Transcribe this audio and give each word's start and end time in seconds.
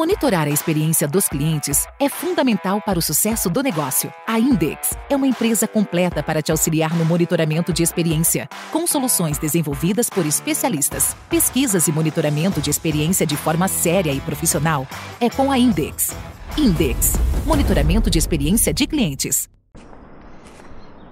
Monitorar 0.00 0.46
a 0.46 0.50
experiência 0.50 1.06
dos 1.06 1.28
clientes 1.28 1.86
é 1.98 2.08
fundamental 2.08 2.80
para 2.80 2.98
o 2.98 3.02
sucesso 3.02 3.50
do 3.50 3.62
negócio. 3.62 4.10
A 4.26 4.40
Index 4.40 4.96
é 5.10 5.14
uma 5.14 5.26
empresa 5.26 5.68
completa 5.68 6.22
para 6.22 6.40
te 6.40 6.50
auxiliar 6.50 6.96
no 6.96 7.04
monitoramento 7.04 7.70
de 7.70 7.82
experiência, 7.82 8.48
com 8.72 8.86
soluções 8.86 9.36
desenvolvidas 9.36 10.08
por 10.08 10.24
especialistas. 10.24 11.14
Pesquisas 11.28 11.86
e 11.86 11.92
monitoramento 11.92 12.62
de 12.62 12.70
experiência 12.70 13.26
de 13.26 13.36
forma 13.36 13.68
séria 13.68 14.10
e 14.10 14.22
profissional 14.22 14.88
é 15.20 15.28
com 15.28 15.52
a 15.52 15.58
Index. 15.58 16.16
Index 16.56 17.12
Monitoramento 17.44 18.08
de 18.08 18.18
experiência 18.18 18.72
de 18.72 18.86
clientes. 18.86 19.50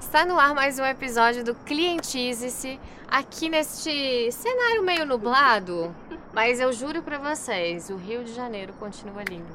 Está 0.00 0.24
no 0.24 0.38
ar 0.38 0.54
mais 0.54 0.78
um 0.78 0.84
episódio 0.86 1.44
do 1.44 1.54
Clientize-se, 1.54 2.80
aqui 3.06 3.50
neste 3.50 4.32
cenário 4.32 4.82
meio 4.82 5.04
nublado, 5.04 5.94
mas 6.38 6.60
eu 6.60 6.72
juro 6.72 7.02
para 7.02 7.18
vocês, 7.18 7.90
o 7.90 7.96
Rio 7.96 8.22
de 8.22 8.32
Janeiro 8.32 8.72
continua 8.74 9.24
lindo. 9.24 9.52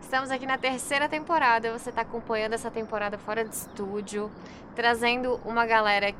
Estamos 0.00 0.30
aqui 0.30 0.46
na 0.46 0.56
terceira 0.56 1.06
temporada, 1.06 1.78
você 1.78 1.90
está 1.90 2.00
acompanhando 2.00 2.54
essa 2.54 2.70
temporada 2.70 3.18
fora 3.18 3.44
de 3.44 3.54
estúdio, 3.54 4.30
trazendo 4.74 5.38
uma 5.44 5.66
galera 5.66 6.10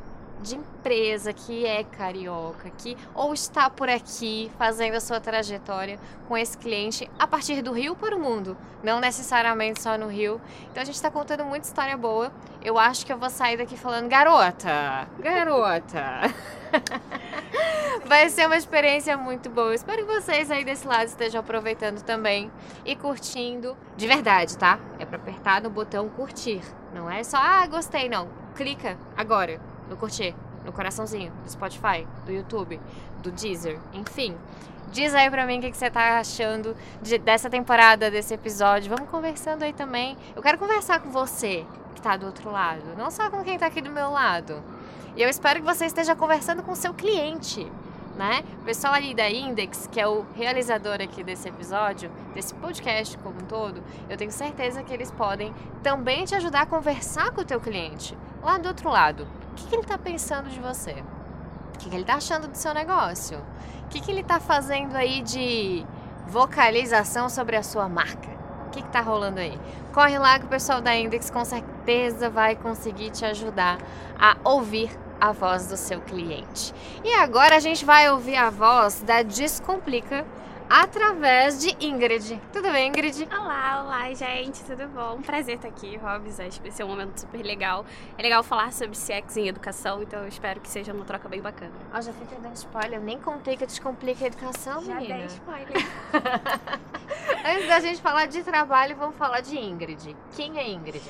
de 0.43 0.57
empresa 0.57 1.33
que 1.33 1.65
é 1.65 1.85
carioca, 1.85 2.69
que 2.77 2.97
ou 3.15 3.33
está 3.33 3.71
por 3.71 3.89
aqui 3.89 4.51
fazendo 4.59 4.95
a 4.95 5.01
sua 5.01 5.21
trajetória 5.21 5.99
com 6.29 6.37
esse 6.37 6.59
cliente 6.59 7.09
a 7.19 7.27
partir 7.27 7.63
do 7.63 7.73
Rio 7.73 7.95
para 7.95 8.17
o 8.17 8.21
mundo, 8.21 8.57
não 8.83 9.01
necessariamente 9.01 9.81
só 9.81 9.97
no 9.97 10.09
Rio. 10.09 10.41
Então 10.71 10.83
a 10.83 10.85
gente 10.85 10.97
está 10.97 11.11
contando 11.11 11.45
muita 11.45 11.67
história 11.67 11.97
boa. 11.97 12.33
Eu 12.63 12.79
acho 12.79 13.07
que 13.07 13.13
eu 13.13 13.19
vou 13.19 13.31
sair 13.31 13.57
daqui 13.57 13.77
falando 13.77 14.09
garota, 14.09 15.09
garota. 15.21 16.23
Vai 18.05 18.29
ser 18.29 18.47
uma 18.47 18.57
experiência 18.57 19.17
muito 19.17 19.49
boa. 19.49 19.75
Espero 19.75 20.05
que 20.05 20.13
vocês 20.13 20.51
aí 20.51 20.65
desse 20.65 20.87
lado 20.87 21.07
estejam 21.07 21.41
aproveitando 21.41 22.03
também 22.03 22.51
e 22.85 22.97
curtindo 22.97 23.77
de 23.97 24.07
verdade, 24.07 24.59
tá? 24.59 24.79
É 24.99 25.05
para 25.05 25.17
apertar 25.17 25.63
no 25.63 25.71
botão 25.71 26.09
curtir. 26.09 26.63
Não 26.93 27.11
é 27.11 27.23
só, 27.23 27.37
ah, 27.39 27.67
gostei, 27.67 28.09
não. 28.09 28.29
Clica 28.55 28.99
agora 29.17 29.72
no 29.93 29.97
curtir, 29.99 30.35
no 30.65 30.73
coraçãozinho, 30.73 31.31
do 31.45 31.51
Spotify, 31.51 32.07
do 32.25 32.33
YouTube, 32.33 32.81
do 33.23 33.31
Deezer, 33.31 33.79
enfim. 33.93 34.35
Diz 34.91 35.15
aí 35.15 35.31
pra 35.31 35.47
mim 35.47 35.59
o 35.59 35.63
que, 35.63 35.73
você 35.73 35.91
tá 35.91 36.19
achando 36.19 36.77
de, 37.01 37.19
dessa 37.19 37.49
temporada, 37.49 38.11
desse 38.11 38.35
episódio. 38.35 38.91
Vamos 38.95 39.11
conversando 39.11 39.63
aí 39.63 39.73
também. 39.73 40.17
Eu 40.35 40.43
quero 40.43 40.59
conversar 40.59 41.01
com 41.01 41.11
você 41.11 41.65
que 41.95 42.03
tá 42.03 42.17
do 42.17 42.27
outro 42.27 42.51
lado, 42.51 42.83
não 42.97 43.11
só 43.11 43.31
com 43.31 43.43
quem 43.43 43.59
tá 43.59 43.67
aqui 43.67 43.81
do 43.81 43.91
meu 43.91 44.11
lado. 44.11 44.63
E 45.15 45.23
eu 45.23 45.29
espero 45.29 45.61
que 45.61 45.67
você 45.67 45.87
esteja 45.87 46.17
conversando 46.17 46.63
com 46.63 46.73
o 46.73 46.77
seu 46.77 46.93
cliente, 46.95 47.71
né? 48.17 48.43
O 48.61 48.65
pessoal 48.65 48.95
ali 48.95 49.15
da 49.15 49.31
Index, 49.31 49.89
que 49.91 50.01
é 50.01 50.07
o 50.07 50.25
realizador 50.35 51.01
aqui 51.03 51.23
desse 51.23 51.49
episódio, 51.49 52.11
desse 52.35 52.55
podcast 52.55 53.17
como 53.19 53.37
um 53.37 53.47
todo, 53.47 53.83
eu 54.09 54.17
tenho 54.17 54.31
certeza 54.31 54.83
que 54.83 54.93
eles 54.93 55.11
podem 55.11 55.55
também 55.83 56.25
te 56.25 56.35
ajudar 56.35 56.63
a 56.63 56.67
conversar 56.67 57.31
com 57.31 57.43
o 57.43 57.45
teu 57.45 57.61
cliente 57.61 58.17
lá 58.43 58.59
do 58.59 58.69
outro 58.69 58.91
lado. 58.91 59.42
O 59.53 59.55
que, 59.55 59.67
que 59.67 59.75
ele 59.75 59.83
está 59.83 59.99
pensando 59.99 60.49
de 60.49 60.59
você? 60.59 60.93
O 61.75 61.79
que, 61.79 61.91
que 61.91 61.95
ele 61.95 62.03
está 62.03 62.15
achando 62.15 62.49
do 62.49 62.57
seu 62.57 62.73
negócio? 62.73 63.39
O 63.85 63.89
que, 63.91 64.01
que 64.01 64.11
ele 64.11 64.23
está 64.23 64.41
fazendo 64.41 64.97
aí 64.97 65.21
de 65.21 65.85
vocalização 66.27 67.29
sobre 67.29 67.57
a 67.57 67.63
sua 67.63 67.87
marca? 67.87 68.31
O 68.67 68.71
que 68.71 68.81
está 68.81 69.03
rolando 69.03 69.41
aí? 69.41 69.59
Corre 69.93 70.19
lá 70.19 70.39
que 70.39 70.47
o 70.47 70.49
pessoal 70.49 70.81
da 70.81 70.97
Index 70.97 71.29
com 71.29 71.45
certeza 71.45 72.31
vai 72.31 72.57
conseguir 72.57 73.11
te 73.11 73.27
ajudar 73.27 73.77
a 74.19 74.37
ouvir 74.43 74.91
a 75.21 75.33
voz 75.33 75.67
do 75.67 75.77
seu 75.77 76.01
cliente. 76.01 76.75
E 77.05 77.13
agora 77.13 77.55
a 77.55 77.61
gente 77.61 77.85
vai 77.85 78.11
ouvir 78.11 78.37
a 78.37 78.49
voz 78.49 79.03
da 79.03 79.23
Descomplica 79.23 80.25
através 80.69 81.61
de 81.61 81.77
Ingrid. 81.85 82.41
Tudo 82.53 82.71
bem, 82.71 82.89
Ingrid? 82.89 83.29
Olá, 83.31 83.83
olá, 83.85 84.15
gente, 84.15 84.63
tudo 84.65 84.87
bom? 84.89 85.21
Prazer 85.23 85.57
estar 85.57 85.69
aqui, 85.69 85.97
Robs. 85.97 86.41
Acho 86.41 86.59
que 86.59 86.69
vai 86.69 86.71
ser 86.71 86.85
um 86.85 86.89
momento 86.89 87.19
super 87.21 87.43
legal. 87.43 87.85
É 88.17 88.23
legal 88.23 88.43
falar 88.43 88.73
sobre 88.73 88.97
CX 88.97 89.37
em 89.37 89.49
educação, 89.49 90.03
então 90.03 90.21
eu 90.21 90.29
espero 90.29 90.61
que 90.61 90.69
seja 90.69 90.93
uma 90.93 91.05
troca 91.05 91.29
bem 91.29 91.41
bacana. 91.41 91.73
Ó, 91.93 92.01
já 92.01 92.13
fiquei 92.13 92.39
dando 92.39 92.55
spoiler, 92.57 92.99
eu 92.99 93.05
nem 93.05 93.19
contei 93.19 93.57
que 93.57 93.65
eu 93.65 93.69
descomplica 93.69 94.25
a 94.25 94.27
educação, 94.29 94.83
Já 94.85 94.95
menina. 94.95 95.17
dei 95.19 95.27
spoiler. 95.27 95.69
Antes 97.45 97.69
da 97.69 97.81
gente 97.81 98.01
falar 98.01 98.27
de 98.27 98.43
trabalho, 98.43 98.97
vamos 98.97 99.17
falar 99.17 99.41
de 99.41 99.59
Ingrid. 99.59 100.17
Quem 100.37 100.59
é 100.59 100.69
Ingrid? 100.71 101.03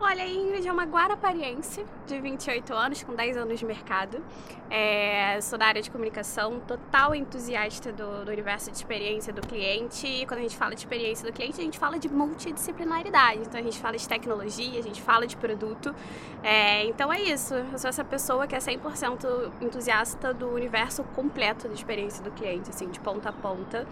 Olha, 0.00 0.22
a 0.22 0.28
Ingrid 0.28 0.68
é 0.68 0.70
uma 0.70 0.84
guarapariense 0.84 1.84
de 2.06 2.20
28 2.20 2.72
anos, 2.72 3.02
com 3.02 3.16
10 3.16 3.36
anos 3.36 3.58
de 3.58 3.64
mercado. 3.64 4.22
É, 4.70 5.40
sou 5.40 5.58
da 5.58 5.66
área 5.66 5.82
de 5.82 5.90
comunicação, 5.90 6.60
total 6.60 7.16
entusiasta 7.16 7.90
do, 7.90 8.24
do, 8.24 8.30
universo 8.30 8.70
de 8.70 8.76
experiência 8.76 9.32
do 9.32 9.40
cliente. 9.40 10.06
E 10.06 10.24
quando 10.24 10.38
a 10.38 10.42
gente 10.42 10.56
fala 10.56 10.76
de 10.76 10.82
experiência 10.82 11.26
do 11.28 11.34
cliente, 11.34 11.60
a 11.60 11.64
gente 11.64 11.80
fala 11.80 11.98
de 11.98 12.08
multidisciplinaridade. 12.08 13.40
Então 13.40 13.58
a 13.58 13.62
gente 13.62 13.76
fala 13.80 13.96
de 13.96 14.08
tecnologia, 14.08 14.78
a 14.78 14.82
gente 14.82 15.02
fala 15.02 15.26
de 15.26 15.36
produto. 15.36 15.92
É, 16.44 16.84
então 16.84 17.12
é 17.12 17.20
isso. 17.20 17.54
Eu 17.54 17.76
sou 17.76 17.88
essa 17.88 18.04
pessoa 18.04 18.46
que 18.46 18.54
é 18.54 18.58
100% 18.58 19.50
entusiasta 19.60 20.32
do 20.32 20.48
universo 20.48 21.02
completo 21.02 21.66
da 21.66 21.74
experiência 21.74 22.22
do 22.22 22.30
cliente, 22.30 22.70
assim, 22.70 22.88
de 22.88 23.00
ponta 23.00 23.30
a 23.30 23.32
ponta. 23.32 23.84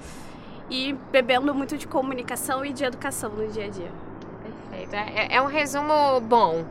E 0.70 0.92
bebendo 1.10 1.52
muito 1.52 1.76
de 1.76 1.88
comunicação 1.88 2.64
e 2.64 2.72
de 2.72 2.84
educação 2.84 3.30
no 3.30 3.48
dia 3.48 3.64
a 3.64 3.68
dia. 3.68 4.15
Perfeito. 4.76 4.94
É, 4.94 5.36
é 5.36 5.42
um 5.42 5.46
resumo 5.46 6.20
bom. 6.20 6.64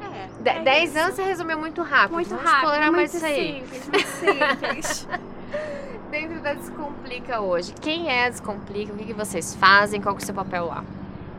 É. 0.00 0.42
De- 0.42 0.50
é 0.50 0.62
dez 0.62 0.90
isso. 0.90 0.98
anos 0.98 1.14
você 1.14 1.22
resumiu 1.22 1.58
muito 1.58 1.82
rápido. 1.82 2.12
Muito 2.14 2.28
Vamos 2.30 2.44
rápido, 2.44 2.58
explorar 2.64 2.86
muito 2.86 2.96
mais 2.96 3.14
isso 3.14 3.24
aí. 3.24 3.62
simples, 3.62 3.88
muito 3.88 4.08
simples. 4.08 5.08
Dentro 6.10 6.40
da 6.40 6.52
Descomplica 6.54 7.40
hoje, 7.40 7.72
quem 7.80 8.10
é 8.10 8.26
a 8.26 8.28
Descomplica? 8.28 8.92
O 8.92 8.96
que, 8.96 9.04
que 9.06 9.12
vocês 9.14 9.54
fazem? 9.54 10.00
Qual 10.00 10.14
que 10.14 10.20
é 10.20 10.24
o 10.24 10.26
seu 10.26 10.34
papel 10.34 10.66
lá? 10.66 10.84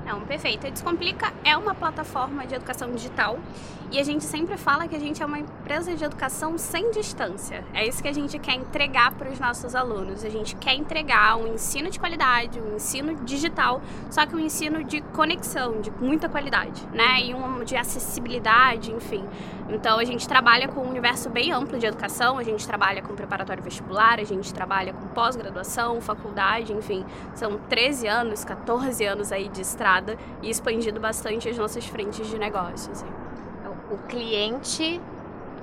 Não, 0.05 0.21
perfeito. 0.21 0.67
A 0.67 0.69
Descomplica 0.69 1.33
é 1.43 1.55
uma 1.55 1.73
plataforma 1.73 2.45
de 2.45 2.55
educação 2.55 2.91
digital 2.91 3.39
e 3.89 3.99
a 3.99 4.03
gente 4.03 4.23
sempre 4.23 4.57
fala 4.57 4.87
que 4.87 4.95
a 4.95 4.99
gente 4.99 5.21
é 5.21 5.25
uma 5.25 5.39
empresa 5.39 5.95
de 5.95 6.03
educação 6.03 6.57
sem 6.57 6.91
distância. 6.91 7.63
É 7.73 7.87
isso 7.87 8.01
que 8.01 8.07
a 8.07 8.13
gente 8.13 8.37
quer 8.39 8.55
entregar 8.55 9.13
para 9.13 9.29
os 9.29 9.39
nossos 9.39 9.75
alunos. 9.75 10.25
A 10.25 10.29
gente 10.29 10.55
quer 10.55 10.73
entregar 10.73 11.37
um 11.37 11.53
ensino 11.53 11.89
de 11.89 11.99
qualidade, 11.99 12.59
um 12.59 12.75
ensino 12.75 13.15
digital, 13.23 13.81
só 14.09 14.25
que 14.25 14.35
um 14.35 14.39
ensino 14.39 14.83
de 14.83 14.99
conexão, 15.01 15.79
de 15.79 15.91
muita 15.91 16.27
qualidade, 16.27 16.85
né? 16.91 17.21
E 17.21 17.33
um 17.33 17.63
de 17.63 17.75
acessibilidade, 17.75 18.91
enfim. 18.91 19.23
Então 19.69 19.99
a 19.99 20.03
gente 20.03 20.27
trabalha 20.27 20.67
com 20.67 20.81
um 20.81 20.89
universo 20.89 21.29
bem 21.29 21.51
amplo 21.51 21.79
de 21.79 21.85
educação, 21.85 22.37
a 22.37 22.43
gente 22.43 22.67
trabalha 22.67 23.01
com 23.01 23.15
preparatório 23.15 23.63
vestibular, 23.63 24.19
a 24.19 24.23
gente 24.23 24.53
trabalha 24.53 24.91
com 24.91 25.07
pós-graduação, 25.09 26.01
faculdade, 26.01 26.73
enfim. 26.73 27.05
São 27.35 27.57
13 27.69 28.07
anos, 28.07 28.43
14 28.43 29.05
anos 29.05 29.31
aí 29.31 29.47
de 29.47 29.61
estrada 29.61 29.92
e 30.41 30.49
expandido 30.49 30.99
bastante 30.99 31.49
as 31.49 31.57
nossas 31.57 31.85
frentes 31.85 32.27
de 32.27 32.37
negócio. 32.37 32.91
Assim. 32.91 33.05
O 33.91 33.97
cliente 34.07 34.99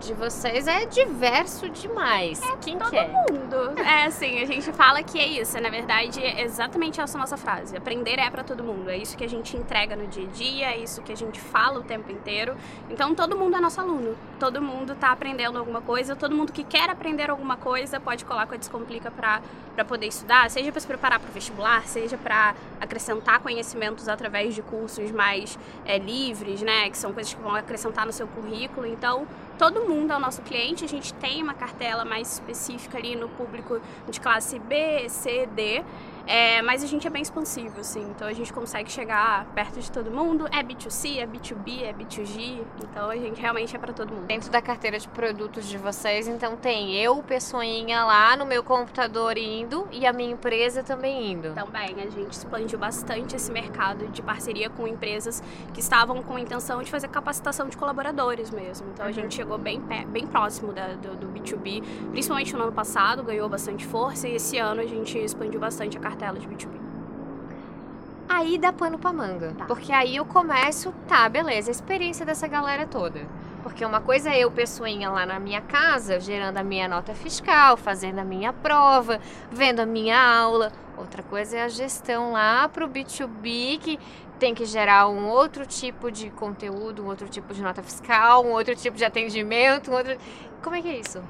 de 0.01 0.15
vocês 0.15 0.67
é 0.67 0.87
diverso 0.87 1.69
demais. 1.69 2.41
Quem 2.63 2.79
que 2.79 2.97
é? 2.97 3.09
Mundo. 3.31 3.79
É 3.79 4.07
assim, 4.07 4.43
a 4.43 4.47
gente 4.47 4.73
fala 4.73 5.03
que 5.03 5.19
é 5.19 5.27
isso. 5.27 5.61
Na 5.61 5.69
verdade, 5.69 6.25
é 6.25 6.43
exatamente 6.43 7.01
essa 7.01 7.19
nossa 7.19 7.37
frase. 7.37 7.77
Aprender 7.77 8.19
é 8.19 8.31
para 8.31 8.43
todo 8.43 8.65
mundo. 8.65 8.89
É 8.89 8.97
isso 8.97 9.17
que 9.17 9.25
a 9.25 9.29
gente 9.29 9.57
entrega 9.57 9.95
no 9.95 10.07
dia 10.07 10.27
a 10.27 10.31
dia, 10.31 10.67
é 10.73 10.79
isso 10.79 11.03
que 11.03 11.13
a 11.13 11.17
gente 11.17 11.39
fala 11.39 11.79
o 11.79 11.83
tempo 11.83 12.11
inteiro. 12.11 12.57
Então 12.89 13.15
todo 13.15 13.37
mundo 13.37 13.57
é 13.57 13.61
nosso 13.61 13.81
aluno. 13.81 14.17
Todo 14.39 14.63
mundo 14.63 14.95
tá 14.95 15.13
aprendendo 15.13 15.59
alguma 15.59 15.83
coisa. 15.83 16.17
Todo 16.17 16.35
mundo 16.35 16.51
que 16.51 16.65
quer 16.65 16.89
aprender 16.89 17.31
alguma 17.31 17.57
coisa 17.57 18.01
pode 18.01 18.25
colar 18.25 18.47
com 18.47 18.55
a 18.55 18.57
Descomplica 18.57 19.11
para 19.11 19.43
para 19.75 19.85
poder 19.85 20.09
estudar, 20.09 20.51
seja 20.51 20.71
para 20.71 20.81
se 20.81 20.87
preparar 20.87 21.19
para 21.19 21.31
o 21.31 21.33
vestibular, 21.33 21.87
seja 21.87 22.19
para 22.19 22.55
acrescentar 22.81 23.41
conhecimentos 23.41 24.09
através 24.09 24.55
de 24.55 24.61
cursos 24.61 25.11
mais 25.11 25.59
é, 25.87 25.97
livres, 25.97 26.61
né, 26.61 26.91
que 26.91 26.99
são 26.99 27.13
coisas 27.13 27.33
que 27.33 27.41
vão 27.41 27.55
acrescentar 27.55 28.05
no 28.05 28.13
seu 28.13 28.27
currículo. 28.27 28.87
Então, 28.87 29.27
todo 29.61 29.83
mundo 29.83 30.11
é 30.11 30.17
o 30.17 30.19
nosso 30.19 30.41
cliente. 30.41 30.87
A 30.87 30.89
gente 30.89 31.13
tem 31.13 31.43
uma 31.43 31.53
cartela 31.53 32.03
mais 32.03 32.33
específica 32.33 32.97
ali 32.97 33.15
no 33.15 33.29
público 33.29 33.79
de 34.09 34.19
classe 34.19 34.59
B, 34.59 35.07
C, 35.11 35.47
D. 35.55 35.85
É, 36.27 36.63
mas 36.63 36.85
a 36.85 36.87
gente 36.87 37.07
é 37.07 37.11
bem 37.11 37.23
expansivo, 37.23 37.81
assim, 37.81 38.03
então 38.15 38.29
a 38.29 38.33
gente 38.33 38.53
consegue 38.53 38.91
chegar 38.91 39.47
perto 39.55 39.81
de 39.81 39.91
todo 39.91 40.11
mundo. 40.11 40.47
É 40.53 40.63
B2C, 40.63 41.19
é 41.19 41.27
B2B, 41.27 41.83
é 41.83 41.93
B2G, 41.93 42.63
então 42.83 43.11
a 43.11 43.17
gente 43.17 43.41
realmente 43.41 43.75
é 43.75 43.79
para 43.79 43.93
todo 43.93 44.13
mundo. 44.13 44.27
Dentro 44.27 44.51
da 44.51 44.63
carteira 44.63 44.99
de 44.99 45.09
produtos 45.09 45.67
de 45.69 45.77
vocês, 45.77 46.29
então 46.29 46.57
tem 46.57 46.95
eu, 46.97 47.23
pessoinha 47.23 48.05
lá 48.05 48.37
no 48.37 48.47
meu 48.47 48.63
computador 48.63 49.37
indo 49.37 49.89
e 49.91 50.07
a 50.07 50.13
minha 50.13 50.31
empresa 50.33 50.83
também 50.83 51.33
indo. 51.33 51.53
Também, 51.53 51.97
a 52.01 52.11
gente 52.11 52.33
expandiu 52.33 52.79
bastante 52.79 53.35
esse 53.35 53.51
mercado 53.51 54.07
de 54.09 54.23
parceria 54.23 54.71
com 54.71 54.87
empresas 54.87 55.43
que 55.75 55.81
estavam 55.81 56.23
com 56.23 56.37
a 56.37 56.41
intenção 56.41 56.83
de 56.83 56.91
fazer 56.91 57.09
capacitação 57.09 57.69
de 57.69 57.77
colaboradores 57.77 58.51
mesmo. 58.51 58.89
Então 58.93 59.07
a 59.07 59.13
gente 59.13 59.35
chegou 59.35 59.59
bem, 59.59 59.81
bem 60.09 60.27
próximo 60.27 60.73
da- 60.73 60.95
do, 60.95 61.17
do 61.17 61.27
B2B, 61.29 61.83
principalmente 62.13 62.55
no 62.55 62.63
ano 62.63 62.73
passado, 62.73 63.23
ganhou 63.23 63.49
bastante 63.49 63.85
força 63.87 64.29
e 64.29 64.37
esse 64.37 64.59
ano 64.59 64.81
a 64.81 64.87
gente 64.87 65.19
expandiu 65.19 65.59
bastante 65.59 65.97
a 65.97 66.01
cartela 66.01 66.10
de 66.17 66.49
B2B. 66.49 66.81
Aí 68.29 68.59
dá 68.59 68.73
pano 68.73 68.99
pra 68.99 69.13
manga. 69.13 69.55
Tá. 69.59 69.65
Porque 69.65 69.93
aí 69.93 70.17
eu 70.17 70.25
começo, 70.25 70.95
tá, 71.09 71.29
beleza, 71.29 71.71
a 71.71 71.73
experiência 71.73 72.25
dessa 72.25 72.47
galera 72.47 72.87
toda. 72.87 73.27
Porque 73.63 73.85
uma 73.85 74.01
coisa 74.01 74.31
é 74.31 74.39
eu, 74.39 74.51
pessoinha, 74.51 75.11
lá 75.11 75.27
na 75.27 75.39
minha 75.39 75.61
casa, 75.61 76.21
gerando 76.21 76.57
a 76.57 76.63
minha 76.63 76.89
nota 76.89 77.13
fiscal, 77.13 77.77
fazendo 77.77 78.21
a 78.21 78.25
minha 78.25 78.53
prova, 78.53 79.21
vendo 79.51 79.81
a 79.81 79.87
minha 79.87 80.19
aula. 80.19 80.73
Outra 80.97 81.23
coisa 81.23 81.57
é 81.59 81.63
a 81.65 81.69
gestão 81.69 82.33
lá 82.33 82.69
para 82.69 82.85
o 82.85 82.89
B2B, 82.89 83.79
que 83.81 83.99
tem 84.39 84.55
que 84.55 84.65
gerar 84.65 85.09
um 85.09 85.29
outro 85.29 85.67
tipo 85.67 86.11
de 86.11 86.31
conteúdo, 86.31 87.03
um 87.03 87.07
outro 87.07 87.29
tipo 87.29 87.53
de 87.53 87.61
nota 87.61 87.83
fiscal, 87.83 88.45
um 88.45 88.53
outro 88.53 88.75
tipo 88.75 88.97
de 88.97 89.05
atendimento, 89.05 89.91
um 89.91 89.95
outro... 89.95 90.17
Como 90.63 90.77
é 90.77 90.81
que 90.81 90.89
é 90.89 90.99
isso? 90.99 91.23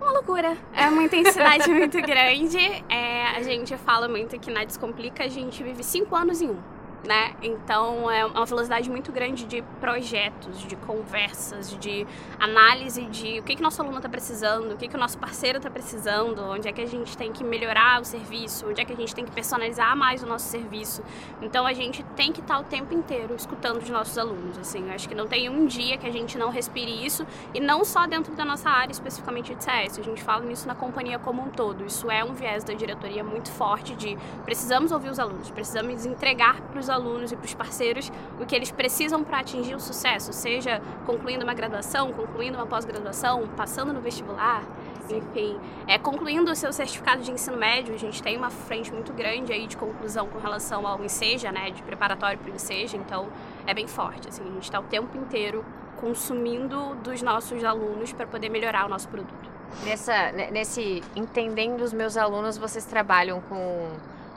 Uma 0.00 0.12
loucura. 0.12 0.56
É 0.74 0.88
uma 0.88 1.02
intensidade 1.02 1.68
muito 1.72 2.00
grande. 2.00 2.58
É, 2.88 3.28
a 3.36 3.42
gente 3.42 3.76
fala 3.76 4.08
muito 4.08 4.38
que 4.38 4.50
na 4.50 4.64
Descomplica 4.64 5.24
a 5.24 5.28
gente 5.28 5.62
vive 5.62 5.82
cinco 5.82 6.14
anos 6.14 6.40
em 6.40 6.50
um 6.50 6.75
né? 7.06 7.34
Então 7.40 8.10
é 8.10 8.24
uma 8.26 8.44
velocidade 8.44 8.90
muito 8.90 9.12
grande 9.12 9.44
de 9.44 9.62
projetos, 9.80 10.58
de 10.62 10.74
conversas, 10.76 11.76
de 11.78 12.06
análise 12.38 13.06
de 13.06 13.38
o 13.38 13.42
que, 13.42 13.56
que 13.56 13.62
nosso 13.62 13.80
aluno 13.80 13.98
está 13.98 14.08
precisando, 14.08 14.72
o 14.72 14.76
que, 14.76 14.88
que 14.88 14.96
o 14.96 14.98
nosso 14.98 15.16
parceiro 15.18 15.58
está 15.58 15.70
precisando, 15.70 16.42
onde 16.42 16.68
é 16.68 16.72
que 16.72 16.80
a 16.80 16.86
gente 16.86 17.16
tem 17.16 17.32
que 17.32 17.44
melhorar 17.44 18.00
o 18.00 18.04
serviço, 18.04 18.66
onde 18.68 18.80
é 18.80 18.84
que 18.84 18.92
a 18.92 18.96
gente 18.96 19.14
tem 19.14 19.24
que 19.24 19.30
personalizar 19.30 19.96
mais 19.96 20.22
o 20.22 20.26
nosso 20.26 20.48
serviço. 20.48 21.02
Então 21.40 21.66
a 21.66 21.72
gente 21.72 22.02
tem 22.16 22.32
que 22.32 22.40
estar 22.40 22.58
o 22.58 22.64
tempo 22.64 22.92
inteiro 22.92 23.34
escutando 23.34 23.80
os 23.80 23.88
nossos 23.88 24.18
alunos. 24.18 24.58
Assim, 24.58 24.88
eu 24.88 24.94
acho 24.94 25.08
que 25.08 25.14
não 25.14 25.26
tem 25.26 25.48
um 25.48 25.66
dia 25.66 25.96
que 25.96 26.06
a 26.06 26.12
gente 26.12 26.36
não 26.36 26.50
respire 26.50 27.06
isso 27.06 27.26
e 27.54 27.60
não 27.60 27.84
só 27.84 28.06
dentro 28.06 28.34
da 28.34 28.44
nossa 28.44 28.68
área 28.68 28.92
especificamente 28.92 29.54
de 29.54 29.62
CS. 29.62 29.98
A 29.98 30.02
gente 30.02 30.22
fala 30.22 30.44
nisso 30.44 30.66
na 30.66 30.74
companhia 30.74 31.18
como 31.18 31.42
um 31.42 31.50
todo. 31.50 31.84
Isso 31.86 32.10
é 32.10 32.24
um 32.24 32.34
viés 32.34 32.64
da 32.64 32.74
diretoria 32.74 33.22
muito 33.22 33.50
forte 33.50 33.94
de 33.94 34.18
precisamos 34.44 34.90
ouvir 34.90 35.10
os 35.10 35.18
alunos, 35.18 35.50
precisamos 35.50 36.04
entregar 36.04 36.60
para 36.60 36.80
os 36.80 36.90
alunos 36.90 36.95
e 37.30 37.36
para 37.36 37.44
os 37.44 37.54
parceiros 37.54 38.10
o 38.40 38.46
que 38.46 38.54
eles 38.54 38.70
precisam 38.70 39.22
para 39.22 39.40
atingir 39.40 39.74
o 39.74 39.80
sucesso, 39.80 40.32
seja 40.32 40.80
concluindo 41.04 41.44
uma 41.44 41.54
graduação, 41.54 42.12
concluindo 42.12 42.56
uma 42.56 42.66
pós-graduação, 42.66 43.46
passando 43.56 43.92
no 43.92 44.00
vestibular, 44.00 44.62
enfim, 45.10 45.58
é, 45.86 45.98
concluindo 45.98 46.50
o 46.50 46.56
seu 46.56 46.72
certificado 46.72 47.22
de 47.22 47.30
ensino 47.30 47.56
médio, 47.56 47.94
a 47.94 47.98
gente 47.98 48.22
tem 48.22 48.36
uma 48.36 48.50
frente 48.50 48.92
muito 48.92 49.12
grande 49.12 49.52
aí 49.52 49.66
de 49.66 49.76
conclusão 49.76 50.26
com 50.26 50.38
relação 50.38 50.86
ao 50.86 51.02
INSEJA, 51.04 51.52
né, 51.52 51.70
de 51.70 51.82
preparatório 51.82 52.38
para 52.38 52.50
o 52.50 52.54
INSEJA, 52.54 52.96
então 52.96 53.28
é 53.66 53.74
bem 53.74 53.86
forte, 53.86 54.28
assim, 54.28 54.42
a 54.42 54.52
gente 54.52 54.64
está 54.64 54.80
o 54.80 54.84
tempo 54.84 55.16
inteiro 55.16 55.64
consumindo 55.96 56.94
dos 56.96 57.22
nossos 57.22 57.62
alunos 57.64 58.12
para 58.12 58.26
poder 58.26 58.48
melhorar 58.48 58.86
o 58.86 58.88
nosso 58.88 59.08
produto. 59.08 59.56
Nessa, 59.84 60.32
nesse 60.32 61.02
entendendo 61.14 61.82
os 61.82 61.92
meus 61.92 62.16
alunos, 62.16 62.56
vocês 62.56 62.84
trabalham 62.84 63.40
com 63.42 63.90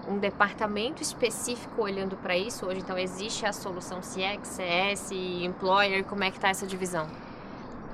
um 0.10 0.18
departamento 0.18 1.02
específico 1.02 1.82
olhando 1.82 2.18
para 2.18 2.36
isso 2.36 2.66
hoje? 2.66 2.80
Então 2.80 2.98
existe 2.98 3.46
a 3.46 3.54
solução 3.54 4.00
CX, 4.00 4.48
CS, 4.48 5.12
Employer, 5.12 6.04
como 6.04 6.24
é 6.24 6.32
que 6.32 6.38
está 6.38 6.50
essa 6.50 6.66
divisão? 6.66 7.08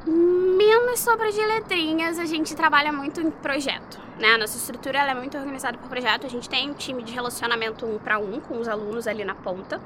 Menos 0.07 0.99
sobre 0.99 1.31
de 1.31 1.41
letrinhas, 1.41 2.19
a 2.19 2.25
gente 2.25 2.55
trabalha 2.55 2.91
muito 2.91 3.19
em 3.19 3.29
projeto. 3.29 3.99
Né? 4.19 4.33
A 4.33 4.37
nossa 4.37 4.57
estrutura 4.57 4.99
é 4.99 5.13
muito 5.13 5.37
organizada 5.37 5.77
por 5.77 5.89
projeto. 5.89 6.25
A 6.25 6.29
gente 6.29 6.49
tem 6.49 6.69
um 6.69 6.73
time 6.73 7.03
de 7.03 7.11
relacionamento 7.11 7.85
um 7.85 7.97
para 7.97 8.17
um 8.17 8.39
com 8.39 8.57
os 8.57 8.67
alunos 8.67 9.07
ali 9.07 9.25
na 9.25 9.35
ponta. 9.35 9.81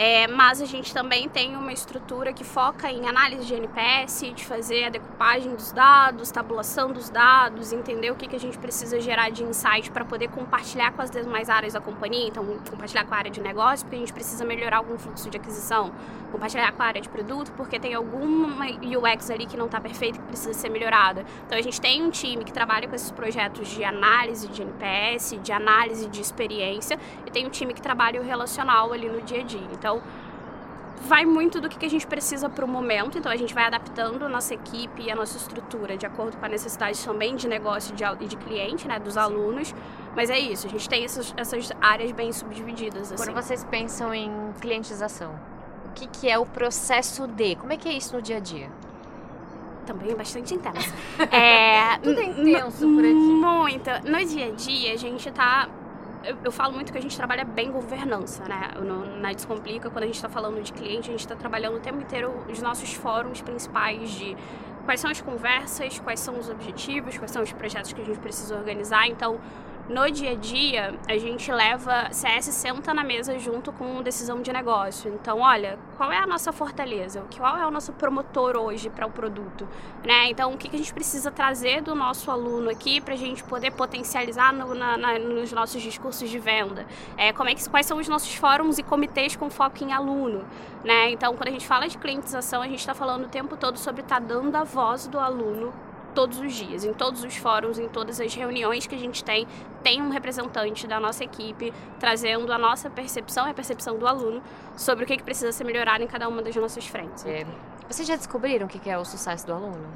É, 0.00 0.28
mas 0.28 0.62
a 0.62 0.64
gente 0.64 0.94
também 0.94 1.28
tem 1.28 1.56
uma 1.56 1.72
estrutura 1.72 2.32
que 2.32 2.44
foca 2.44 2.88
em 2.88 3.08
análise 3.08 3.44
de 3.44 3.52
NPS, 3.52 4.32
de 4.32 4.44
fazer 4.44 4.84
a 4.84 4.90
decupagem 4.90 5.52
dos 5.56 5.72
dados, 5.72 6.30
tabulação 6.30 6.92
dos 6.92 7.10
dados, 7.10 7.72
entender 7.72 8.12
o 8.12 8.14
que, 8.14 8.28
que 8.28 8.36
a 8.36 8.38
gente 8.38 8.56
precisa 8.58 9.00
gerar 9.00 9.30
de 9.30 9.42
insight 9.42 9.90
para 9.90 10.04
poder 10.04 10.28
compartilhar 10.28 10.92
com 10.92 11.02
as 11.02 11.10
demais 11.10 11.50
áreas 11.50 11.72
da 11.72 11.80
companhia. 11.80 12.28
Então, 12.28 12.44
compartilhar 12.70 13.04
com 13.06 13.14
a 13.14 13.16
área 13.16 13.30
de 13.30 13.40
negócio, 13.40 13.84
porque 13.84 13.96
a 13.96 13.98
gente 13.98 14.12
precisa 14.12 14.44
melhorar 14.44 14.76
algum 14.76 14.96
fluxo 14.96 15.28
de 15.28 15.36
aquisição. 15.36 15.92
Compartilhar 16.30 16.70
com 16.70 16.82
a 16.82 16.86
área 16.86 17.00
de 17.00 17.08
produto, 17.08 17.50
porque 17.56 17.80
tem 17.80 17.92
alguma 17.92 18.66
UX 18.66 19.30
ali 19.30 19.46
que 19.46 19.56
não 19.56 19.66
está 19.66 19.80
perfeita, 19.80 20.20
que 20.20 20.26
precisa 20.26 20.52
ser 20.52 20.68
melhorada. 20.68 21.24
Então, 21.44 21.58
a 21.58 21.62
gente 21.62 21.80
tem 21.80 22.04
um 22.04 22.10
time 22.10 22.44
que 22.44 22.52
trabalha 22.52 22.86
com 22.86 22.94
esses 22.94 23.10
projetos 23.10 23.67
de 23.68 23.84
análise 23.84 24.48
de 24.48 24.62
NPS, 24.62 25.38
de 25.42 25.52
análise 25.52 26.08
de 26.08 26.20
experiência, 26.20 26.98
e 27.26 27.30
tem 27.30 27.46
um 27.46 27.50
time 27.50 27.72
que 27.74 27.82
trabalha 27.82 28.20
o 28.20 28.24
relacional 28.24 28.92
ali 28.92 29.08
no 29.08 29.20
dia 29.22 29.40
a 29.40 29.44
dia. 29.44 29.68
Então, 29.72 30.02
vai 31.02 31.24
muito 31.24 31.60
do 31.60 31.68
que 31.68 31.84
a 31.84 31.90
gente 31.90 32.06
precisa 32.06 32.48
para 32.48 32.64
o 32.64 32.68
momento. 32.68 33.18
Então, 33.18 33.30
a 33.30 33.36
gente 33.36 33.54
vai 33.54 33.64
adaptando 33.64 34.24
a 34.24 34.28
nossa 34.28 34.54
equipe 34.54 35.02
e 35.02 35.10
a 35.10 35.14
nossa 35.14 35.36
estrutura 35.36 35.96
de 35.96 36.06
acordo 36.06 36.36
com 36.36 36.44
a 36.44 36.48
necessidade 36.48 37.02
também 37.04 37.36
de 37.36 37.46
negócio 37.46 37.94
e 38.20 38.26
de, 38.26 38.36
cliente, 38.36 38.88
né, 38.88 38.98
dos 38.98 39.16
alunos. 39.16 39.74
Mas 40.16 40.30
é 40.30 40.38
isso, 40.38 40.66
a 40.66 40.70
gente 40.70 40.88
tem 40.88 41.04
essas, 41.04 41.32
essas 41.36 41.70
áreas 41.80 42.10
bem 42.12 42.32
subdivididas. 42.32 43.12
Assim. 43.12 43.24
Quando 43.24 43.34
vocês 43.34 43.64
pensam 43.64 44.12
em 44.14 44.30
clientização, 44.60 45.38
o 45.86 45.92
que, 45.94 46.06
que 46.08 46.28
é 46.28 46.38
o 46.38 46.46
processo 46.46 47.26
de? 47.26 47.54
Como 47.56 47.72
é 47.72 47.76
que 47.76 47.88
é 47.88 47.92
isso 47.92 48.16
no 48.16 48.22
dia 48.22 48.38
a 48.38 48.40
dia? 48.40 48.68
também 49.88 50.10
é 50.10 50.14
bastante 50.14 50.54
intenso. 50.54 50.92
é, 51.32 51.67
Tudo 51.96 52.20
é 52.20 52.24
intenso 52.24 52.86
por 52.86 53.04
aqui. 53.04 53.14
Muito. 53.14 53.90
No 54.04 54.24
dia 54.24 54.46
a 54.46 54.50
dia, 54.50 54.92
a 54.92 54.96
gente 54.96 55.30
tá 55.30 55.68
eu, 56.24 56.36
eu, 56.44 56.52
falo 56.52 56.74
muito 56.74 56.92
que 56.92 56.98
a 56.98 57.00
gente 57.00 57.16
trabalha 57.16 57.44
bem 57.44 57.70
governança, 57.70 58.44
né? 58.44 58.72
No, 58.76 59.18
na 59.20 59.32
Descomplica, 59.32 59.88
quando 59.88 60.02
a 60.02 60.06
gente 60.06 60.16
está 60.16 60.28
falando 60.28 60.60
de 60.62 60.72
cliente, 60.72 61.08
a 61.08 61.12
gente 61.12 61.20
está 61.20 61.36
trabalhando 61.36 61.76
o 61.76 61.80
tempo 61.80 62.00
inteiro 62.00 62.32
os 62.50 62.60
nossos 62.60 62.92
fóruns 62.92 63.40
principais 63.40 64.10
de 64.10 64.36
quais 64.84 65.00
são 65.00 65.10
as 65.10 65.20
conversas, 65.20 65.98
quais 66.00 66.20
são 66.20 66.38
os 66.38 66.48
objetivos, 66.48 67.16
quais 67.16 67.30
são 67.30 67.42
os 67.42 67.52
projetos 67.52 67.92
que 67.92 68.00
a 68.00 68.04
gente 68.04 68.18
precisa 68.18 68.56
organizar. 68.56 69.06
Então, 69.06 69.38
no 69.88 70.10
dia 70.10 70.32
a 70.32 70.34
dia, 70.34 70.94
a 71.08 71.16
gente 71.16 71.50
leva, 71.50 72.12
CS 72.12 72.44
senta 72.46 72.92
na 72.92 73.02
mesa 73.02 73.38
junto 73.38 73.72
com 73.72 74.02
decisão 74.02 74.42
de 74.42 74.52
negócio. 74.52 75.10
Então, 75.14 75.40
olha, 75.40 75.78
qual 75.96 76.12
é 76.12 76.18
a 76.18 76.26
nossa 76.26 76.52
fortaleza? 76.52 77.24
Qual 77.34 77.56
é 77.56 77.66
o 77.66 77.70
nosso 77.70 77.94
promotor 77.94 78.54
hoje 78.56 78.90
para 78.90 79.06
o 79.06 79.10
produto? 79.10 79.66
Né? 80.04 80.28
Então, 80.28 80.52
o 80.52 80.58
que, 80.58 80.68
a 80.68 80.78
gente 80.78 80.92
precisa 80.92 81.30
trazer 81.30 81.80
do 81.80 81.94
nosso 81.94 82.30
aluno 82.30 82.68
aqui 82.68 83.00
para 83.00 83.14
a 83.14 83.16
gente 83.16 83.42
poder 83.44 83.70
potencializar 83.70 84.52
no, 84.52 84.74
na, 84.74 84.98
na, 84.98 85.18
nos 85.18 85.52
nossos 85.52 85.80
discursos 85.80 86.28
de 86.28 86.38
venda? 86.38 86.86
É, 87.16 87.32
como 87.32 87.48
é 87.48 87.54
que, 87.54 87.66
quais 87.70 87.86
são 87.86 87.98
os 87.98 88.08
nossos 88.08 88.34
fóruns 88.34 88.78
e 88.78 88.82
comitês 88.82 89.36
com 89.36 89.48
foco 89.48 89.82
em 89.82 89.94
aluno? 89.94 90.44
Né? 90.84 91.12
Então, 91.12 91.34
quando 91.34 91.48
a 91.48 91.52
gente 91.52 91.66
fala 91.66 91.88
de 91.88 91.96
clientização, 91.96 92.60
a 92.60 92.68
gente 92.68 92.80
está 92.80 92.94
falando 92.94 93.24
o 93.24 93.28
tempo 93.28 93.56
todo 93.56 93.78
sobre 93.78 94.02
estar 94.02 94.20
tá 94.20 94.26
dando 94.26 94.54
a 94.54 94.64
voz 94.64 95.06
do 95.06 95.18
aluno 95.18 95.72
todos 96.18 96.40
os 96.40 96.52
dias, 96.52 96.84
em 96.84 96.92
todos 96.92 97.22
os 97.22 97.36
fóruns, 97.36 97.78
em 97.78 97.88
todas 97.88 98.20
as 98.20 98.34
reuniões 98.34 98.88
que 98.88 98.94
a 98.96 98.98
gente 98.98 99.22
tem, 99.22 99.46
tem 99.84 100.02
um 100.02 100.08
representante 100.08 100.84
da 100.84 100.98
nossa 100.98 101.22
equipe 101.22 101.72
trazendo 102.00 102.52
a 102.52 102.58
nossa 102.58 102.90
percepção 102.90 103.46
e 103.46 103.52
a 103.52 103.54
percepção 103.54 103.96
do 103.96 104.04
aluno 104.04 104.42
sobre 104.76 105.04
o 105.04 105.06
que, 105.06 105.16
que 105.16 105.22
precisa 105.22 105.52
ser 105.52 105.62
melhorado 105.62 106.02
em 106.02 106.08
cada 106.08 106.28
uma 106.28 106.42
das 106.42 106.56
nossas 106.56 106.84
frentes. 106.88 107.24
É. 107.24 107.46
Vocês 107.88 108.08
já 108.08 108.16
descobriram 108.16 108.66
o 108.66 108.68
que 108.68 108.90
é 108.90 108.98
o 108.98 109.04
sucesso 109.04 109.46
do 109.46 109.52
aluno? 109.52 109.86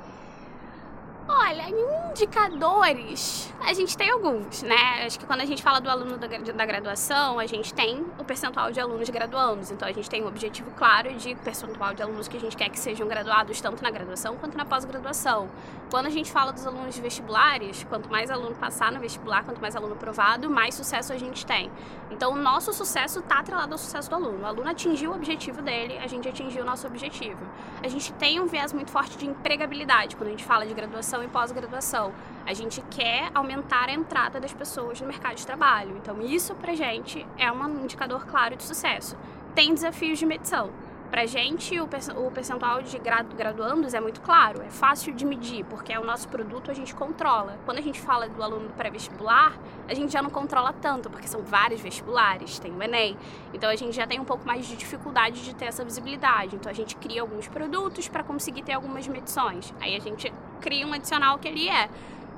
Olha, 1.29 1.67
indicadores, 2.11 3.53
a 3.61 3.73
gente 3.73 3.97
tem 3.97 4.11
alguns, 4.11 4.63
né? 4.63 5.07
Acho 5.07 5.19
que 5.21 5.25
quando 5.25 5.41
a 5.41 5.45
gente 5.45 5.63
fala 5.63 5.81
do 5.81 5.89
aluno 5.89 6.19
da, 6.19 6.67
graduação, 6.67 7.39
a 7.39 7.47
gente 7.47 7.73
tem 7.73 8.05
o 8.19 8.25
percentual 8.25 8.73
de 8.73 8.81
alunos 8.81 9.09
graduandos. 9.09 9.71
Então, 9.71 9.87
a 9.87 9.93
gente 9.93 10.11
tem 10.11 10.23
um 10.25 10.27
objetivo 10.27 10.71
claro 10.73 11.15
de 11.15 11.35
percentual 11.37 11.95
de 11.95 12.03
alunos 12.03 12.27
que 12.27 12.37
a 12.37 12.41
gente 12.41 12.57
quer 12.57 12.69
que 12.71 12.79
sejam 12.79 13.07
graduados 13.07 13.61
tanto 13.61 13.83
na 13.83 13.91
graduação 13.91 14.37
quanto 14.37 14.57
na 14.57 14.65
pós-graduação. 14.65 15.49
Quando 15.91 16.07
a 16.07 16.11
gente 16.11 16.33
fala 16.33 16.53
dos 16.53 16.67
alunos 16.67 16.95
de 16.95 17.01
vestibulares, 17.01 17.85
quanto 17.85 18.11
mais 18.11 18.31
aluno 18.31 18.57
passar 18.57 18.91
no 18.91 18.99
vestibular, 18.99 19.45
quanto 19.45 19.61
mais 19.61 19.77
aluno 19.77 19.93
aprovado, 19.93 20.51
mais 20.51 20.75
sucesso 20.75 21.13
a 21.13 21.19
gente 21.19 21.47
tem. 21.47 21.71
Então, 22.11 22.33
o 22.33 22.37
nosso 22.37 22.73
sucesso 22.73 23.21
está 23.21 23.39
atrelado 23.39 23.73
ao 23.73 23.79
sucesso 23.79 24.09
do 24.11 24.17
aluno. 24.17 24.43
O 24.43 24.47
aluno 24.47 24.69
atingiu 24.69 25.13
o 25.13 25.15
objetivo 25.15 25.63
dele, 25.63 25.99
a 25.99 26.07
gente 26.07 26.29
atingiu 26.29 26.63
o 26.63 26.67
nosso 26.67 26.87
objetivo. 26.87 27.41
A 27.83 27.89
gente 27.89 28.13
tem 28.15 28.41
um 28.41 28.47
viés 28.47 28.73
muito 28.73 28.91
forte 28.91 29.17
de 29.17 29.27
empregabilidade 29.27 30.17
quando 30.17 30.29
a 30.29 30.31
gente 30.33 30.45
fala 30.45 30.67
de 30.67 30.75
graduação 30.75 31.12
graduação 31.13 31.23
e 31.23 31.29
pós-graduação. 31.29 32.13
A 32.47 32.55
gente 32.55 32.83
quer 32.91 33.31
aumentar 33.35 33.89
a 33.89 33.93
entrada 33.93 34.41
das 34.41 34.53
pessoas 34.53 35.01
no 35.01 35.07
mercado 35.07 35.37
de 35.37 35.47
trabalho. 35.47 35.97
Então, 35.97 36.23
isso 36.23 36.55
pra 36.55 36.75
gente 36.75 37.27
é 37.39 37.53
um 37.53 37.85
indicador 37.85 38.25
claro 38.27 38.57
de 38.57 38.63
sucesso. 38.63 39.17
Tem 39.55 39.75
desafios 39.75 40.19
de 40.19 40.25
medição. 40.25 40.71
Para 41.13 41.25
a 41.25 41.27
gente, 41.27 41.79
o 41.79 42.31
percentual 42.31 42.81
de 42.81 42.99
graduandos 42.99 43.93
é 43.93 44.01
muito 44.01 44.23
claro, 44.23 44.63
é 44.63 44.71
fácil 44.71 45.13
de 45.13 45.27
medir, 45.27 45.63
porque 45.67 45.93
é 45.93 46.01
o 46.01 46.05
nosso 46.07 46.27
produto 46.27 46.71
a 46.71 46.75
gente 46.75 46.95
controla. 46.95 47.59
Quando 47.67 47.77
a 47.77 47.83
gente 47.83 48.01
fala 48.01 48.31
do 48.31 48.43
aluno 48.43 48.71
pré-vestibular, 48.71 49.53
a 49.87 49.93
gente 49.93 50.11
já 50.11 50.23
não 50.23 50.31
controla 50.31 50.73
tanto, 50.73 51.11
porque 51.11 51.29
são 51.29 51.43
vários 51.43 51.83
vestibulares, 51.83 52.59
tem 52.59 52.73
o 52.73 52.83
Enem. 52.83 53.15
Então 53.53 53.69
a 53.69 53.77
gente 53.77 53.95
já 53.95 54.07
tem 54.07 54.19
um 54.21 54.25
pouco 54.25 54.47
mais 54.47 54.67
de 54.67 54.75
dificuldade 54.75 55.45
de 55.45 55.55
ter 55.55 55.67
essa 55.67 55.85
visibilidade. 55.85 56.57
Então 56.57 56.71
a 56.71 56.75
gente 56.75 56.97
cria 56.97 57.21
alguns 57.21 57.47
produtos 57.47 58.09
para 58.09 58.25
conseguir 58.25 58.63
ter 58.63 58.73
algumas 58.73 59.07
medições. 59.07 59.71
Aí 59.83 59.95
a 59.95 60.01
gente 60.01 60.33
cria 60.63 60.87
um 60.87 60.95
adicional 60.95 61.39
que 61.39 61.47
ele 61.47 61.69
é 61.69 61.91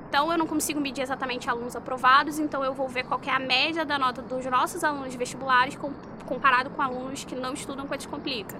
então 0.07 0.31
eu 0.31 0.37
não 0.37 0.47
consigo 0.47 0.79
medir 0.79 1.01
exatamente 1.01 1.49
alunos 1.49 1.75
aprovados, 1.75 2.39
então 2.39 2.63
eu 2.63 2.73
vou 2.73 2.87
ver 2.87 3.03
qual 3.03 3.19
é 3.25 3.31
a 3.31 3.39
média 3.39 3.83
da 3.83 3.99
nota 3.99 4.21
dos 4.21 4.45
nossos 4.45 4.81
alunos 4.83 5.13
vestibulares 5.15 5.75
comparado 6.25 6.69
com 6.69 6.81
alunos 6.81 7.23
que 7.23 7.35
não 7.35 7.53
estudam 7.53 7.87
com 7.87 7.93
a 7.93 7.97
Descomplica. 7.97 8.57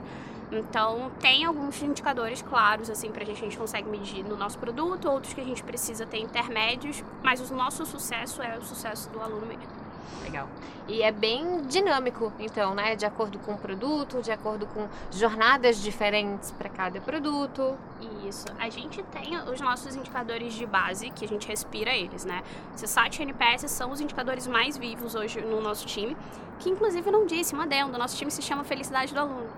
Então, 0.52 1.12
tem 1.20 1.44
alguns 1.44 1.82
indicadores 1.82 2.42
claros, 2.42 2.90
assim, 2.90 3.12
pra 3.12 3.26
gente, 3.26 3.38
a 3.38 3.46
gente 3.46 3.58
consegue 3.58 3.90
medir 3.90 4.24
no 4.24 4.38
nosso 4.38 4.58
produto, 4.60 5.10
outros 5.10 5.34
que 5.34 5.42
a 5.42 5.44
gente 5.44 5.64
precisa 5.64 6.06
ter 6.06 6.20
intermédios, 6.20 7.04
mas 7.24 7.50
o 7.50 7.56
nosso 7.56 7.86
sucesso 7.86 8.42
é 8.42 8.58
o 8.58 8.62
sucesso 8.62 9.10
do 9.10 9.20
aluno 9.20 9.46
mesmo. 9.46 9.85
Legal. 10.24 10.48
E 10.88 11.02
é 11.02 11.12
bem 11.12 11.64
dinâmico, 11.64 12.32
então, 12.40 12.76
né? 12.76 12.96
De 12.96 13.06
acordo 13.06 13.40
com 13.40 13.54
o 13.54 13.58
produto, 13.58 14.22
de 14.22 14.32
acordo 14.32 14.68
com 14.68 14.88
jornadas 15.12 15.82
diferentes 15.82 16.52
para 16.52 16.70
cada 16.70 17.02
produto. 17.02 17.76
Isso. 18.28 18.46
A 18.60 18.70
gente 18.70 19.02
tem 19.04 19.36
os 19.52 19.60
nossos 19.60 19.96
indicadores 19.96 20.54
de 20.54 20.66
base, 20.66 21.10
que 21.10 21.26
a 21.26 21.28
gente 21.28 21.48
respira 21.48 21.92
eles, 21.92 22.24
né? 22.24 22.44
CSAT 22.76 23.20
e 23.20 23.24
NPS 23.24 23.72
são 23.72 23.92
os 23.92 24.00
indicadores 24.00 24.46
mais 24.46 24.78
vivos 24.78 25.16
hoje 25.16 25.42
no 25.42 25.60
nosso 25.60 25.88
time, 25.88 26.16
que 26.60 26.70
inclusive 26.70 27.10
não 27.10 27.26
disse, 27.26 27.56
um 27.56 27.62
adendo, 27.62 27.98
nosso 27.98 28.16
time 28.16 28.30
se 28.30 28.42
chama 28.42 28.64
Felicidade 28.64 29.14
do 29.14 29.20
Aluno. 29.20 29.50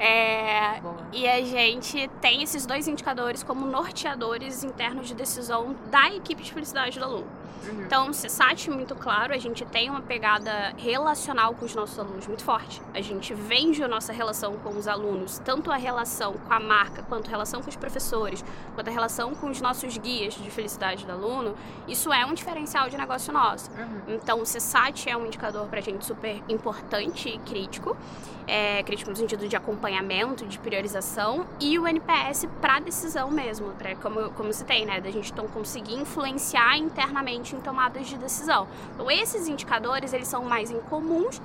É, 0.00 0.80
e 1.12 1.28
a 1.28 1.44
gente 1.44 2.08
tem 2.22 2.42
esses 2.42 2.64
dois 2.64 2.88
indicadores 2.88 3.42
como 3.42 3.66
norteadores 3.66 4.64
internos 4.64 5.08
de 5.08 5.14
decisão 5.14 5.76
da 5.90 6.10
equipe 6.10 6.42
de 6.42 6.52
felicidade 6.52 6.98
do 6.98 7.04
aluno. 7.04 7.26
Uhum. 7.62 7.82
Então, 7.82 8.08
o 8.08 8.10
CSAT, 8.10 8.70
muito 8.70 8.94
claro, 8.94 9.34
a 9.34 9.38
gente 9.38 9.64
tem 9.66 9.90
uma 9.90 10.00
pegada 10.00 10.72
relacional 10.78 11.54
com 11.54 11.66
os 11.66 11.74
nossos 11.74 11.98
alunos 11.98 12.26
muito 12.26 12.42
forte. 12.42 12.80
A 12.94 13.00
gente 13.00 13.34
vende 13.34 13.82
a 13.82 13.88
nossa 13.88 14.12
relação 14.12 14.56
com 14.56 14.70
os 14.70 14.88
alunos, 14.88 15.38
tanto 15.44 15.70
a 15.70 15.76
relação 15.76 16.34
com 16.34 16.52
a 16.52 16.58
marca, 16.58 17.02
quanto 17.02 17.26
a 17.26 17.30
relação 17.30 17.60
com 17.60 17.68
os 17.68 17.76
professores, 17.76 18.44
quanto 18.74 18.88
a 18.88 18.90
relação 18.90 19.34
com 19.34 19.50
os 19.50 19.60
nossos 19.60 19.98
guias 19.98 20.34
de 20.34 20.50
felicidade 20.50 21.04
do 21.04 21.12
aluno. 21.12 21.54
Isso 21.86 22.12
é 22.12 22.24
um 22.24 22.32
diferencial 22.32 22.88
de 22.88 22.96
negócio 22.96 23.32
nosso. 23.32 23.70
Uhum. 23.72 24.14
Então, 24.14 24.38
o 24.38 24.44
CSAT 24.44 25.10
é 25.10 25.16
um 25.16 25.26
indicador 25.26 25.66
para 25.66 25.80
a 25.80 25.82
gente 25.82 26.04
super 26.04 26.42
importante 26.48 27.28
e 27.28 27.38
crítico. 27.38 27.96
É, 28.46 28.82
crítico 28.82 29.10
no 29.10 29.16
sentido 29.16 29.46
de 29.46 29.54
acompanhamento, 29.90 30.46
de 30.46 30.58
priorização, 30.58 31.46
e 31.58 31.78
o 31.78 31.86
NPS 31.86 32.46
para 32.60 32.78
decisão 32.78 33.30
mesmo, 33.30 33.72
pra, 33.72 33.96
como, 33.96 34.30
como 34.30 34.52
se 34.52 34.64
tem, 34.64 34.86
né? 34.86 35.00
Da 35.00 35.10
gente 35.10 35.32
então 35.32 35.46
conseguir 35.48 35.94
influenciar 35.94 36.76
internamente 36.78 37.56
em 37.56 37.60
tomadas 37.60 38.06
de 38.06 38.16
decisão. 38.16 38.68
Então, 38.94 39.10
esses 39.10 39.48
indicadores, 39.48 40.12
eles 40.12 40.28
são 40.28 40.44
mais 40.44 40.70
incomuns, 40.70 41.40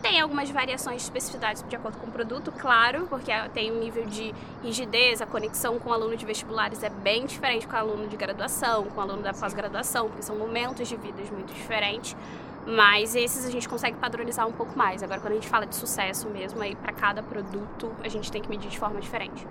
tem 0.00 0.20
algumas 0.20 0.50
variações 0.50 0.96
de 0.96 1.02
especificidades 1.02 1.64
de 1.68 1.76
acordo 1.76 1.96
com 1.98 2.08
o 2.08 2.10
produto, 2.10 2.50
claro, 2.50 3.06
porque 3.08 3.30
tem 3.54 3.70
um 3.70 3.78
nível 3.78 4.04
de 4.06 4.34
rigidez, 4.62 5.22
a 5.22 5.26
conexão 5.26 5.78
com 5.78 5.90
o 5.90 5.92
aluno 5.92 6.16
de 6.16 6.26
vestibulares 6.26 6.82
é 6.82 6.88
bem 6.88 7.24
diferente 7.24 7.68
com 7.68 7.74
o 7.74 7.78
aluno 7.78 8.08
de 8.08 8.16
graduação, 8.16 8.84
com 8.86 8.98
o 8.98 9.02
aluno 9.02 9.22
da 9.22 9.32
pós-graduação, 9.32 10.08
porque 10.08 10.22
são 10.22 10.36
momentos 10.36 10.88
de 10.88 10.96
vidas 10.96 11.30
muito 11.30 11.54
diferentes. 11.54 12.16
Mas 12.66 13.16
esses 13.16 13.44
a 13.44 13.50
gente 13.50 13.68
consegue 13.68 13.96
padronizar 13.96 14.46
um 14.46 14.52
pouco 14.52 14.76
mais. 14.76 15.02
Agora, 15.02 15.20
quando 15.20 15.32
a 15.32 15.34
gente 15.34 15.48
fala 15.48 15.66
de 15.66 15.74
sucesso 15.74 16.28
mesmo, 16.28 16.62
aí 16.62 16.76
para 16.76 16.92
cada 16.92 17.22
produto 17.22 17.92
a 18.02 18.08
gente 18.08 18.30
tem 18.30 18.40
que 18.40 18.48
medir 18.48 18.70
de 18.70 18.78
forma 18.78 19.00
diferente. 19.00 19.46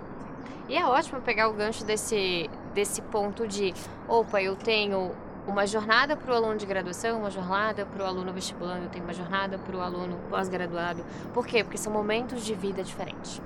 E 0.68 0.76
é 0.76 0.86
ótimo 0.86 1.20
pegar 1.20 1.48
o 1.48 1.52
gancho 1.52 1.84
desse, 1.84 2.48
desse 2.72 3.02
ponto 3.02 3.46
de, 3.46 3.74
opa, 4.08 4.40
eu 4.40 4.56
tenho 4.56 5.12
uma 5.46 5.66
jornada 5.66 6.16
para 6.16 6.32
o 6.32 6.36
aluno 6.36 6.56
de 6.56 6.64
graduação, 6.64 7.18
uma 7.18 7.30
jornada 7.30 7.84
para 7.84 8.02
o 8.04 8.06
aluno 8.06 8.32
vestibulando, 8.32 8.88
tem 8.88 9.02
uma 9.02 9.12
jornada 9.12 9.58
para 9.58 9.76
o 9.76 9.80
aluno 9.80 10.18
pós-graduado. 10.30 11.04
Por 11.34 11.46
quê? 11.46 11.64
Porque 11.64 11.76
são 11.76 11.92
momentos 11.92 12.44
de 12.44 12.54
vida 12.54 12.82
diferentes. 12.82 13.42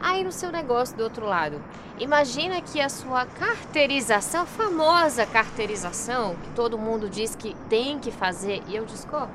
Aí 0.00 0.22
no 0.22 0.32
seu 0.32 0.52
negócio 0.52 0.96
do 0.96 1.02
outro 1.02 1.26
lado, 1.26 1.60
imagina 1.98 2.60
que 2.60 2.80
a 2.80 2.88
sua 2.88 3.26
carteirização, 3.26 4.42
a 4.42 4.46
famosa 4.46 5.26
carteirização, 5.26 6.36
que 6.36 6.50
todo 6.50 6.78
mundo 6.78 7.08
diz 7.08 7.34
que 7.34 7.54
tem 7.68 7.98
que 7.98 8.10
fazer, 8.10 8.62
e 8.68 8.76
eu 8.76 8.84
discordo. 8.84 9.32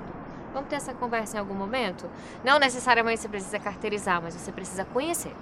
Vamos 0.54 0.70
ter 0.70 0.76
essa 0.76 0.94
conversa 0.94 1.38
em 1.38 1.40
algum 1.40 1.54
momento? 1.54 2.10
Não 2.44 2.60
necessariamente 2.60 3.22
você 3.22 3.30
precisa 3.30 3.58
carteirizar, 3.58 4.22
mas 4.22 4.34
você 4.34 4.52
precisa 4.52 4.84
conhecer. 4.86 5.34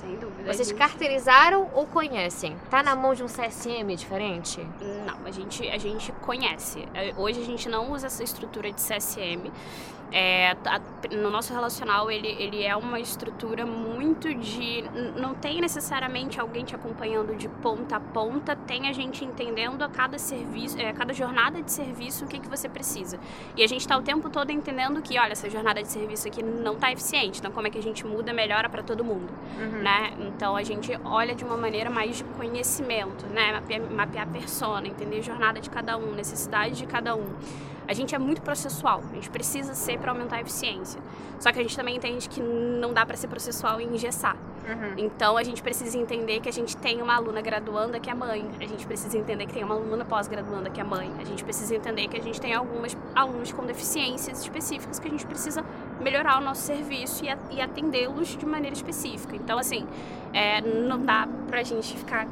Sem 0.00 0.16
dúvida. 0.16 0.52
Vocês 0.52 0.70
carteirizaram 0.72 1.68
ou 1.74 1.86
conhecem? 1.86 2.56
Tá 2.70 2.82
na 2.82 2.94
mão 2.94 3.14
de 3.14 3.22
um 3.22 3.26
CSM 3.26 3.94
diferente? 3.96 4.64
Não, 5.06 5.26
a 5.26 5.30
gente, 5.30 5.68
a 5.68 5.78
gente 5.78 6.12
conhece. 6.20 6.86
É, 6.94 7.12
hoje 7.16 7.40
a 7.40 7.44
gente 7.44 7.68
não 7.68 7.92
usa 7.92 8.06
essa 8.06 8.22
estrutura 8.22 8.70
de 8.70 8.80
CSM. 8.80 9.50
É, 10.10 10.56
a, 10.64 10.80
no 11.14 11.30
nosso 11.30 11.52
relacional, 11.52 12.10
ele, 12.10 12.28
ele 12.28 12.62
é 12.62 12.74
uma 12.74 12.98
estrutura 12.98 13.66
muito 13.66 14.32
de. 14.34 14.82
Não 15.16 15.34
tem 15.34 15.60
necessariamente 15.60 16.40
alguém 16.40 16.64
te 16.64 16.74
acompanhando 16.74 17.36
de 17.36 17.48
ponta 17.48 17.96
a 17.96 18.00
ponta, 18.00 18.56
tem 18.56 18.88
a 18.88 18.92
gente 18.92 19.24
entendendo 19.24 19.82
a 19.82 19.88
cada 19.88 20.18
serviço, 20.18 20.80
é, 20.80 20.88
a 20.88 20.94
cada 20.94 21.12
jornada 21.12 21.60
de 21.62 21.70
serviço 21.70 22.24
o 22.24 22.28
que, 22.28 22.38
que 22.38 22.48
você 22.48 22.68
precisa. 22.68 23.18
E 23.54 23.62
a 23.62 23.66
gente 23.66 23.82
está 23.82 23.98
o 23.98 24.02
tempo 24.02 24.30
todo 24.30 24.50
entendendo 24.50 25.02
que, 25.02 25.18
olha, 25.18 25.32
essa 25.32 25.50
jornada 25.50 25.82
de 25.82 25.88
serviço 25.88 26.26
aqui 26.26 26.42
não 26.42 26.74
está 26.74 26.90
eficiente, 26.90 27.40
então 27.40 27.52
como 27.52 27.66
é 27.66 27.70
que 27.70 27.78
a 27.78 27.82
gente 27.82 28.06
muda, 28.06 28.32
melhora 28.32 28.68
para 28.68 28.82
todo 28.82 29.04
mundo, 29.04 29.32
uhum. 29.58 29.82
né? 29.82 29.87
Então 30.18 30.56
a 30.56 30.62
gente 30.62 30.92
olha 31.04 31.34
de 31.34 31.44
uma 31.44 31.56
maneira 31.56 31.90
mais 31.90 32.16
de 32.16 32.24
conhecimento, 32.24 33.26
né? 33.26 33.52
Mapear, 33.52 33.80
mapear 33.90 34.28
a 34.28 34.30
persona, 34.30 34.86
entender 34.86 35.18
a 35.18 35.22
jornada 35.22 35.60
de 35.60 35.70
cada 35.70 35.96
um, 35.96 36.12
necessidade 36.12 36.76
de 36.76 36.86
cada 36.86 37.14
um. 37.14 37.26
A 37.86 37.94
gente 37.94 38.14
é 38.14 38.18
muito 38.18 38.42
processual, 38.42 39.02
a 39.10 39.14
gente 39.14 39.30
precisa 39.30 39.72
ser 39.72 39.98
para 39.98 40.12
aumentar 40.12 40.36
a 40.36 40.40
eficiência. 40.42 41.00
Só 41.40 41.50
que 41.50 41.58
a 41.58 41.62
gente 41.62 41.74
também 41.74 41.96
entende 41.96 42.28
que 42.28 42.40
não 42.40 42.92
dá 42.92 43.06
para 43.06 43.16
ser 43.16 43.28
processual 43.28 43.80
e 43.80 43.84
engessar. 43.84 44.36
Uhum. 44.68 44.92
Então 44.98 45.38
a 45.38 45.42
gente 45.42 45.62
precisa 45.62 45.96
entender 45.96 46.40
que 46.40 46.48
a 46.50 46.52
gente 46.52 46.76
tem 46.76 47.00
uma 47.00 47.14
aluna 47.14 47.40
graduanda 47.40 47.98
que 47.98 48.10
é 48.10 48.14
mãe, 48.14 48.44
a 48.60 48.66
gente 48.66 48.86
precisa 48.86 49.16
entender 49.16 49.46
que 49.46 49.54
tem 49.54 49.64
uma 49.64 49.74
aluna 49.74 50.04
pós-graduanda 50.04 50.68
que 50.68 50.78
é 50.78 50.84
mãe, 50.84 51.10
a 51.18 51.24
gente 51.24 51.42
precisa 51.42 51.74
entender 51.74 52.08
que 52.08 52.18
a 52.18 52.22
gente 52.22 52.38
tem 52.38 52.52
algumas 52.52 52.94
alunos 53.14 53.50
com 53.52 53.64
deficiências 53.64 54.42
específicas 54.42 54.98
que 54.98 55.08
a 55.08 55.10
gente 55.10 55.26
precisa 55.26 55.64
melhorar 56.00 56.38
o 56.38 56.40
nosso 56.40 56.62
serviço 56.62 57.24
e, 57.50 57.60
atendê-los 57.60 58.36
de 58.36 58.46
maneira 58.46 58.74
específica. 58.74 59.34
Então, 59.36 59.58
assim, 59.58 59.86
é, 60.32 60.60
não 60.60 61.00
dá 61.00 61.28
pra 61.48 61.62
gente 61.62 61.96
ficar 61.96 62.26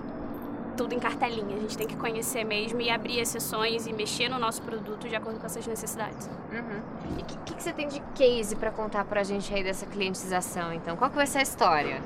tudo 0.77 0.95
em 0.95 0.99
cartelinha. 0.99 1.57
A 1.57 1.61
gente 1.61 1.77
tem 1.77 1.87
que 1.87 1.97
conhecer 1.97 2.45
mesmo 2.45 2.81
e 2.81 2.91
abrir 2.91 3.19
exceções 3.19 3.87
e 3.87 3.93
mexer 3.93 4.29
no 4.29 4.39
nosso 4.39 4.63
produto 4.63 5.09
de 5.09 5.17
acordo 5.17 5.41
com 5.41 5.47
essas 5.47 5.67
necessidades. 5.67 6.29
Uhum. 6.53 7.19
E 7.19 7.23
o 7.23 7.25
que, 7.25 7.37
que, 7.39 7.55
que, 7.55 7.63
você 7.63 7.73
tem 7.73 7.89
de 7.89 8.01
case 8.15 8.55
para 8.55 8.71
contar 8.71 9.05
pra 9.05 9.23
gente 9.23 9.53
aí 9.55 9.65
dessa 9.65 9.87
clientização, 9.87 10.73
então? 10.73 10.97
Qual 10.97 11.11
que 11.11 11.17
vai 11.17 11.27
ser 11.27 11.39
a 11.39 11.43
história? 11.43 12.03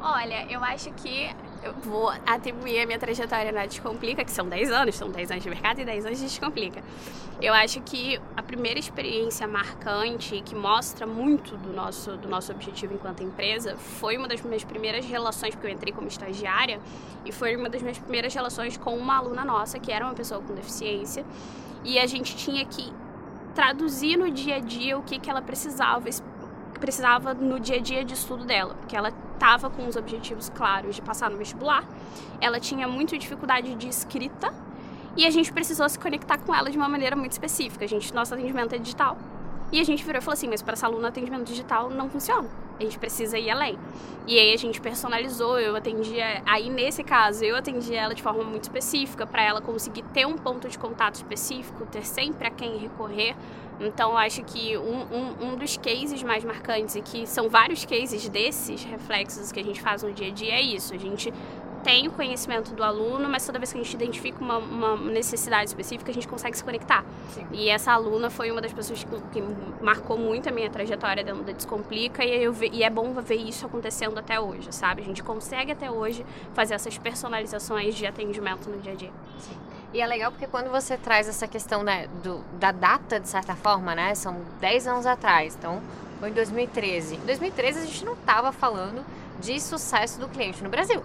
Olha, 0.00 0.46
eu 0.50 0.62
acho 0.64 0.90
que 0.92 1.30
eu 1.62 1.72
vou 1.72 2.08
atribuir 2.26 2.80
a 2.80 2.86
minha 2.86 2.98
trajetória 2.98 3.50
na 3.52 3.66
Descomplica, 3.66 4.24
que 4.24 4.30
são 4.30 4.48
10 4.48 4.70
anos, 4.70 4.94
são 4.94 5.10
10 5.10 5.30
anos 5.30 5.42
de 5.42 5.50
mercado 5.50 5.80
e 5.80 5.84
10 5.84 6.06
anos 6.06 6.18
de 6.18 6.24
Descomplica. 6.26 6.82
Eu 7.40 7.52
acho 7.52 7.80
que 7.82 8.20
a 8.36 8.42
primeira 8.42 8.78
experiência 8.78 9.46
marcante 9.46 10.40
que 10.42 10.54
mostra 10.54 11.06
muito 11.06 11.56
do 11.56 11.72
nosso, 11.72 12.16
do 12.16 12.28
nosso 12.28 12.50
objetivo 12.52 12.94
enquanto 12.94 13.22
empresa 13.22 13.76
foi 13.76 14.16
uma 14.16 14.26
das 14.26 14.40
minhas 14.40 14.64
primeiras 14.64 15.04
relações, 15.04 15.54
porque 15.54 15.66
eu 15.66 15.72
entrei 15.72 15.92
como 15.92 16.08
estagiária, 16.08 16.80
e 17.24 17.32
foi 17.32 17.56
uma 17.56 17.68
das 17.68 17.82
minhas 17.82 17.98
primeiras 17.98 18.32
relações 18.32 18.76
com 18.76 18.96
uma 18.96 19.16
aluna 19.16 19.44
nossa, 19.44 19.78
que 19.78 19.92
era 19.92 20.04
uma 20.04 20.14
pessoa 20.14 20.40
com 20.40 20.54
deficiência, 20.54 21.24
e 21.84 21.98
a 21.98 22.06
gente 22.06 22.36
tinha 22.36 22.64
que 22.64 22.92
traduzir 23.54 24.16
no 24.16 24.30
dia 24.30 24.56
a 24.56 24.60
dia 24.60 24.98
o 24.98 25.02
que, 25.02 25.18
que 25.18 25.28
ela 25.28 25.42
precisava, 25.42 26.08
precisava 26.80 27.34
no 27.34 27.58
dia 27.58 27.76
a 27.76 27.80
dia 27.80 28.04
de 28.04 28.14
estudo 28.14 28.44
dela, 28.44 28.74
porque 28.74 28.96
ela 28.96 29.12
estava 29.36 29.70
com 29.70 29.86
os 29.86 29.96
objetivos 29.96 30.48
claros 30.48 30.96
de 30.96 31.02
passar 31.02 31.30
no 31.30 31.36
vestibular, 31.36 31.84
ela 32.40 32.58
tinha 32.58 32.88
muita 32.88 33.16
dificuldade 33.16 33.74
de 33.74 33.88
escrita 33.88 34.52
e 35.16 35.24
a 35.24 35.30
gente 35.30 35.52
precisou 35.52 35.88
se 35.88 35.98
conectar 35.98 36.38
com 36.38 36.54
ela 36.54 36.70
de 36.70 36.76
uma 36.76 36.88
maneira 36.88 37.14
muito 37.14 37.32
específica. 37.32 37.84
A 37.84 37.88
gente, 37.88 38.12
nosso 38.12 38.34
atendimento 38.34 38.74
é 38.74 38.78
digital 38.78 39.16
e 39.72 39.80
a 39.80 39.84
gente 39.84 40.04
virou 40.04 40.20
e 40.20 40.22
falou 40.22 40.34
assim, 40.34 40.48
mas 40.48 40.62
para 40.62 40.74
essa 40.74 40.86
aluna 40.86 41.08
atendimento 41.08 41.44
digital 41.44 41.90
não 41.90 42.08
funciona. 42.08 42.48
A 42.78 42.82
gente 42.82 42.98
precisa 42.98 43.38
ir 43.38 43.50
além. 43.50 43.78
E 44.26 44.38
aí 44.38 44.52
a 44.52 44.56
gente 44.56 44.80
personalizou, 44.80 45.58
eu 45.58 45.74
atendia, 45.74 46.42
aí 46.44 46.68
nesse 46.68 47.02
caso 47.02 47.44
eu 47.44 47.56
atendia 47.56 48.00
ela 48.00 48.14
de 48.14 48.22
forma 48.22 48.44
muito 48.44 48.64
específica 48.64 49.26
para 49.26 49.42
ela 49.42 49.60
conseguir 49.60 50.02
ter 50.12 50.26
um 50.26 50.36
ponto 50.36 50.68
de 50.68 50.78
contato 50.78 51.14
específico, 51.14 51.86
ter 51.86 52.04
sempre 52.04 52.46
a 52.46 52.50
quem 52.50 52.76
recorrer 52.76 53.34
então, 53.80 54.12
eu 54.12 54.16
acho 54.16 54.42
que 54.42 54.76
um, 54.76 55.02
um, 55.02 55.48
um, 55.48 55.56
dos 55.56 55.76
cases 55.76 56.22
mais 56.22 56.44
marcantes, 56.44 56.96
e 56.96 57.02
que 57.02 57.26
são 57.26 57.48
vários 57.48 57.84
cases 57.84 58.28
desses 58.28 58.82
reflexos 58.84 59.52
que 59.52 59.60
a 59.60 59.64
gente 59.64 59.80
faz 59.80 60.02
no 60.02 60.12
dia 60.12 60.28
a 60.28 60.30
dia, 60.30 60.54
é 60.54 60.62
isso. 60.62 60.94
A 60.94 60.98
gente 60.98 61.32
tem 61.84 62.08
o 62.08 62.10
conhecimento 62.10 62.74
do 62.74 62.82
aluno, 62.82 63.28
mas 63.28 63.46
toda 63.46 63.60
vez 63.60 63.72
que 63.72 63.78
a 63.78 63.82
gente 63.82 63.94
identifica 63.94 64.42
uma, 64.42 64.58
uma 64.58 64.96
necessidade 64.96 65.68
específica, 65.68 66.10
a 66.10 66.14
gente 66.14 66.26
consegue 66.26 66.56
se 66.56 66.64
conectar. 66.64 67.04
Sim. 67.28 67.46
E 67.52 67.68
essa 67.68 67.92
aluna 67.92 68.28
foi 68.28 68.50
uma 68.50 68.60
das 68.60 68.72
pessoas 68.72 69.04
que, 69.04 69.20
que, 69.30 69.42
marcou 69.80 70.18
muito 70.18 70.48
a 70.48 70.52
minha 70.52 70.68
trajetória 70.68 71.22
dentro 71.22 71.44
da 71.44 71.52
Descomplica, 71.52 72.24
e, 72.24 72.42
eu, 72.42 72.52
e 72.72 72.82
é 72.82 72.90
bom 72.90 73.12
ver 73.12 73.36
isso 73.36 73.66
acontecendo 73.66 74.18
até 74.18 74.40
hoje, 74.40 74.66
sabe? 74.72 75.02
A 75.02 75.04
gente 75.04 75.22
consegue 75.22 75.70
até 75.70 75.88
hoje 75.88 76.26
fazer 76.54 76.74
essas 76.74 76.98
personalizações 76.98 77.94
de 77.94 78.04
atendimento 78.04 78.68
no 78.68 78.80
dia 78.80 78.92
a 78.92 78.96
dia. 78.96 79.12
Sim. 79.38 79.54
E 79.92 80.00
é 80.00 80.06
legal 80.06 80.30
porque 80.30 80.46
quando 80.46 80.70
você 80.70 80.96
traz 80.96 81.28
essa 81.28 81.46
questão 81.46 81.82
né, 81.82 82.08
do, 82.22 82.38
da 82.58 82.72
data, 82.72 83.18
de 83.20 83.28
certa 83.28 83.54
forma, 83.54 83.94
né? 83.94 84.14
São 84.14 84.40
10 84.60 84.86
anos 84.86 85.06
atrás, 85.06 85.56
então 85.56 85.80
foi 86.20 86.30
em 86.30 86.32
2013. 86.32 87.16
Em 87.16 87.20
2013 87.20 87.78
a 87.78 87.84
gente 87.84 88.04
não 88.04 88.14
estava 88.14 88.52
falando 88.52 89.04
de 89.40 89.60
sucesso 89.60 90.18
do 90.18 90.28
cliente 90.28 90.62
no 90.62 90.68
Brasil. 90.68 91.02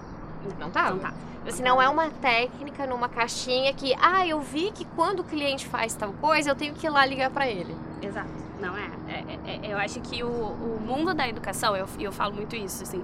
Não 0.59 0.67
estava. 0.67 0.91
Não 0.91 0.99
tá. 0.99 1.13
Assim, 1.47 1.63
não 1.63 1.81
é 1.81 1.89
uma 1.89 2.09
técnica 2.09 2.85
numa 2.85 3.09
caixinha 3.09 3.73
que, 3.73 3.95
ah, 3.99 4.25
eu 4.27 4.39
vi 4.41 4.71
que 4.71 4.85
quando 4.85 5.21
o 5.21 5.23
cliente 5.23 5.65
faz 5.67 5.95
tal 5.95 6.13
coisa, 6.13 6.51
eu 6.51 6.55
tenho 6.55 6.73
que 6.75 6.85
ir 6.85 6.89
lá 6.89 7.03
ligar 7.05 7.31
para 7.31 7.47
ele. 7.47 7.75
Exato. 8.01 8.29
Não 8.59 8.77
é. 8.77 8.89
É, 9.07 9.51
é. 9.51 9.59
é, 9.67 9.73
Eu 9.73 9.77
acho 9.79 9.99
que 10.01 10.23
o, 10.23 10.27
o 10.27 10.79
mundo 10.79 11.15
da 11.15 11.27
educação, 11.27 11.75
eu, 11.75 11.87
eu 11.99 12.11
falo 12.11 12.35
muito 12.35 12.55
isso, 12.55 12.83
assim, 12.83 13.03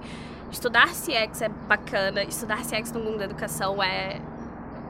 estudar 0.51 0.89
CX 0.89 1.41
é 1.41 1.49
bacana, 1.49 2.23
estudar 2.23 2.59
CX 2.61 2.91
no 2.91 2.99
mundo 2.99 3.17
da 3.17 3.25
educação 3.25 3.81
é 3.81 4.21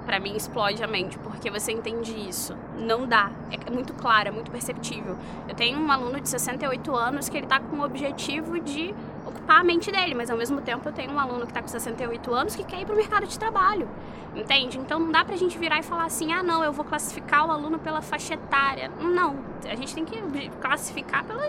para 0.07 0.21
mim 0.21 0.37
explode 0.37 0.81
a 0.81 0.87
mente, 0.87 1.19
porque 1.19 1.51
você 1.51 1.73
entende 1.73 2.13
isso. 2.17 2.55
Não 2.77 3.05
dá. 3.05 3.29
É 3.51 3.69
muito 3.69 3.93
claro, 3.93 4.29
é 4.29 4.31
muito 4.31 4.49
perceptível. 4.49 5.17
Eu 5.49 5.53
tenho 5.53 5.77
um 5.77 5.91
aluno 5.91 6.21
de 6.21 6.29
68 6.29 6.95
anos 6.95 7.27
que 7.27 7.37
ele 7.37 7.45
tá 7.45 7.59
com 7.59 7.75
o 7.75 7.83
objetivo 7.83 8.57
de 8.57 8.95
ocupar 9.25 9.59
a 9.59 9.63
mente 9.65 9.91
dele, 9.91 10.15
mas 10.15 10.29
ao 10.29 10.37
mesmo 10.37 10.61
tempo 10.61 10.87
eu 10.87 10.93
tenho 10.93 11.11
um 11.11 11.19
aluno 11.19 11.41
que 11.41 11.51
está 11.51 11.61
com 11.61 11.67
68 11.67 12.33
anos 12.33 12.55
que 12.55 12.63
quer 12.63 12.79
ir 12.79 12.85
para 12.85 12.93
o 12.93 12.97
mercado 12.97 13.27
de 13.27 13.37
trabalho, 13.37 13.85
entende? 14.33 14.79
Então 14.79 14.97
não 14.97 15.11
dá 15.11 15.25
para 15.25 15.35
a 15.35 15.37
gente 15.37 15.57
virar 15.57 15.79
e 15.79 15.83
falar 15.83 16.05
assim, 16.05 16.31
ah 16.31 16.41
não, 16.41 16.63
eu 16.63 16.71
vou 16.71 16.85
classificar 16.85 17.45
o 17.45 17.51
aluno 17.51 17.77
pela 17.77 18.01
faixa 18.01 18.35
etária. 18.35 18.89
Não, 19.01 19.35
a 19.65 19.75
gente 19.75 19.93
tem 19.93 20.05
que 20.05 20.49
classificar 20.61 21.25
pelo 21.25 21.41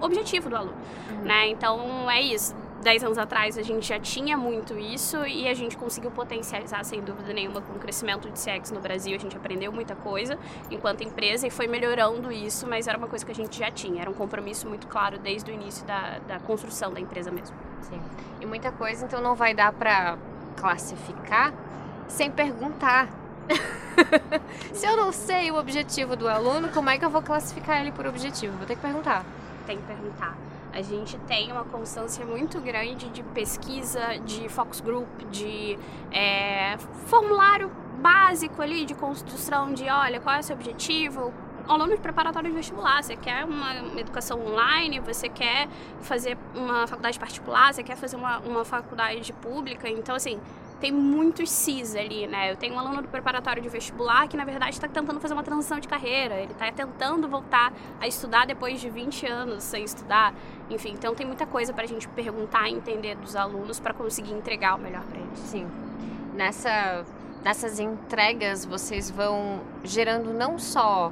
objetivo 0.00 0.48
do 0.48 0.54
aluno, 0.54 0.76
uhum. 1.10 1.22
né? 1.24 1.48
Então 1.48 2.08
é 2.08 2.20
isso 2.20 2.54
10 2.82 3.04
anos 3.04 3.18
atrás 3.18 3.58
a 3.58 3.62
gente 3.62 3.88
já 3.88 3.98
tinha 3.98 4.36
muito 4.36 4.78
isso 4.78 5.24
e 5.26 5.48
a 5.48 5.54
gente 5.54 5.76
conseguiu 5.76 6.10
potencializar, 6.10 6.84
sem 6.84 7.00
dúvida 7.00 7.32
nenhuma, 7.32 7.60
com 7.60 7.72
o 7.72 7.78
crescimento 7.78 8.30
de 8.30 8.38
CX 8.38 8.70
no 8.70 8.80
Brasil. 8.80 9.16
A 9.16 9.18
gente 9.18 9.36
aprendeu 9.36 9.72
muita 9.72 9.94
coisa 9.94 10.38
enquanto 10.70 11.02
empresa 11.02 11.46
e 11.46 11.50
foi 11.50 11.66
melhorando 11.66 12.30
isso, 12.30 12.66
mas 12.66 12.86
era 12.86 12.96
uma 12.96 13.08
coisa 13.08 13.24
que 13.24 13.32
a 13.32 13.34
gente 13.34 13.58
já 13.58 13.70
tinha. 13.70 14.02
Era 14.02 14.10
um 14.10 14.14
compromisso 14.14 14.68
muito 14.68 14.86
claro 14.86 15.18
desde 15.18 15.50
o 15.50 15.54
início 15.54 15.86
da, 15.86 16.18
da 16.26 16.38
construção 16.38 16.92
da 16.92 17.00
empresa 17.00 17.30
mesmo. 17.30 17.56
Sim. 17.82 18.00
E 18.40 18.46
muita 18.46 18.70
coisa, 18.70 19.04
então, 19.04 19.20
não 19.20 19.34
vai 19.34 19.54
dar 19.54 19.72
para 19.72 20.18
classificar 20.56 21.52
sem 22.08 22.30
perguntar. 22.30 23.08
Se 24.72 24.86
eu 24.86 24.96
não 24.96 25.12
sei 25.12 25.50
o 25.50 25.58
objetivo 25.58 26.16
do 26.16 26.28
aluno, 26.28 26.68
como 26.68 26.90
é 26.90 26.98
que 26.98 27.04
eu 27.04 27.10
vou 27.10 27.22
classificar 27.22 27.80
ele 27.80 27.92
por 27.92 28.06
objetivo? 28.06 28.56
Vou 28.56 28.66
ter 28.66 28.76
que 28.76 28.82
perguntar. 28.82 29.24
Tem 29.66 29.76
que 29.76 29.84
perguntar. 29.84 30.36
A 30.76 30.82
gente 30.82 31.16
tem 31.20 31.50
uma 31.50 31.64
constância 31.64 32.22
muito 32.26 32.60
grande 32.60 33.08
de 33.08 33.22
pesquisa, 33.22 34.18
de 34.26 34.46
focus 34.50 34.78
group, 34.82 35.08
de 35.30 35.78
é, 36.12 36.76
formulário 37.06 37.70
básico 37.98 38.60
ali 38.60 38.84
de 38.84 38.94
construção 38.94 39.72
de, 39.72 39.88
olha, 39.88 40.20
qual 40.20 40.36
é 40.36 40.40
o 40.40 40.42
seu 40.42 40.54
objetivo, 40.54 41.32
aluno 41.66 41.94
de 41.94 42.00
preparatório 42.02 42.50
de 42.50 42.54
vestibular, 42.54 43.02
você 43.02 43.16
quer 43.16 43.46
uma, 43.46 43.72
uma, 43.80 44.00
educação 44.00 44.38
online, 44.46 45.00
você 45.00 45.30
quer 45.30 45.66
fazer 46.02 46.36
uma 46.54 46.86
faculdade 46.86 47.18
particular, 47.18 47.72
você 47.72 47.82
quer 47.82 47.96
fazer 47.96 48.16
uma, 48.16 48.40
uma 48.40 48.62
faculdade 48.62 49.32
pública, 49.32 49.88
então 49.88 50.14
assim, 50.14 50.38
tem 50.80 50.92
muitos 50.92 51.50
cis 51.50 51.96
ali, 51.96 52.26
né? 52.26 52.50
Eu 52.50 52.56
tenho 52.56 52.74
um 52.74 52.78
aluno 52.78 53.00
do 53.00 53.08
preparatório 53.08 53.62
de 53.62 53.68
vestibular 53.68 54.28
que, 54.28 54.36
na 54.36 54.44
verdade, 54.44 54.72
está 54.72 54.86
tentando 54.86 55.18
fazer 55.20 55.32
uma 55.32 55.42
transição 55.42 55.80
de 55.80 55.88
carreira. 55.88 56.34
Ele 56.34 56.52
está 56.52 56.70
tentando 56.70 57.28
voltar 57.28 57.72
a 58.00 58.06
estudar 58.06 58.46
depois 58.46 58.80
de 58.80 58.90
20 58.90 59.26
anos 59.26 59.64
sem 59.64 59.84
estudar. 59.84 60.34
Enfim, 60.68 60.90
então 60.92 61.14
tem 61.14 61.26
muita 61.26 61.46
coisa 61.46 61.72
para 61.72 61.84
a 61.84 61.86
gente 61.86 62.06
perguntar 62.08 62.68
e 62.68 62.74
entender 62.74 63.16
dos 63.16 63.34
alunos 63.34 63.80
para 63.80 63.94
conseguir 63.94 64.34
entregar 64.34 64.74
o 64.74 64.78
melhor 64.78 65.02
para 65.04 65.18
eles. 65.18 65.38
Sim. 65.38 65.66
Nessa, 66.34 67.04
nessas 67.42 67.80
entregas, 67.80 68.64
vocês 68.64 69.10
vão 69.10 69.60
gerando 69.82 70.32
não 70.32 70.58
só... 70.58 71.10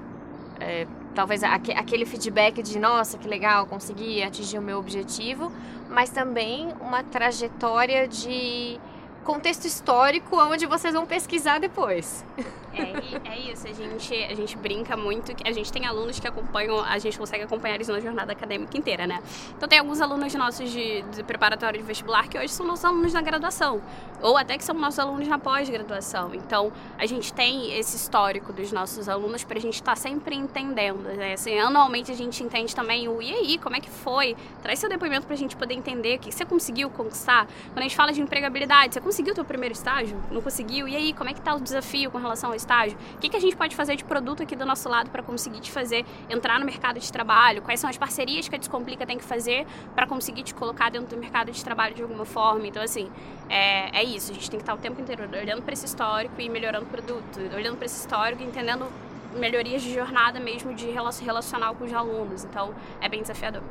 É, 0.61 0.87
talvez 1.15 1.43
aquele 1.45 2.05
feedback 2.05 2.63
de 2.63 2.79
nossa, 2.79 3.17
que 3.17 3.29
legal, 3.29 3.67
consegui 3.67 4.23
atingir 4.23 4.59
o 4.59 4.63
meu 4.63 4.79
objetivo, 4.79 5.51
mas 5.89 6.11
também 6.11 6.73
uma 6.81 7.03
trajetória 7.05 8.09
de 8.09 8.81
contexto 9.25 9.65
histórico 9.65 10.37
onde 10.37 10.67
vocês 10.67 10.95
vão 10.95 11.07
pesquisar 11.07 11.59
depois. 11.59 12.25
É, 12.75 13.31
é 13.31 13.53
isso, 13.53 13.67
a 13.67 13.73
gente, 13.73 14.15
a 14.15 14.35
gente 14.35 14.57
brinca 14.57 14.97
muito, 14.97 15.33
a 15.45 15.53
gente 15.53 15.73
tem 15.73 15.87
alunos 15.87 16.19
que 16.19 16.27
acompanham, 16.27 16.81
a 16.81 16.99
gente 16.99 17.19
consegue 17.19 17.45
acompanhar 17.45 17.77
eles 17.77 17.89
na 17.89 18.01
jornada 18.01 18.33
acadêmica 18.33 18.77
inteira, 18.77 19.07
né? 19.07 19.23
Então 19.57 19.69
tem 19.69 19.79
alguns 19.79 20.01
alunos 20.01 20.35
nossos 20.35 20.71
de, 20.71 21.03
de 21.03 21.23
preparatório 21.23 21.79
de 21.81 21.87
vestibular 21.87 22.29
que 22.29 22.39
hoje 22.39 22.49
são 22.49 22.67
nossos 22.67 22.85
alunos 22.85 23.13
na 23.13 23.23
graduação, 23.23 23.81
ou 24.21 24.37
até 24.37 24.57
que 24.57 24.65
são 24.65 24.75
nossos 24.75 24.99
alunos 24.99 25.27
na 25.27 25.39
pós-graduação. 25.39 26.35
Então 26.35 26.73
a 26.99 27.07
gente 27.07 27.33
tem 27.33 27.77
esse 27.79 27.97
histórico 27.97 28.53
dos 28.53 28.73
nossos 28.73 29.09
alunos 29.09 29.45
para 29.45 29.59
a 29.59 29.61
gente 29.61 29.75
estar 29.75 29.93
tá 29.93 29.97
sempre 29.97 30.35
entendendo, 30.35 31.03
né? 31.03 31.35
Assim, 31.35 31.59
anualmente 31.59 32.11
a 32.11 32.15
gente 32.15 32.43
entende 32.43 32.75
também 32.75 33.09
o 33.09 33.23
e 33.23 33.33
aí, 33.33 33.59
como 33.59 33.77
é 33.77 33.81
que 33.81 33.91
foi? 33.91 34.37
Traz 34.63 34.79
seu 34.79 34.89
depoimento 34.89 35.27
para 35.27 35.35
a 35.35 35.39
gente 35.39 35.57
poder 35.57 35.75
entender 35.75 36.17
o 36.17 36.19
que 36.19 36.33
você 36.33 36.45
conseguiu 36.45 36.91
conquistar. 36.91 37.47
Quando 37.73 37.79
a 37.79 37.83
gente 37.83 37.97
fala 37.97 38.13
de 38.13 38.21
empregabilidade, 38.21 38.95
você 38.95 39.01
conseguiu 39.01 39.33
o 39.33 39.35
seu 39.35 39.45
primeiro 39.45 39.73
estágio? 39.73 40.17
Não 40.31 40.41
conseguiu? 40.41 40.87
E 40.89 40.97
aí, 40.97 41.13
como 41.13 41.31
é 41.31 41.33
que 41.33 41.41
tá 41.41 41.55
o 41.55 41.61
desafio 41.61 42.11
com 42.11 42.19
relação 42.19 42.51
ao 42.51 42.57
estágio? 42.65 42.97
O 43.15 43.19
que, 43.19 43.29
que 43.29 43.37
a 43.37 43.41
gente 43.41 43.57
pode 43.57 43.77
fazer 43.77 43.97
de 43.97 44.05
produto 44.05 44.43
aqui 44.43 44.57
do 44.57 44.65
nosso 44.65 44.89
lado 44.89 45.11
para 45.11 45.23
conseguir 45.23 45.61
te 45.61 45.71
fazer 45.71 46.05
entrar 46.29 46.59
no 46.59 46.65
mercado 46.65 46.99
de 46.99 47.13
trabalho? 47.13 47.63
Quais 47.63 47.79
são 47.79 47.89
as 47.89 47.97
parcerias 47.97 48.49
que 48.49 48.55
a 48.55 48.59
Descomplica 48.59 49.07
tem 49.07 49.19
que 49.19 49.25
fazer 49.25 49.67
para 49.95 50.07
conseguir 50.07 50.43
te 50.43 50.55
colocar 50.55 50.91
dentro 50.91 51.15
do 51.15 51.21
mercado 51.21 51.53
de 51.53 51.63
trabalho 51.63 51.95
de 51.95 52.03
alguma 52.03 52.25
forma? 52.25 52.67
Então, 52.67 52.83
assim, 52.83 53.11
é, 53.49 54.01
é 54.01 54.03
isso. 54.03 54.33
A 54.33 54.35
gente 54.35 54.51
tem 54.51 54.59
que 54.59 54.63
estar 54.63 54.75
o 54.75 54.79
tempo 54.79 55.01
inteiro 55.01 55.25
olhando 55.41 55.63
para 55.63 55.73
esse 55.73 55.87
histórico 55.87 56.41
e 56.41 56.49
melhorando 56.49 56.87
o 56.87 56.89
produto, 56.89 57.41
olhando 57.55 57.77
para 57.77 57.87
esse 57.87 58.01
histórico 58.01 58.43
e 58.43 58.47
entendendo 58.47 58.87
melhorias 59.35 59.83
de 59.83 59.93
jornada 59.93 60.41
mesmo 60.41 60.73
de 60.75 60.87
relacional 60.91 61.75
com 61.75 61.85
os 61.85 61.93
alunos. 61.93 62.45
Então, 62.45 62.75
é 63.01 63.09
bem 63.09 63.21
desafiador. 63.21 63.63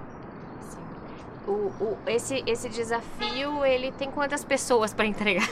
O, 1.45 1.51
o, 1.51 1.97
esse, 2.07 2.43
esse 2.47 2.69
desafio, 2.69 3.65
ele 3.65 3.91
tem 3.91 4.09
quantas 4.09 4.45
pessoas 4.45 4.93
para 4.93 5.05
entregar? 5.05 5.47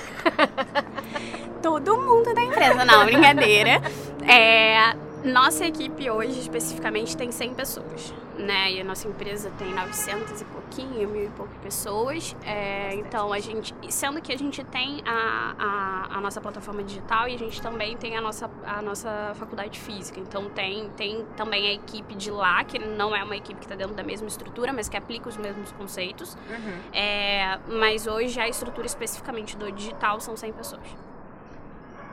Todo 1.61 1.97
mundo 1.97 2.33
da 2.33 2.41
empresa, 2.41 2.85
não, 2.85 3.05
brincadeira. 3.05 3.81
É, 4.27 4.95
nossa 5.23 5.65
equipe 5.65 6.09
hoje, 6.09 6.39
especificamente, 6.39 7.15
tem 7.15 7.31
100 7.31 7.53
pessoas, 7.53 8.13
né? 8.37 8.71
E 8.71 8.81
a 8.81 8.83
nossa 8.83 9.07
empresa 9.07 9.51
tem 9.57 9.71
900 9.73 10.41
e 10.41 10.45
pouquinho, 10.45 11.09
mil 11.09 11.25
e 11.25 11.29
poucas 11.29 11.55
pessoas. 11.57 12.35
É, 12.43 12.95
então, 12.95 13.31
a 13.31 13.39
gente... 13.39 13.73
Sendo 13.89 14.19
que 14.21 14.33
a 14.33 14.37
gente 14.37 14.63
tem 14.63 15.01
a, 15.05 15.55
a, 15.59 16.17
a, 16.17 16.21
nossa 16.21 16.41
plataforma 16.41 16.83
digital 16.83 17.27
e 17.27 17.35
a 17.35 17.37
gente 17.37 17.61
também 17.61 17.95
tem 17.97 18.17
a 18.17 18.21
nossa, 18.21 18.49
a 18.65 18.81
nossa 18.81 19.33
faculdade 19.35 19.79
física. 19.79 20.19
Então, 20.19 20.49
tem, 20.49 20.89
tem 20.91 21.25
também 21.37 21.67
a 21.67 21.73
equipe 21.73 22.15
de 22.15 22.31
lá, 22.31 22.63
que 22.63 22.79
não 22.79 23.15
é 23.15 23.23
uma 23.23 23.35
equipe 23.35 23.59
que 23.59 23.65
está 23.65 23.75
dentro 23.75 23.95
da 23.95 24.03
mesma 24.03 24.27
estrutura, 24.27 24.73
mas 24.73 24.89
que 24.89 24.97
aplica 24.97 25.29
os 25.29 25.37
mesmos 25.37 25.71
conceitos. 25.73 26.35
Uhum. 26.49 26.79
É, 26.93 27.59
mas 27.67 28.07
hoje, 28.07 28.39
a 28.39 28.49
estrutura 28.49 28.87
especificamente 28.87 29.55
do 29.55 29.71
digital 29.71 30.19
são 30.19 30.35
100 30.35 30.53
pessoas. 30.53 31.10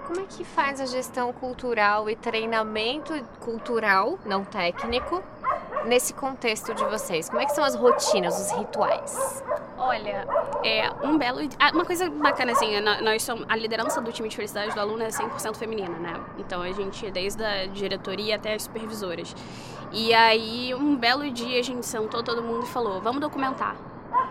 Como 0.09 0.21
é 0.21 0.25
que 0.25 0.42
faz 0.42 0.81
a 0.81 0.87
gestão 0.87 1.35
cultural 1.35 2.09
e 2.09 2.16
treinamento 2.16 3.12
cultural, 3.40 4.18
não 4.25 4.42
técnico, 4.42 5.23
nesse 5.85 6.14
contexto 6.14 6.73
de 6.73 6.83
vocês? 6.87 7.29
Como 7.29 7.42
é 7.42 7.44
que 7.44 7.53
são 7.53 7.62
as 7.62 7.75
rotinas, 7.75 8.40
os 8.40 8.59
rituais? 8.59 9.44
Olha, 9.77 10.27
é 10.64 10.90
um 11.07 11.18
belo. 11.18 11.40
Ah, 11.61 11.73
uma 11.75 11.85
coisa 11.85 12.09
bacana, 12.09 12.53
assim, 12.53 12.81
nós 12.81 13.23
somos. 13.23 13.44
A 13.51 13.55
liderança 13.55 14.01
do 14.01 14.11
time 14.11 14.31
de 14.31 14.37
felicidade 14.37 14.75
do 14.75 14.81
aluno 14.81 15.03
é 15.03 15.09
100% 15.09 15.57
feminina, 15.57 15.99
né? 15.99 16.18
Então 16.38 16.62
a 16.62 16.73
gente, 16.73 17.11
desde 17.11 17.44
a 17.44 17.66
diretoria 17.66 18.37
até 18.37 18.55
as 18.55 18.62
supervisoras. 18.62 19.37
E 19.92 20.14
aí, 20.14 20.75
um 20.75 20.97
belo 20.97 21.31
dia, 21.31 21.61
a 21.61 21.62
gente 21.62 21.85
sentou 21.85 22.23
todo 22.23 22.42
mundo 22.42 22.64
e 22.64 22.68
falou: 22.68 22.99
vamos 23.03 23.21
documentar 23.21 23.77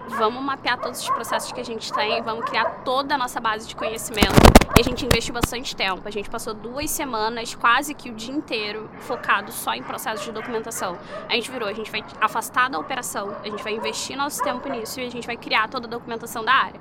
vamos 0.08 0.41
mapear 0.43 0.80
todos 0.80 1.02
os 1.02 1.10
processos 1.10 1.52
que 1.52 1.60
a 1.60 1.63
gente 1.63 1.91
tem, 1.91 2.22
vamos 2.22 2.46
criar 2.46 2.65
toda 2.84 3.15
a 3.15 3.17
nossa 3.17 3.39
base 3.39 3.67
de 3.67 3.76
conhecimento. 3.76 4.36
E 4.78 4.82
a 4.82 4.84
gente 4.84 5.06
investiu 5.06 5.34
bastante 5.34 5.76
tempo. 5.76 6.02
A 6.06 6.12
gente 6.12 6.30
passou 6.30 6.54
duas 6.54 6.89
semanas, 6.89 7.56
quase 7.56 7.93
que 7.93 8.10
o 8.10 8.13
dia 8.13 8.34
inteiro, 8.34 8.89
focado 9.00 9.52
só 9.52 9.74
em 9.74 9.84
processos 9.84 10.26
de 10.26 10.32
documentação. 10.32 10.98
A 11.28 11.34
gente 11.34 11.50
virou, 11.50 11.67
a 11.67 11.74
gente 11.74 11.89
vai 11.89 12.04
afastar 12.22 12.70
da 12.70 12.78
operação, 12.78 13.36
a 13.43 13.50
gente 13.50 13.63
vai 13.63 13.74
investir 13.74 14.15
nosso 14.15 14.43
tempo 14.43 14.67
nisso 14.70 15.00
e 15.00 15.08
a 15.08 15.10
gente 15.10 15.26
vai 15.26 15.38
criar 15.38 15.67
toda 15.67 15.88
a 15.88 15.89
documentação 15.89 16.43
da 16.43 16.54
área. 16.54 16.80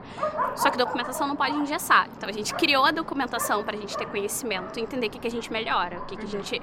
Só 0.55 0.71
que 0.71 0.77
documentação 0.77 1.27
não 1.27 1.37
pode 1.37 1.57
engessar. 1.57 2.09
Então 2.17 2.29
a 2.29 2.33
gente 2.33 2.55
criou 2.55 2.85
a 2.85 2.91
documentação 2.91 3.63
para 3.65 3.77
a 3.77 3.81
gente 3.81 3.97
ter 3.97 4.07
conhecimento, 4.07 4.79
entender 4.79 5.07
o 5.07 5.11
que, 5.11 5.19
que 5.19 5.27
a 5.27 5.31
gente 5.31 5.53
melhora, 5.53 5.99
o 5.99 6.05
que, 6.07 6.17
que 6.17 6.25
a 6.25 6.29
gente 6.29 6.63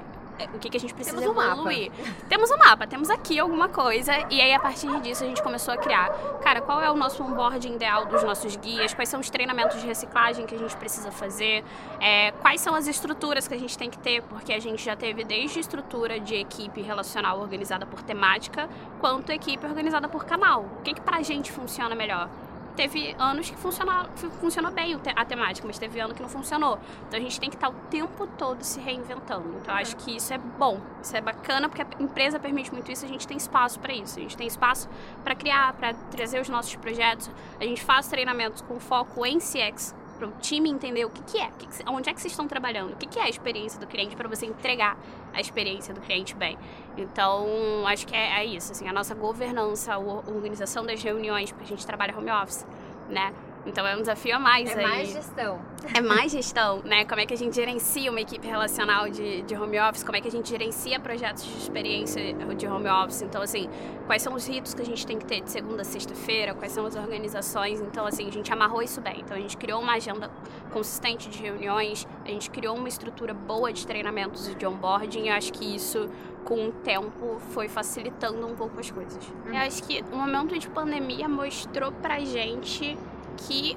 o 0.54 0.58
que, 0.58 0.68
que 0.70 0.76
a 0.76 0.80
gente 0.80 0.94
precisa 0.94 1.18
temos 1.18 1.36
evoluir. 1.36 1.90
Um 1.90 2.28
temos 2.28 2.50
um 2.50 2.56
mapa, 2.56 2.86
temos 2.86 3.10
aqui 3.10 3.38
alguma 3.38 3.68
coisa, 3.68 4.12
e 4.30 4.40
aí 4.40 4.52
a 4.52 4.60
partir 4.60 4.88
disso 5.00 5.24
a 5.24 5.26
gente 5.26 5.42
começou 5.42 5.72
a 5.74 5.76
criar. 5.76 6.10
Cara, 6.42 6.60
qual 6.60 6.80
é 6.80 6.90
o 6.90 6.96
nosso 6.96 7.22
onboarding 7.22 7.74
ideal 7.74 8.06
dos 8.06 8.22
nossos 8.22 8.56
guias? 8.56 8.94
Quais 8.94 9.08
são 9.08 9.20
os 9.20 9.30
treinamentos 9.30 9.80
de 9.80 9.86
reciclagem 9.86 10.46
que 10.46 10.54
a 10.54 10.58
gente 10.58 10.76
precisa 10.76 11.10
fazer? 11.10 11.64
É, 12.00 12.32
quais 12.32 12.60
são 12.60 12.74
as 12.74 12.86
estruturas 12.86 13.46
que 13.46 13.54
a 13.54 13.58
gente 13.58 13.76
tem 13.78 13.90
que 13.90 13.98
ter? 13.98 14.22
Porque 14.22 14.52
a 14.52 14.60
gente 14.60 14.84
já 14.84 14.96
teve 14.96 15.24
desde 15.24 15.60
estrutura 15.60 16.18
de 16.18 16.34
equipe 16.34 16.82
relacional 16.82 17.40
organizada 17.40 17.86
por 17.86 18.02
temática, 18.02 18.68
quanto 19.00 19.30
equipe 19.30 19.64
organizada 19.66 20.08
por 20.08 20.24
canal. 20.24 20.66
O 20.78 20.82
que, 20.82 20.94
que 20.94 21.00
pra 21.00 21.22
gente 21.22 21.52
funciona 21.52 21.94
melhor? 21.94 22.28
Teve 22.76 23.14
anos 23.18 23.50
que 23.50 23.56
funcionou, 23.56 24.06
funcionou 24.40 24.70
bem 24.70 24.98
a 25.14 25.24
temática, 25.24 25.66
mas 25.66 25.78
teve 25.78 26.00
ano 26.00 26.14
que 26.14 26.22
não 26.22 26.28
funcionou. 26.28 26.78
Então 27.06 27.18
a 27.18 27.22
gente 27.22 27.38
tem 27.38 27.48
que 27.48 27.56
estar 27.56 27.68
o 27.68 27.74
tempo 27.90 28.26
todo 28.38 28.62
se 28.62 28.80
reinventando. 28.80 29.56
Então 29.60 29.74
eu 29.74 29.80
acho 29.80 29.96
que 29.96 30.16
isso 30.16 30.32
é 30.32 30.38
bom, 30.38 30.80
isso 31.02 31.16
é 31.16 31.20
bacana, 31.20 31.68
porque 31.68 31.82
a 31.82 32.02
empresa 32.02 32.38
permite 32.38 32.72
muito 32.72 32.90
isso, 32.90 33.04
a 33.04 33.08
gente 33.08 33.26
tem 33.26 33.36
espaço 33.36 33.78
para 33.78 33.92
isso. 33.92 34.18
A 34.18 34.22
gente 34.22 34.36
tem 34.36 34.46
espaço 34.46 34.88
para 35.22 35.34
criar, 35.34 35.72
para 35.74 35.94
trazer 35.94 36.40
os 36.40 36.48
nossos 36.48 36.74
projetos. 36.76 37.30
A 37.60 37.64
gente 37.64 37.82
faz 37.82 38.08
treinamentos 38.08 38.62
com 38.62 38.78
foco 38.80 39.24
em 39.24 39.38
CX, 39.38 39.94
para 40.14 40.28
o 40.28 40.32
time 40.40 40.70
entender 40.70 41.04
o 41.04 41.10
que, 41.10 41.22
que 41.22 41.38
é, 41.38 41.50
que 41.58 41.66
que, 41.66 41.88
onde 41.88 42.08
é 42.08 42.14
que 42.14 42.20
vocês 42.20 42.32
estão 42.32 42.46
trabalhando, 42.46 42.92
o 42.92 42.96
que, 42.96 43.06
que 43.06 43.18
é 43.18 43.22
a 43.22 43.28
experiência 43.28 43.78
do 43.78 43.86
cliente 43.86 44.16
para 44.16 44.28
você 44.28 44.46
entregar 44.46 44.96
a 45.32 45.40
experiência 45.40 45.92
do 45.92 46.00
cliente 46.00 46.34
bem. 46.34 46.56
Então, 46.96 47.46
acho 47.86 48.06
que 48.06 48.14
é, 48.14 48.40
é 48.40 48.44
isso, 48.44 48.72
assim, 48.72 48.88
a 48.88 48.92
nossa 48.92 49.14
governança, 49.14 49.94
a 49.94 49.98
organização 49.98 50.86
das 50.86 51.02
reuniões, 51.02 51.50
porque 51.50 51.64
a 51.64 51.68
gente 51.68 51.84
trabalha 51.86 52.16
home 52.16 52.30
office, 52.30 52.64
né? 53.08 53.32
Então 53.66 53.86
é 53.86 53.96
um 53.96 54.00
desafio 54.00 54.36
a 54.36 54.38
mais 54.38 54.70
é 54.70 54.74
aí. 54.74 54.84
É 54.84 54.88
mais 54.88 55.12
gestão. 55.12 55.60
É 55.94 56.00
mais 56.00 56.32
gestão, 56.32 56.82
né? 56.84 57.04
Como 57.04 57.20
é 57.20 57.26
que 57.26 57.34
a 57.34 57.36
gente 57.36 57.54
gerencia 57.54 58.10
uma 58.10 58.20
equipe 58.20 58.46
relacional 58.46 59.08
de, 59.08 59.42
de 59.42 59.54
home 59.56 59.78
office, 59.80 60.02
como 60.02 60.16
é 60.16 60.20
que 60.20 60.28
a 60.28 60.30
gente 60.30 60.48
gerencia 60.48 60.98
projetos 60.98 61.44
de 61.44 61.58
experiência 61.58 62.22
de 62.56 62.66
home 62.66 62.88
office. 62.88 63.22
Então, 63.22 63.42
assim, 63.42 63.68
quais 64.06 64.22
são 64.22 64.34
os 64.34 64.46
ritos 64.46 64.74
que 64.74 64.82
a 64.82 64.84
gente 64.84 65.06
tem 65.06 65.18
que 65.18 65.26
ter 65.26 65.42
de 65.42 65.50
segunda 65.50 65.82
a 65.82 65.84
sexta-feira, 65.84 66.54
quais 66.54 66.72
são 66.72 66.86
as 66.86 66.96
organizações. 66.96 67.80
Então, 67.80 68.06
assim, 68.06 68.28
a 68.28 68.32
gente 68.32 68.52
amarrou 68.52 68.82
isso 68.82 69.00
bem. 69.00 69.20
Então, 69.20 69.36
a 69.36 69.40
gente 69.40 69.56
criou 69.56 69.80
uma 69.80 69.94
agenda 69.94 70.30
consistente 70.72 71.28
de 71.28 71.42
reuniões, 71.42 72.06
a 72.24 72.28
gente 72.28 72.50
criou 72.50 72.76
uma 72.76 72.88
estrutura 72.88 73.32
boa 73.32 73.72
de 73.72 73.86
treinamentos 73.86 74.48
e 74.48 74.54
de 74.54 74.66
onboarding. 74.66 75.24
E 75.24 75.28
eu 75.28 75.34
acho 75.34 75.52
que 75.52 75.74
isso 75.74 76.08
com 76.44 76.68
o 76.68 76.72
tempo 76.72 77.38
foi 77.50 77.68
facilitando 77.68 78.46
um 78.46 78.54
pouco 78.54 78.78
as 78.78 78.90
coisas. 78.90 79.18
Eu 79.46 79.56
acho 79.56 79.82
que 79.84 80.02
o 80.12 80.16
momento 80.16 80.58
de 80.58 80.68
pandemia 80.68 81.28
mostrou 81.28 81.90
pra 81.90 82.20
gente 82.20 82.96
que 83.36 83.76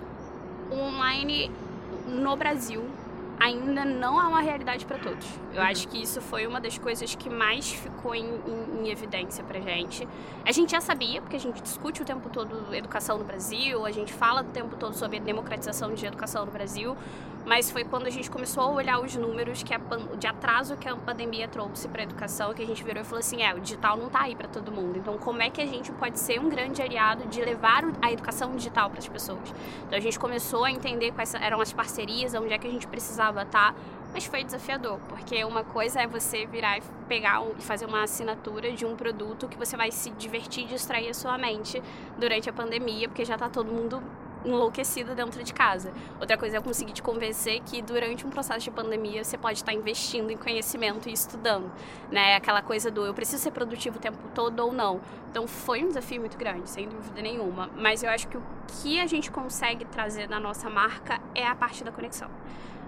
o 0.72 0.76
online 0.76 1.52
no 2.08 2.36
Brasil 2.36 2.84
ainda 3.40 3.86
não 3.86 4.20
é 4.20 4.26
uma 4.26 4.42
realidade 4.42 4.86
para 4.86 4.98
todos. 4.98 5.28
Eu 5.54 5.62
uhum. 5.62 5.68
acho 5.68 5.88
que 5.88 6.02
isso 6.02 6.20
foi 6.22 6.48
uma 6.48 6.60
das 6.60 6.78
coisas 6.78 7.14
que 7.16 7.30
mais 7.30 7.72
ficou 7.72 8.16
em, 8.16 8.26
em, 8.26 8.82
em, 8.82 8.90
evidência 8.90 9.44
pra 9.44 9.60
gente. 9.60 10.08
A 10.46 10.52
gente 10.52 10.72
já 10.72 10.82
sabia, 10.82 11.22
porque 11.22 11.36
a 11.36 11.40
gente 11.40 11.62
discute 11.62 12.02
o 12.02 12.06
tempo 12.06 12.30
todo 12.30 12.74
educação 12.74 13.18
no 13.18 13.24
Brasil, 13.24 13.86
a 13.86 13.92
gente 13.92 14.12
fala 14.12 14.42
o 14.42 14.46
tempo 14.46 14.76
todo 14.76 14.96
sobre 14.96 15.18
a 15.18 15.20
democratização 15.20 15.94
de 15.94 16.06
educação 16.06 16.46
no 16.46 16.52
Brasil, 16.52 16.98
mas 17.48 17.72
foi 17.72 17.86
quando 17.86 18.08
a 18.08 18.10
gente 18.10 18.30
começou 18.30 18.62
a 18.62 18.68
olhar 18.68 19.00
os 19.00 19.16
números 19.16 19.64
que 19.64 19.74
a, 19.74 19.80
de 20.20 20.28
atraso 20.28 20.76
que 20.76 20.88
a 20.88 20.96
pandemia 20.98 21.48
trouxe 21.48 21.88
para 21.88 22.02
a 22.02 22.04
educação 22.04 22.54
que 22.54 22.62
a 22.62 22.66
gente 22.66 22.84
virou 22.84 23.02
e 23.02 23.06
falou 23.06 23.20
assim, 23.20 23.42
é, 23.42 23.56
o 23.56 23.62
digital 23.62 23.96
não 23.96 24.08
está 24.08 24.24
aí 24.24 24.36
para 24.36 24.50
todo 24.50 24.70
mundo. 24.70 25.00
Então, 25.00 25.18
como 25.18 25.42
é 25.42 25.50
que 25.50 25.62
a 25.62 25.66
gente 25.66 25.90
pode 25.94 26.20
ser 26.20 26.42
um 26.42 26.50
grande 26.50 26.82
aliado 26.82 27.26
de 27.30 27.42
levar 27.42 27.86
a 28.02 28.12
educação 28.12 28.54
digital 28.54 28.90
para 28.90 29.00
as 29.00 29.08
pessoas? 29.08 29.54
Então, 29.86 29.98
a 29.98 30.02
gente 30.02 30.20
começou 30.20 30.66
a 30.66 30.72
entender 30.72 31.14
quais 31.14 31.34
eram 31.36 31.62
as 31.62 31.72
parcerias, 31.72 32.34
onde 32.34 32.52
é 32.52 32.58
que 32.58 32.68
a 32.68 32.72
gente 32.72 32.86
precisava 32.86 33.44
estar, 33.44 33.74
tá, 33.74 33.80
mas 34.14 34.26
foi 34.26 34.44
desafiador, 34.44 35.00
porque 35.08 35.42
uma 35.46 35.64
coisa 35.64 36.02
é 36.02 36.08
você 36.08 36.46
virar 36.46 36.80
e 36.80 36.82
pegar 37.08 37.42
e 37.58 37.62
fazer 37.62 37.86
uma 37.86 38.04
assinatura 38.04 38.74
de 38.74 38.86
um 38.86 38.94
produto 38.94 39.48
que 39.48 39.58
você 39.58 39.78
vai 39.78 39.90
se 39.90 40.10
divertir 40.12 40.66
e 40.66 40.68
distrair 40.68 41.10
a 41.10 41.14
sua 41.14 41.38
mente 41.38 41.82
durante 42.18 42.50
a 42.50 42.54
pandemia, 42.54 43.08
porque 43.08 43.24
já 43.24 43.36
está 43.36 43.48
todo 43.48 43.72
mundo 43.72 44.04
enlouquecida 44.46 45.16
dentro 45.16 45.44
de 45.44 45.54
casa. 45.54 45.92
Outra 46.20 46.38
coisa 46.38 46.58
é 46.58 46.60
eu 46.60 46.64
conseguir 46.64 46.94
te 46.94 47.02
convencer 47.02 47.62
que 47.62 47.82
durante 47.82 48.26
um 48.26 48.30
processo 48.30 48.62
de 48.62 48.72
pandemia 48.72 49.24
você 49.24 49.38
pode 49.38 49.60
estar 49.60 49.74
investindo 49.74 50.32
em 50.32 50.38
conhecimento 50.38 51.10
e 51.10 51.14
estudando, 51.14 51.72
né? 52.12 52.36
Aquela 52.36 52.62
coisa 52.62 52.90
do 52.90 53.06
eu 53.06 53.14
preciso 53.14 53.42
ser 53.42 53.52
produtivo 53.52 53.98
o 53.98 54.00
tempo 54.00 54.18
todo 54.34 54.60
ou 54.60 54.72
não. 54.72 55.02
Então 55.30 55.48
foi 55.48 55.84
um 55.84 55.88
desafio 55.88 56.20
muito 56.20 56.38
grande, 56.38 56.70
sem 56.70 56.88
dúvida 56.88 57.22
nenhuma. 57.22 57.70
Mas 57.76 58.04
eu 58.04 58.10
acho 58.10 58.28
que 58.28 58.38
o 58.38 58.44
que 58.68 59.00
a 59.00 59.08
gente 59.08 59.32
consegue 59.32 59.86
trazer 59.86 60.28
na 60.30 60.40
nossa 60.40 60.70
marca 60.70 61.20
é 61.36 61.46
a 61.46 61.56
parte 61.56 61.84
da 61.84 61.92
conexão. 61.92 62.30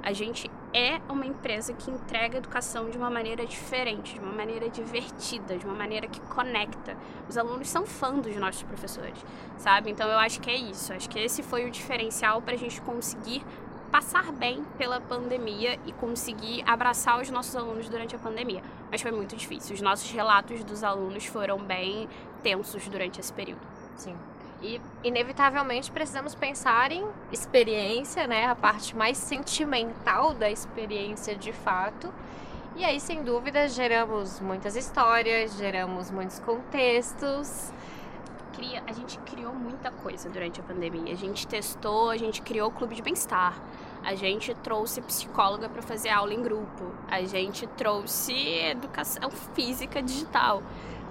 A 0.02 0.14
gente 0.14 0.50
é 0.74 1.00
uma 1.10 1.26
empresa 1.26 1.74
que 1.74 1.90
entrega 1.90 2.38
educação 2.38 2.90
de 2.90 2.98
uma 2.98 3.10
maneira 3.10 3.46
diferente, 3.46 4.14
de 4.14 4.20
uma 4.20 4.32
maneira 4.32 4.70
divertida, 4.70 5.58
de 5.58 5.66
uma 5.66 5.76
maneira 5.76 6.08
que 6.08 6.20
conecta. 6.22 6.96
Os 7.28 7.38
alunos 7.38 7.70
são 7.70 7.86
fãs 7.86 8.22
dos 8.22 8.36
nossos 8.36 8.64
professores, 8.64 9.26
sabe? 9.58 9.90
Então 9.90 10.08
eu 10.08 10.18
acho 10.18 10.40
que 10.40 10.50
é 10.50 10.56
isso. 10.56 10.94
Acho 10.94 11.10
que 11.10 11.20
esse 11.20 11.42
foi 11.42 11.66
o 11.66 11.72
diferencial 11.72 12.42
para 12.42 12.54
a 12.54 12.58
gente 12.58 12.82
conseguir 12.82 13.44
passar 13.92 14.32
bem 14.32 14.64
pela 14.78 15.02
pandemia 15.02 15.80
e 15.86 15.92
conseguir 15.94 16.64
abraçar 16.68 17.20
os 17.20 17.30
nossos 17.30 17.56
alunos 17.56 17.90
durante 17.90 18.16
a 18.16 18.20
pandemia. 18.20 18.62
Mas 18.92 19.02
foi 19.02 19.12
muito 19.12 19.36
difícil. 19.36 19.74
Os 19.74 19.82
nossos 19.82 20.12
relatos 20.12 20.64
dos 20.64 20.84
alunos 20.84 21.26
foram 21.26 21.58
bem 21.58 22.08
tensos 22.44 22.88
durante 22.88 23.20
esse 23.20 23.34
período. 23.34 23.62
Sim. 23.96 24.16
E 24.62 24.82
inevitavelmente 25.04 25.90
precisamos 25.92 26.36
pensar 26.36 26.92
em 26.92 27.06
experiência, 27.32 28.28
né? 28.28 28.46
A 28.48 28.56
parte 28.56 28.96
mais 28.96 29.18
sentimental 29.18 30.34
da 30.34 30.50
experiência 30.52 31.36
de 31.36 31.54
fato. 31.54 32.14
E 32.76 32.84
aí, 32.84 33.00
sem 33.00 33.24
dúvida, 33.24 33.68
geramos 33.68 34.40
muitas 34.40 34.76
histórias, 34.76 35.58
geramos 35.58 36.12
muitos 36.12 36.40
contextos. 36.40 37.72
Cria, 38.54 38.84
a 38.86 38.92
gente 38.92 39.18
criou 39.20 39.54
muita 39.54 39.92
coisa 39.92 40.30
durante 40.30 40.60
a 40.60 40.64
pandemia. 40.64 41.14
A 41.14 41.18
gente 41.18 41.48
testou, 41.48 42.10
a 42.10 42.18
gente 42.18 42.42
criou 42.42 42.70
o 42.70 42.72
clube 42.72 42.96
de 42.96 43.02
bem-estar. 43.02 43.58
A 44.04 44.16
gente 44.16 44.54
trouxe 44.56 45.02
psicóloga 45.02 45.70
para 45.70 45.82
fazer 45.82 46.10
aula 46.10 46.34
em 46.34 46.42
grupo. 46.42 46.92
A 47.10 47.22
gente 47.22 47.66
trouxe 47.68 48.34
educação 48.34 49.30
física 49.54 50.02
digital 50.02 50.62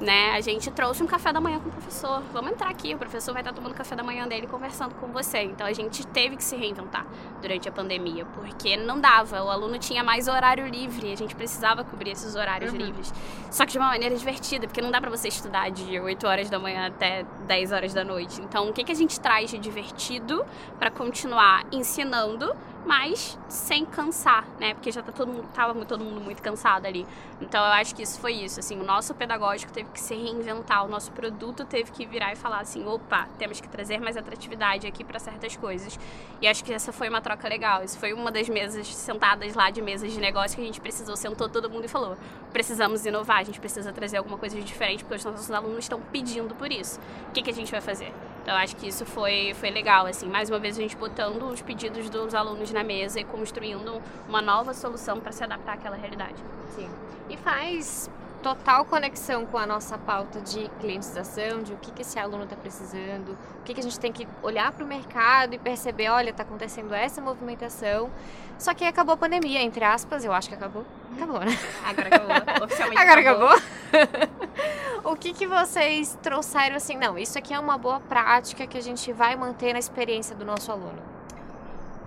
né? 0.01 0.33
A 0.33 0.41
gente 0.41 0.71
trouxe 0.71 1.03
um 1.03 1.07
café 1.07 1.33
da 1.33 1.41
manhã 1.41 1.59
com 1.59 1.69
o 1.69 1.73
professor. 1.73 2.23
Vamos 2.33 2.53
entrar 2.53 2.71
aqui, 2.71 2.95
o 2.95 2.99
professor 2.99 3.33
vai 3.33 3.43
estar 3.43 3.53
tomando 3.53 3.75
café 3.75 3.97
da 3.97 4.03
manhã 4.03 4.29
dele 4.29 4.47
conversando 4.47 4.95
com 4.95 5.09
você. 5.09 5.43
Então 5.43 5.67
a 5.67 5.73
gente 5.73 6.07
teve 6.07 6.37
que 6.37 6.45
se 6.45 6.57
reinventar 6.57 7.07
durante 7.43 7.69
a 7.69 7.73
pandemia, 7.73 8.25
porque 8.27 8.77
não 8.77 9.01
dava, 9.01 9.43
o 9.43 9.51
aluno 9.51 9.79
tinha 9.79 10.05
mais 10.05 10.29
horário 10.29 10.67
livre, 10.67 11.13
a 11.13 11.17
gente 11.17 11.35
precisava 11.35 11.85
cobrir 11.85 12.11
esses 12.11 12.35
horários 12.35 12.73
uhum. 12.73 12.79
livres. 12.79 13.13
Só 13.51 13.67
que 13.67 13.73
de 13.73 13.79
uma 13.79 13.89
maneira 13.89 14.15
divertida, 14.15 14.67
porque 14.67 14.81
não 14.81 14.91
dá 14.91 15.01
para 15.01 15.11
você 15.11 15.29
estudar 15.29 15.71
de 15.71 15.99
8 15.99 16.27
horas 16.27 16.51
da 16.51 16.59
manhã 16.59 16.87
até 16.87 17.25
10 17.47 17.73
horas 17.73 17.95
da 17.95 18.05
noite. 18.05 18.41
Então, 18.41 18.69
o 18.69 18.73
que 18.73 18.85
que 18.85 18.93
a 18.93 18.95
gente 18.95 19.19
traz 19.21 19.51
de 19.51 19.59
divertido 19.59 20.45
para 20.79 20.91
continuar 20.91 21.67
ensinando 21.73 22.55
mas 22.89 23.39
sem 23.51 23.85
cansar, 23.85 24.47
né? 24.59 24.73
Porque 24.73 24.91
já 24.91 25.03
tá 25.03 25.13
todo 25.13 25.31
mundo, 25.31 25.47
tava 25.53 25.75
todo 25.85 26.03
mundo 26.03 26.23
muito 26.23 26.43
cansado 26.43 26.87
ali. 26.87 27.07
Então 27.39 27.63
eu 27.63 27.73
acho 27.73 27.95
que 27.95 28.03
isso 28.03 28.19
foi 28.19 28.33
isso, 28.33 28.59
assim, 28.61 28.81
o 28.81 28.83
nosso 28.83 29.15
pedagógico 29.15 29.71
teve 29.71 29.91
que 29.91 30.01
se 30.01 30.15
reinventar, 30.15 30.87
o 30.87 30.89
nosso 30.89 31.13
produto 31.13 31.67
teve 31.67 31.93
que 31.93 32.07
virar 32.07 32.33
e 32.33 32.37
falar 32.37 32.61
assim, 32.61 32.87
opa, 32.87 33.29
temos 33.39 33.61
que 33.61 33.69
trazer 33.69 34.01
mais 34.01 34.17
atratividade 34.17 34.87
aqui 34.87 35.05
para 35.05 35.19
certas 35.19 35.55
coisas. 35.55 36.01
E 36.41 36.49
acho 36.49 36.65
que 36.65 36.73
essa 36.73 36.91
foi 36.91 37.11
uma 37.11 37.21
troca 37.21 37.47
legal. 37.47 37.85
Isso 37.85 37.99
foi 37.99 38.15
uma 38.15 38.33
das 38.33 38.49
mesas 38.49 38.87
sentadas 38.87 39.53
lá 39.55 39.69
de 39.69 39.83
mesas 39.83 40.11
de 40.11 40.19
negócio 40.19 40.57
que 40.57 40.63
a 40.63 40.67
gente 40.67 40.81
precisou, 40.81 41.15
sentou 41.15 41.47
todo 41.47 41.69
mundo 41.69 41.85
e 41.85 41.89
falou: 41.89 42.17
precisamos 42.55 43.05
inovar, 43.05 43.41
a 43.41 43.45
gente 43.45 43.61
precisa 43.61 43.93
trazer 43.93 44.17
alguma 44.17 44.39
coisa 44.39 44.57
de 44.57 44.63
diferente, 44.63 45.05
porque 45.05 45.17
os 45.17 45.25
nossos 45.27 45.51
alunos 45.51 45.81
estão 45.81 46.01
pedindo 46.01 46.55
por 46.55 46.73
isso. 46.73 46.99
O 47.29 47.33
que, 47.33 47.43
que 47.43 47.51
a 47.51 47.55
gente 47.55 47.71
vai 47.71 47.83
fazer? 47.83 48.15
Então 48.49 48.57
acho 48.57 48.77
que 48.77 48.89
isso 48.89 49.05
foi, 49.05 49.53
foi 49.53 49.69
legal, 49.69 50.07
assim, 50.07 50.27
mais 50.27 50.49
uma 50.49 50.59
vez 50.59 50.79
a 50.79 50.81
gente 50.81 50.97
botando 50.97 51.43
os 51.51 51.61
pedidos 51.61 52.09
dos 52.09 52.35
alunos 52.35 52.73
na 52.73 52.83
mesa 52.83 53.21
e 53.21 53.25
construindo 53.25 54.01
uma 54.27 54.41
nova 54.41 54.73
solução 54.73 55.21
para 55.21 55.33
se 55.33 55.45
adaptar 55.45 55.75
àquela 55.75 55.97
realidade. 55.97 56.37
Sim. 56.75 56.89
E 57.29 57.37
faz 57.37 58.09
total 58.43 58.85
conexão 58.85 59.45
com 59.47 59.59
a 59.59 59.67
nossa 59.67 59.99
pauta 59.99 60.41
de 60.41 60.69
clientização, 60.81 61.63
de 61.63 61.73
o 61.73 61.77
que, 61.77 61.91
que 61.91 62.03
esse 62.03 62.19
aluno 62.19 62.45
está 62.45 62.57
precisando, 62.57 63.37
o 63.61 63.63
que, 63.65 63.75
que 63.75 63.81
a 63.81 63.83
gente 63.83 63.99
tem 63.99 64.13
que 64.13 64.27
olhar 64.43 64.73
para 64.73 64.85
o 64.85 64.87
mercado 64.87 65.55
e 65.55 65.59
perceber, 65.59 66.09
olha, 66.09 66.31
está 66.31 66.43
acontecendo 66.43 66.95
essa 66.95 67.21
movimentação. 67.21 68.11
Só 68.59 68.75
que 68.75 68.85
acabou 68.85 69.15
a 69.15 69.17
pandemia, 69.17 69.61
entre 69.61 69.85
aspas, 69.85 70.25
eu 70.25 70.33
acho 70.33 70.49
que 70.49 70.55
acabou. 70.55 70.85
Acabou, 71.15 71.41
né? 71.41 71.57
Agora 71.85 72.09
acabou. 72.09 72.37
Oficialmente 72.65 73.03
Agora 73.03 73.21
acabou. 73.21 73.49
acabou. 73.49 75.13
o 75.13 75.17
que, 75.17 75.33
que 75.33 75.47
vocês 75.47 76.19
trouxeram 76.23 76.77
assim? 76.77 76.97
Não, 76.97 77.19
isso 77.19 77.39
aqui 77.39 77.55
é 77.55 77.59
uma 77.59 77.79
boa 77.79 78.01
prática 78.01 78.67
que 78.67 78.77
a 78.77 78.83
gente 78.83 79.13
vai 79.13 79.37
manter 79.37 79.73
na 79.73 79.79
experiência 79.79 80.35
do 80.35 80.45
nosso 80.45 80.73
aluno. 80.73 81.18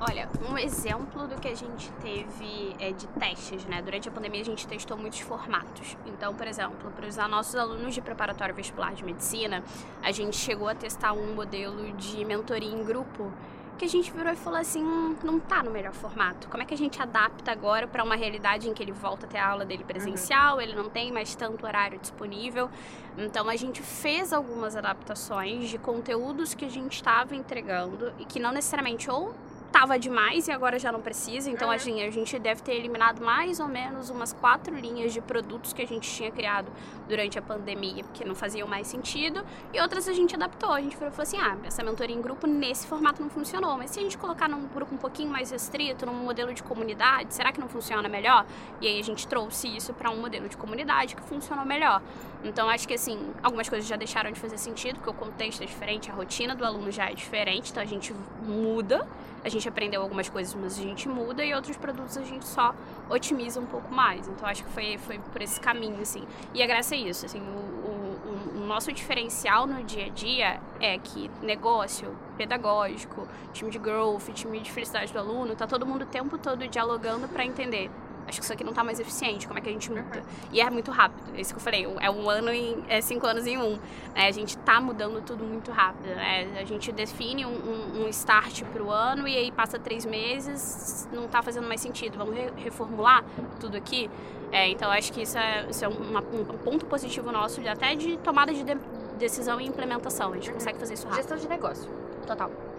Olha, 0.04 0.28
um 0.50 0.58
exemplo 0.58 1.28
do 1.28 1.40
que 1.40 1.48
a 1.48 1.54
gente 1.54 1.92
teve 2.02 2.76
é, 2.80 2.92
de 2.92 3.06
testes, 3.08 3.64
né? 3.66 3.84
Durante 3.84 4.10
a 4.10 4.12
pandemia 4.12 4.42
a 4.42 4.46
gente 4.46 4.66
testou 4.66 4.98
muitos 4.98 5.20
formatos. 5.20 5.96
Então, 6.08 6.34
por 6.34 6.48
exemplo, 6.48 6.90
para 6.96 7.06
os 7.06 7.16
nossos 7.18 7.54
alunos 7.54 7.94
de 7.94 8.02
preparatório 8.02 8.56
vestibular 8.56 8.96
de 8.96 9.06
medicina, 9.06 9.64
a 10.02 10.12
gente 10.12 10.36
chegou 10.36 10.68
a 10.68 10.74
testar 10.74 11.14
um 11.14 11.36
modelo 11.36 11.92
de 11.92 12.26
mentoria 12.26 12.68
em 12.68 12.84
grupo 12.84 13.32
que 13.78 13.86
a 13.86 13.88
gente 13.88 14.12
virou 14.12 14.34
e 14.34 14.36
falou 14.36 14.60
assim, 14.60 14.84
hum, 14.84 15.16
não 15.24 15.40
tá 15.40 15.62
no 15.62 15.70
melhor 15.70 15.94
formato. 15.94 16.48
Como 16.50 16.64
é 16.64 16.66
que 16.66 16.74
a 16.74 16.78
gente 16.78 17.00
adapta 17.00 17.52
agora 17.52 17.88
para 17.88 18.04
uma 18.04 18.16
realidade 18.16 18.68
em 18.68 18.74
que 18.74 18.82
ele 18.82 18.92
volta 18.92 19.28
a 19.28 19.30
ter 19.30 19.38
a 19.38 19.50
aula 19.50 19.66
dele 19.66 19.84
presencial, 19.84 20.56
uhum. 20.56 20.62
ele 20.62 20.74
não 20.74 20.90
tem 20.90 21.12
mais 21.12 21.36
tanto 21.36 21.64
horário 21.64 22.00
disponível. 22.00 22.72
Então 23.20 23.48
a 23.48 23.56
gente 23.56 23.84
fez 23.84 24.34
algumas 24.34 24.76
adaptações 24.76 25.70
de 25.70 25.78
conteúdos 25.78 26.56
que 26.56 26.66
a 26.66 26.70
gente 26.70 26.94
estava 26.94 27.36
entregando 27.36 28.12
e 28.18 28.26
que 28.26 28.40
não 28.40 28.52
necessariamente 28.52 29.10
ou 29.10 29.34
tava 29.72 29.98
demais 29.98 30.48
e 30.48 30.52
agora 30.52 30.78
já 30.78 30.92
não 30.92 31.02
precisa. 31.02 31.50
Então, 31.50 31.70
uhum. 31.70 31.74
assim, 31.74 32.04
a 32.04 32.12
gente 32.12 32.38
deve 32.38 32.62
ter 32.62 32.74
eliminado 32.74 33.24
mais 33.24 33.60
ou 33.60 33.68
menos 33.68 34.10
umas 34.10 34.34
quatro 34.34 34.76
linhas 34.76 35.14
de 35.14 35.22
produtos 35.22 35.74
que 35.74 35.82
a 35.82 35.88
gente 35.88 36.10
tinha 36.10 36.30
criado 36.30 36.72
durante 37.08 37.40
a 37.40 37.42
pandemia, 37.42 38.04
porque 38.04 38.24
não 38.26 38.36
faziam 38.36 38.68
mais 38.68 38.88
sentido. 38.88 39.44
E 39.74 39.80
outras 39.80 40.08
a 40.08 40.14
gente 40.14 40.36
adaptou. 40.36 40.72
A 40.72 40.82
gente 40.82 40.96
falou 40.96 41.14
assim: 41.18 41.38
ah, 41.38 41.58
essa 41.64 41.84
mentoria 41.84 42.16
em 42.16 42.22
grupo 42.22 42.46
nesse 42.46 42.86
formato 42.86 43.22
não 43.22 43.30
funcionou. 43.30 43.78
Mas 43.78 43.92
se 43.92 44.00
a 44.00 44.04
gente 44.04 44.18
colocar 44.18 44.50
num 44.50 44.68
grupo 44.68 44.94
um 44.94 44.98
pouquinho 44.98 45.30
mais 45.30 45.52
restrito, 45.52 46.06
num 46.06 46.14
modelo 46.14 46.54
de 46.54 46.62
comunidade, 46.64 47.34
será 47.34 47.52
que 47.52 47.60
não 47.60 47.70
funciona 47.70 48.10
melhor? 48.10 48.46
E 48.82 48.88
aí 48.88 49.00
a 49.00 49.04
gente 49.04 49.28
trouxe 49.28 49.68
isso 49.76 49.94
para 49.94 50.10
um 50.12 50.20
modelo 50.20 50.50
de 50.50 50.58
comunidade 50.58 51.16
que 51.16 51.22
funcionou 51.24 51.66
melhor. 51.66 52.02
Então, 52.44 52.68
acho 52.68 52.88
que, 52.88 52.96
assim, 52.96 53.20
algumas 53.44 53.70
coisas 53.70 53.88
já 53.88 53.96
deixaram 53.96 54.32
de 54.32 54.40
fazer 54.40 54.58
sentido, 54.58 54.96
porque 54.96 55.10
o 55.10 55.14
contexto 55.14 55.62
é 55.62 55.66
diferente, 55.66 56.10
a 56.10 56.14
rotina 56.14 56.56
do 56.56 56.66
aluno 56.66 56.92
já 56.92 57.10
é 57.10 57.14
diferente, 57.14 57.70
então 57.72 57.84
a 57.84 57.86
gente 57.86 58.14
muda 58.42 59.08
a 59.43 59.49
gente 59.49 59.67
aprendeu 59.67 60.01
algumas 60.01 60.30
coisas, 60.30 60.54
mas 60.54 60.77
a 60.77 60.82
gente 60.82 61.08
muda 61.10 61.43
e 61.43 61.54
outros 61.54 61.77
produtos 61.77 62.17
a 62.17 62.23
gente 62.23 62.45
só 62.45 62.73
otimiza 63.10 63.60
um 63.60 63.65
pouco 63.65 63.93
mais. 63.93 64.27
Então 64.27 64.47
acho 64.47 64.63
que 64.63 64.69
foi, 64.71 64.97
foi 64.97 65.19
por 65.19 65.41
esse 65.41 65.60
caminho, 65.60 66.01
assim. 66.01 66.23
E 66.54 66.62
a 66.62 66.67
graça 66.67 66.95
é 66.95 66.99
isso, 66.99 67.25
assim, 67.25 67.39
o, 67.39 68.58
o, 68.58 68.62
o 68.62 68.67
nosso 68.67 68.91
diferencial 68.91 69.65
no 69.65 69.84
dia 69.84 70.06
a 70.06 70.10
dia 70.10 70.62
é 70.80 70.97
que 70.97 71.30
negócio, 71.41 72.15
pedagógico, 72.38 73.27
time 73.54 73.69
de 73.71 73.80
growth, 73.80 74.30
time 74.34 74.60
de 74.60 74.71
felicidade 74.71 75.12
do 75.12 75.19
aluno, 75.19 75.56
tá 75.56 75.67
todo 75.67 75.86
mundo 75.86 76.04
o 76.04 76.08
tempo 76.08 76.38
todo 76.38 76.67
dialogando 76.67 77.27
para 77.27 77.45
entender 77.45 77.89
acho 78.32 78.39
que 78.39 78.46
isso 78.46 78.54
aqui 78.54 78.63
não 78.63 78.74
tá 78.74 78.84
mais 78.84 79.00
eficiente, 79.00 79.46
como 79.46 79.60
é 79.60 79.62
que 79.62 79.70
a 79.70 79.72
gente 79.72 79.91
muda? 79.91 80.20
Uhum. 80.20 80.50
E 80.54 80.62
é 80.62 80.70
muito 80.70 80.89
rápido, 80.89 81.36
é 81.36 81.41
isso 81.41 81.54
que 81.54 81.60
eu 81.60 81.63
falei, 81.63 81.86
é 82.00 82.10
um 82.10 82.30
ano 82.30 82.50
em, 82.50 82.84
é 82.88 83.02
cinco 83.02 83.28
anos 83.28 83.46
em 83.46 83.58
um. 83.58 83.74
Né? 84.15 84.28
A 84.28 84.32
gente 84.32 84.58
tá 84.58 84.80
mudando 84.80 85.22
tudo 85.24 85.44
muito 85.44 85.70
rápido, 85.72 86.08
né? 86.08 86.60
A 86.60 86.63
gente 86.63 86.91
define 86.91 87.46
um, 87.46 87.50
um, 87.50 88.04
um 88.04 88.08
start 88.08 88.63
pro 88.65 88.89
ano 88.89 89.28
e 89.28 89.36
aí 89.36 89.52
passa 89.52 89.78
três 89.78 90.06
meses, 90.06 91.08
não 91.12 91.28
tá 91.28 91.41
fazendo 91.41 91.67
mais 91.67 91.82
sentido, 91.82 92.17
vamos 92.17 92.34
re 92.34 92.52
reformular 92.56 93.24
tudo 93.60 93.76
aqui? 93.78 94.10
É, 94.52 94.67
então 94.70 94.89
acho 94.91 95.12
que 95.13 95.22
isso 95.22 95.38
é, 95.38 95.65
isso 95.70 95.84
é 95.84 95.88
uma, 95.88 96.20
um 96.22 96.58
ponto 96.58 96.86
positivo 96.86 97.32
nosso, 97.32 97.62
de, 97.62 97.67
até 97.67 97.96
de 97.96 98.17
tomada 98.17 98.54
de, 98.54 98.63
de 98.63 98.78
decisão 99.17 99.60
e 99.60 99.67
implementação, 99.67 100.32
a 100.32 100.36
gente 100.36 100.48
uhum. 100.50 100.56
consegue 100.56 100.80
fazer 100.80 100.94
isso 100.94 101.06
rápido. 101.06 101.17
Gestão 101.22 101.38
de 101.38 101.48
negócio, 101.48 101.89
total. 102.26 102.71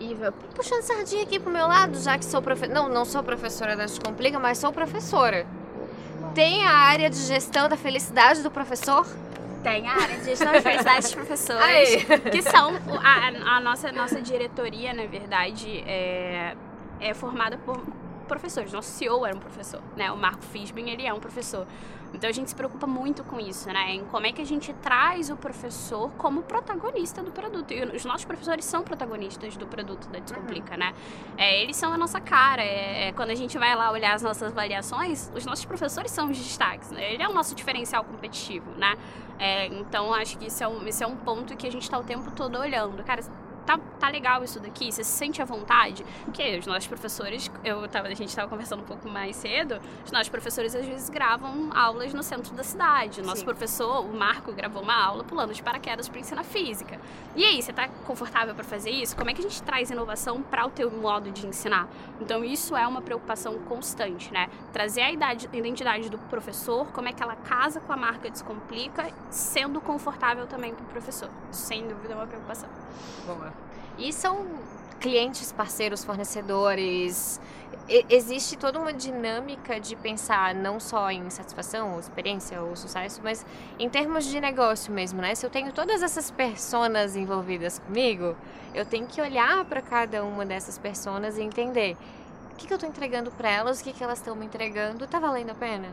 E 0.00 0.16
puxando 0.54 0.80
sardinha 0.80 1.22
aqui 1.22 1.38
pro 1.38 1.52
meu 1.52 1.66
lado, 1.68 2.00
já 2.00 2.16
que 2.16 2.24
sou 2.24 2.40
professora. 2.40 2.74
Não, 2.74 2.88
não 2.88 3.04
sou 3.04 3.22
professora 3.22 3.76
da 3.76 3.84
Descomplica, 3.84 4.38
mas 4.38 4.56
sou 4.56 4.72
professora. 4.72 5.46
Tem 6.34 6.66
a 6.66 6.72
área 6.72 7.10
de 7.10 7.18
gestão 7.18 7.68
da 7.68 7.76
felicidade 7.76 8.42
do 8.42 8.50
professor? 8.50 9.06
Tem 9.62 9.86
a 9.86 9.92
área 9.92 10.16
de 10.16 10.24
gestão 10.24 10.52
da 10.52 10.62
felicidade 10.62 11.02
dos 11.02 11.14
professores, 11.14 11.62
Aí. 11.62 12.30
que 12.30 12.40
são 12.40 12.72
a, 13.02 13.56
a, 13.56 13.60
nossa, 13.60 13.92
nossa 13.92 14.22
diretoria, 14.22 14.94
na 14.94 15.04
verdade, 15.04 15.84
é, 15.86 16.56
é 16.98 17.12
formada 17.12 17.58
por 17.58 17.82
professores. 18.26 18.72
Nosso 18.72 18.90
CEO 18.90 19.26
era 19.26 19.36
um 19.36 19.40
professor, 19.40 19.82
né? 19.96 20.10
O 20.10 20.16
Marco 20.16 20.42
Fisbin, 20.44 20.88
ele 20.88 21.06
é 21.06 21.12
um 21.12 21.20
professor. 21.20 21.66
Então 22.12 22.28
a 22.28 22.32
gente 22.32 22.50
se 22.50 22.54
preocupa 22.54 22.86
muito 22.86 23.22
com 23.24 23.38
isso, 23.38 23.68
né? 23.72 23.94
Em 23.94 24.04
como 24.06 24.26
é 24.26 24.32
que 24.32 24.40
a 24.40 24.44
gente 24.44 24.72
traz 24.74 25.30
o 25.30 25.36
professor 25.36 26.10
como 26.18 26.42
protagonista 26.42 27.22
do 27.22 27.30
produto. 27.30 27.72
E 27.72 27.84
os 27.84 28.04
nossos 28.04 28.24
professores 28.24 28.64
são 28.64 28.82
protagonistas 28.82 29.56
do 29.56 29.66
produto 29.66 30.08
da 30.08 30.18
Descomplica, 30.18 30.72
uhum. 30.72 30.80
né? 30.80 30.94
É, 31.36 31.62
eles 31.62 31.76
são 31.76 31.92
a 31.92 31.98
nossa 31.98 32.20
cara. 32.20 32.62
É, 32.62 33.08
é, 33.08 33.12
quando 33.12 33.30
a 33.30 33.34
gente 33.34 33.56
vai 33.58 33.74
lá 33.74 33.90
olhar 33.90 34.14
as 34.14 34.22
nossas 34.22 34.52
avaliações, 34.52 35.30
os 35.34 35.44
nossos 35.46 35.64
professores 35.64 36.10
são 36.10 36.30
os 36.30 36.38
destaques. 36.38 36.90
Né? 36.90 37.14
Ele 37.14 37.22
é 37.22 37.28
o 37.28 37.32
nosso 37.32 37.54
diferencial 37.54 38.04
competitivo, 38.04 38.70
né? 38.76 38.96
É, 39.38 39.66
então 39.66 40.12
acho 40.12 40.36
que 40.36 40.46
isso 40.48 40.62
é, 40.62 40.68
um, 40.68 40.86
isso 40.86 41.02
é 41.02 41.06
um 41.06 41.16
ponto 41.16 41.56
que 41.56 41.66
a 41.66 41.72
gente 41.72 41.82
está 41.82 41.98
o 41.98 42.04
tempo 42.04 42.30
todo 42.32 42.58
olhando. 42.58 43.02
Cara, 43.04 43.22
tá, 43.70 43.80
tá 43.98 44.08
legal 44.08 44.42
isso 44.42 44.58
daqui? 44.58 44.90
Você 44.90 45.04
se 45.04 45.10
sente 45.10 45.40
à 45.40 45.44
vontade? 45.44 46.04
Porque 46.24 46.58
os 46.58 46.66
nossos 46.66 46.86
professores, 46.86 47.50
eu 47.64 47.86
tava, 47.88 48.08
a 48.08 48.14
gente 48.14 48.28
estava 48.28 48.48
conversando 48.48 48.80
um 48.82 48.86
pouco 48.86 49.08
mais 49.08 49.36
cedo, 49.36 49.80
os 50.04 50.10
nossos 50.10 50.28
professores 50.28 50.74
às 50.74 50.84
vezes 50.84 51.08
gravam 51.08 51.70
aulas 51.74 52.12
no 52.12 52.22
centro 52.22 52.54
da 52.54 52.64
cidade. 52.64 53.20
O 53.20 53.24
nosso 53.24 53.40
Sim. 53.40 53.44
professor, 53.44 54.04
o 54.04 54.12
Marco, 54.12 54.52
gravou 54.52 54.82
uma 54.82 54.94
aula 54.94 55.22
pulando 55.22 55.54
de 55.54 55.62
paraquedas 55.62 56.08
para 56.08 56.18
ensinar 56.18 56.42
física. 56.42 56.98
E 57.36 57.44
aí, 57.44 57.62
você 57.62 57.72
tá 57.72 57.88
confortável 58.06 58.54
para 58.54 58.64
fazer 58.64 58.90
isso? 58.90 59.16
Como 59.16 59.30
é 59.30 59.34
que 59.34 59.40
a 59.40 59.42
gente 59.42 59.62
traz 59.62 59.90
inovação 59.90 60.42
para 60.42 60.66
o 60.66 60.70
teu 60.70 60.90
modo 60.90 61.30
de 61.30 61.46
ensinar? 61.46 61.88
Então, 62.20 62.44
isso 62.44 62.76
é 62.76 62.86
uma 62.86 63.00
preocupação 63.00 63.58
constante, 63.60 64.32
né? 64.32 64.48
Trazer 64.72 65.02
a, 65.02 65.12
idade, 65.12 65.48
a 65.52 65.56
identidade 65.56 66.08
do 66.10 66.18
professor, 66.18 66.86
como 66.92 67.08
é 67.08 67.12
que 67.12 67.22
ela 67.22 67.36
casa 67.36 67.80
com 67.80 67.92
a 67.92 67.96
marca 67.96 68.30
Descomplica, 68.30 69.10
sendo 69.30 69.80
confortável 69.80 70.46
também 70.46 70.74
para 70.74 70.84
o 70.84 70.88
professor. 70.88 71.30
Sem 71.50 71.86
dúvida, 71.86 72.14
é 72.14 72.16
uma 72.16 72.26
preocupação. 72.26 72.68
Boa. 73.26 73.52
E 74.00 74.14
são 74.14 74.46
clientes, 74.98 75.52
parceiros, 75.52 76.02
fornecedores. 76.02 77.38
E, 77.86 78.06
existe 78.08 78.56
toda 78.56 78.78
uma 78.78 78.94
dinâmica 78.94 79.78
de 79.78 79.94
pensar 79.94 80.54
não 80.54 80.80
só 80.80 81.10
em 81.10 81.28
satisfação, 81.28 81.92
ou 81.92 82.00
experiência, 82.00 82.62
ou 82.62 82.74
sucesso, 82.74 83.20
mas 83.22 83.44
em 83.78 83.90
termos 83.90 84.24
de 84.24 84.40
negócio 84.40 84.90
mesmo, 84.90 85.20
né? 85.20 85.34
Se 85.34 85.44
eu 85.44 85.50
tenho 85.50 85.70
todas 85.72 86.02
essas 86.02 86.30
pessoas 86.30 87.14
envolvidas 87.14 87.78
comigo, 87.78 88.34
eu 88.74 88.86
tenho 88.86 89.06
que 89.06 89.20
olhar 89.20 89.64
para 89.66 89.82
cada 89.82 90.24
uma 90.24 90.46
dessas 90.46 90.78
pessoas 90.78 91.36
e 91.36 91.42
entender 91.42 91.96
o 92.52 92.56
que, 92.56 92.66
que 92.66 92.72
eu 92.72 92.76
estou 92.76 92.88
entregando 92.88 93.30
para 93.30 93.50
elas, 93.50 93.80
o 93.80 93.84
que, 93.84 93.92
que 93.92 94.02
elas 94.02 94.18
estão 94.18 94.34
me 94.34 94.46
entregando, 94.46 95.06
tá 95.06 95.18
valendo 95.18 95.50
a 95.50 95.54
pena? 95.54 95.88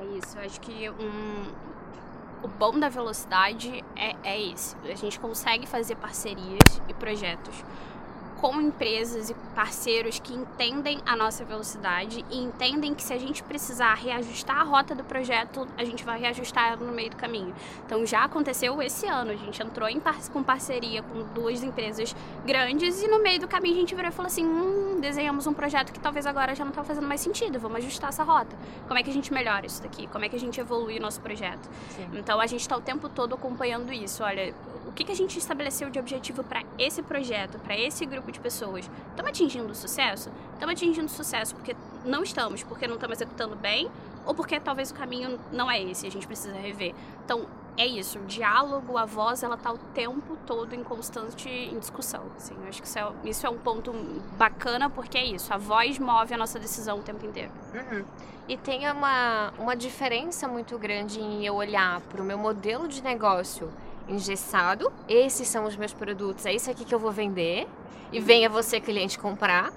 É 0.00 0.04
isso, 0.16 0.36
eu 0.38 0.44
acho 0.44 0.60
que 0.60 0.88
um, 0.88 1.52
o 2.42 2.48
bom 2.48 2.78
da 2.78 2.88
velocidade 2.88 3.84
é, 3.96 4.14
é 4.22 4.40
esse. 4.40 4.76
A 4.84 4.94
gente 4.94 5.18
consegue 5.18 5.66
fazer 5.66 5.96
parcerias 5.96 6.80
e 6.88 6.94
projetos 6.94 7.64
com 8.40 8.60
empresas 8.60 9.30
e 9.30 9.34
parceiros 9.54 10.20
que 10.20 10.32
entendem 10.32 11.00
a 11.04 11.16
nossa 11.16 11.44
velocidade 11.44 12.24
e 12.30 12.38
entendem 12.38 12.94
que 12.94 13.02
se 13.02 13.12
a 13.12 13.18
gente 13.18 13.42
precisar 13.42 13.94
reajustar 13.94 14.60
a 14.60 14.62
rota 14.62 14.94
do 14.94 15.02
projeto, 15.02 15.66
a 15.76 15.84
gente 15.84 16.04
vai 16.04 16.20
reajustar 16.20 16.68
ela 16.68 16.84
no 16.84 16.92
meio 16.92 17.10
do 17.10 17.16
caminho. 17.16 17.52
Então 17.84 18.06
já 18.06 18.24
aconteceu 18.24 18.80
esse 18.80 19.06
ano, 19.06 19.32
a 19.32 19.36
gente 19.36 19.60
entrou 19.60 19.88
em 19.88 19.98
par 19.98 20.16
com 20.32 20.42
parceria 20.42 21.02
com 21.02 21.22
duas 21.34 21.62
empresas 21.62 22.14
grandes 22.46 23.02
e 23.02 23.08
no 23.08 23.20
meio 23.20 23.40
do 23.40 23.48
caminho 23.48 23.74
a 23.74 23.80
gente 23.80 23.94
virou 23.94 24.10
e 24.10 24.14
falou 24.14 24.28
assim, 24.28 24.44
hum, 24.44 24.98
desenhamos 25.00 25.46
um 25.46 25.52
projeto 25.52 25.92
que 25.92 26.00
talvez 26.00 26.26
agora 26.26 26.54
já 26.54 26.64
não 26.64 26.70
está 26.70 26.84
fazendo 26.84 27.06
mais 27.06 27.20
sentido, 27.20 27.58
vamos 27.58 27.78
ajustar 27.78 28.10
essa 28.10 28.22
rota. 28.22 28.56
Como 28.86 28.98
é 28.98 29.02
que 29.02 29.10
a 29.10 29.12
gente 29.12 29.32
melhora 29.32 29.66
isso 29.66 29.82
daqui? 29.82 30.06
Como 30.06 30.24
é 30.24 30.28
que 30.28 30.36
a 30.36 30.40
gente 30.40 30.60
evolui 30.60 30.98
o 30.98 31.02
nosso 31.02 31.20
projeto? 31.20 31.68
Sim. 31.90 32.08
Então 32.14 32.40
a 32.40 32.46
gente 32.46 32.60
está 32.60 32.76
o 32.76 32.80
tempo 32.80 33.08
todo 33.08 33.34
acompanhando 33.34 33.92
isso. 33.92 34.22
Olha, 34.22 34.54
que, 34.98 35.04
que 35.04 35.12
a 35.12 35.14
gente 35.14 35.38
estabeleceu 35.38 35.88
de 35.90 35.98
objetivo 36.00 36.42
para 36.42 36.64
esse 36.76 37.02
projeto, 37.02 37.56
para 37.60 37.78
esse 37.78 38.04
grupo 38.04 38.32
de 38.32 38.40
pessoas? 38.40 38.90
Estamos 39.10 39.30
atingindo 39.30 39.72
sucesso? 39.72 40.28
Estamos 40.54 40.72
atingindo 40.72 41.08
sucesso 41.08 41.54
porque 41.54 41.76
não 42.04 42.24
estamos, 42.24 42.64
porque 42.64 42.88
não 42.88 42.96
estamos 42.96 43.16
executando 43.16 43.54
bem, 43.54 43.88
ou 44.26 44.34
porque 44.34 44.58
talvez 44.58 44.90
o 44.90 44.94
caminho 44.94 45.38
não 45.52 45.70
é 45.70 45.80
esse, 45.80 46.04
a 46.04 46.10
gente 46.10 46.26
precisa 46.26 46.56
rever. 46.56 46.96
Então, 47.24 47.46
é 47.76 47.86
isso, 47.86 48.18
o 48.18 48.24
diálogo, 48.24 48.98
a 48.98 49.04
voz, 49.04 49.44
ela 49.44 49.56
tá 49.56 49.70
o 49.70 49.78
tempo 49.78 50.36
todo 50.44 50.74
em 50.74 50.82
constante 50.82 51.48
em 51.48 51.78
discussão. 51.78 52.24
Assim, 52.36 52.56
eu 52.60 52.68
acho 52.68 52.82
que 52.82 52.88
isso 52.88 52.98
é, 52.98 53.12
isso 53.24 53.46
é 53.46 53.50
um 53.50 53.58
ponto 53.58 53.92
bacana, 54.36 54.90
porque 54.90 55.16
é 55.16 55.24
isso, 55.24 55.54
a 55.54 55.58
voz 55.58 55.96
move 56.00 56.34
a 56.34 56.36
nossa 56.36 56.58
decisão 56.58 56.98
o 56.98 57.02
tempo 57.02 57.24
inteiro. 57.24 57.52
Uhum. 57.72 58.04
E 58.48 58.56
tem 58.56 58.90
uma, 58.90 59.52
uma 59.58 59.76
diferença 59.76 60.48
muito 60.48 60.76
grande 60.76 61.20
em 61.20 61.46
eu 61.46 61.54
olhar 61.54 62.00
para 62.00 62.20
o 62.20 62.24
meu 62.24 62.36
modelo 62.36 62.88
de 62.88 63.00
negócio 63.00 63.70
engessado. 64.08 64.92
Esses 65.08 65.48
são 65.48 65.64
os 65.64 65.76
meus 65.76 65.92
produtos, 65.92 66.46
é 66.46 66.52
isso 66.52 66.70
aqui 66.70 66.84
que 66.84 66.94
eu 66.94 66.98
vou 66.98 67.12
vender. 67.12 67.66
E 68.10 68.20
venha 68.20 68.48
você, 68.48 68.80
cliente, 68.80 69.18
comprar. 69.18 69.70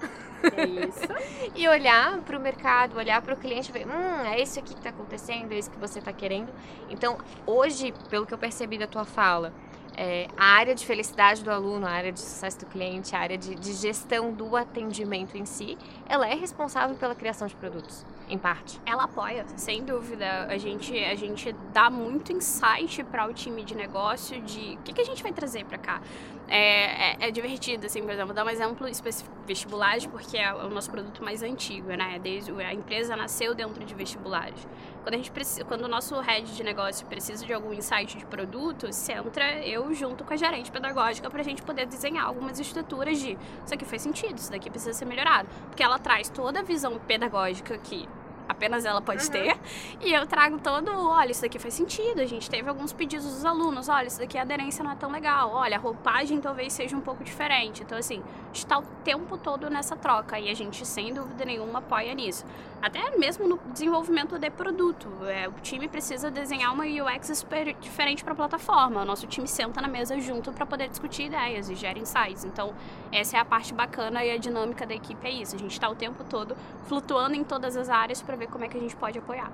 É 0.55 0.65
isso. 0.65 1.51
e 1.55 1.67
olhar 1.67 2.19
para 2.21 2.37
o 2.37 2.41
mercado, 2.41 2.97
olhar 2.97 3.21
para 3.21 3.33
o 3.33 3.37
cliente 3.37 3.69
e 3.69 3.73
ver, 3.73 3.85
hum, 3.85 4.25
é 4.25 4.41
isso 4.41 4.57
aqui 4.57 4.73
que 4.73 4.79
está 4.79 4.89
acontecendo, 4.89 5.51
é 5.51 5.57
isso 5.57 5.69
que 5.69 5.77
você 5.77 5.99
está 5.99 6.13
querendo. 6.13 6.49
Então, 6.89 7.17
hoje, 7.45 7.93
pelo 8.09 8.25
que 8.25 8.33
eu 8.33 8.37
percebi 8.37 8.77
da 8.77 8.87
tua 8.87 9.03
fala, 9.03 9.53
é, 9.95 10.27
a 10.37 10.45
área 10.45 10.73
de 10.73 10.85
felicidade 10.85 11.43
do 11.43 11.51
aluno, 11.51 11.85
a 11.85 11.91
área 11.91 12.11
de 12.11 12.19
sucesso 12.19 12.59
do 12.59 12.65
cliente, 12.65 13.15
a 13.15 13.19
área 13.19 13.37
de, 13.37 13.55
de, 13.55 13.73
gestão 13.73 14.31
do 14.31 14.55
atendimento 14.55 15.37
em 15.37 15.45
si, 15.45 15.77
ela 16.07 16.27
é 16.27 16.33
responsável 16.33 16.95
pela 16.95 17.13
criação 17.13 17.47
de 17.47 17.55
produtos, 17.55 18.05
em 18.31 18.37
parte. 18.37 18.79
Ela 18.85 19.03
apoia, 19.03 19.45
sem 19.57 19.83
dúvida. 19.83 20.47
A 20.47 20.57
gente, 20.57 20.97
a 20.97 21.15
gente 21.15 21.53
dá 21.73 21.89
muito 21.89 22.31
insight 22.31 23.03
para 23.03 23.27
o 23.27 23.33
time 23.33 23.63
de 23.63 23.75
negócio 23.75 24.41
de 24.41 24.75
o 24.75 24.83
que, 24.83 24.93
que 24.93 25.01
a 25.01 25.05
gente 25.05 25.21
vai 25.21 25.33
trazer 25.33 25.65
para 25.65 25.77
cá. 25.77 26.01
É, 26.47 27.11
é, 27.11 27.27
é, 27.27 27.31
divertido, 27.31 27.85
assim, 27.85 28.01
por 28.01 28.11
exemplo, 28.11 28.33
dar 28.33 28.45
um 28.45 28.49
exemplo 28.49 28.87
específico 28.87 29.33
vestibulares, 29.47 30.05
porque 30.05 30.37
é 30.37 30.53
o 30.53 30.69
nosso 30.69 30.91
produto 30.91 31.23
mais 31.23 31.41
antigo, 31.43 31.87
né? 31.89 32.19
Desde, 32.19 32.51
a 32.51 32.73
empresa 32.73 33.15
nasceu 33.15 33.55
dentro 33.55 33.83
de 33.85 33.93
vestibulares. 33.93 34.67
Quando, 35.01 35.13
a 35.13 35.17
gente 35.17 35.31
precisa, 35.31 35.63
quando 35.63 35.83
o 35.83 35.87
nosso 35.87 36.19
head 36.19 36.53
de 36.53 36.63
negócio 36.63 37.07
precisa 37.07 37.45
de 37.45 37.53
algum 37.53 37.73
insight 37.73 38.17
de 38.17 38.25
produto, 38.25 38.91
se 38.91 39.13
entra 39.13 39.65
eu 39.65 39.93
junto 39.93 40.23
com 40.23 40.33
a 40.33 40.35
gerente 40.35 40.71
pedagógica 40.71 41.29
para 41.29 41.39
a 41.39 41.43
gente 41.43 41.61
poder 41.61 41.85
desenhar 41.85 42.25
algumas 42.25 42.59
estruturas 42.59 43.19
de 43.19 43.37
isso 43.65 43.73
aqui 43.73 43.85
faz 43.85 44.01
sentido, 44.01 44.37
isso 44.37 44.51
daqui 44.51 44.69
precisa 44.69 44.93
ser 44.93 45.05
melhorado. 45.05 45.47
Porque 45.67 45.81
ela 45.81 45.99
traz 45.99 46.29
toda 46.29 46.59
a 46.59 46.63
visão 46.63 46.99
pedagógica 46.99 47.77
que 47.77 48.07
apenas 48.51 48.85
ela 48.85 49.01
pode 49.01 49.25
uhum. 49.25 49.31
ter. 49.31 49.57
E 50.01 50.13
eu 50.13 50.25
trago 50.27 50.59
todo, 50.59 50.91
olha, 50.91 51.31
isso 51.31 51.41
daqui 51.41 51.57
faz 51.57 51.73
sentido. 51.73 52.21
A 52.21 52.25
gente 52.25 52.49
teve 52.49 52.67
alguns 52.69 52.93
pedidos 52.93 53.25
dos 53.25 53.45
alunos, 53.45 53.89
olha, 53.89 54.07
isso 54.07 54.19
daqui 54.19 54.37
a 54.37 54.41
aderência 54.41 54.83
não 54.83 54.91
é 54.91 54.95
tão 54.95 55.11
legal. 55.11 55.51
Olha, 55.53 55.77
a 55.77 55.79
roupagem 55.79 56.39
talvez 56.39 56.73
seja 56.73 56.95
um 56.95 57.01
pouco 57.01 57.23
diferente. 57.23 57.83
Então, 57.83 57.97
assim, 57.97 58.21
está 58.53 58.77
o 58.77 58.83
tempo 59.03 59.37
todo 59.37 59.69
nessa 59.69 59.95
troca 59.95 60.39
e 60.39 60.49
a 60.49 60.53
gente, 60.53 60.85
sem 60.85 61.13
dúvida 61.13 61.45
nenhuma, 61.45 61.79
apoia 61.79 62.13
nisso. 62.13 62.45
Até 62.81 63.15
mesmo 63.15 63.47
no 63.47 63.59
desenvolvimento 63.71 64.39
de 64.39 64.49
produto. 64.49 65.07
É, 65.25 65.47
o 65.47 65.53
time 65.61 65.87
precisa 65.87 66.31
desenhar 66.31 66.73
uma 66.73 66.83
UX 66.83 67.37
super 67.37 67.73
diferente 67.75 68.23
para 68.23 68.33
a 68.33 68.35
plataforma. 68.35 69.03
O 69.03 69.05
nosso 69.05 69.27
time 69.27 69.47
senta 69.47 69.79
na 69.79 69.87
mesa 69.87 70.19
junto 70.19 70.51
para 70.51 70.65
poder 70.65 70.89
discutir 70.89 71.27
ideias 71.27 71.69
e 71.69 71.75
gera 71.75 71.99
insights. 71.99 72.43
Então, 72.43 72.73
essa 73.11 73.37
é 73.37 73.39
a 73.39 73.45
parte 73.45 73.71
bacana 73.71 74.25
e 74.25 74.31
a 74.31 74.37
dinâmica 74.37 74.85
da 74.85 74.95
equipe 74.95 75.27
é 75.27 75.31
isso. 75.31 75.55
A 75.55 75.59
gente 75.59 75.73
está 75.73 75.87
o 75.89 75.95
tempo 75.95 76.23
todo 76.23 76.57
flutuando 76.87 77.35
em 77.35 77.43
todas 77.43 77.77
as 77.77 77.87
áreas 77.87 78.21
para 78.21 78.35
ver 78.35 78.47
como 78.47 78.65
é 78.65 78.67
que 78.67 78.77
a 78.77 78.81
gente 78.81 78.95
pode 78.95 79.19
apoiar. 79.19 79.51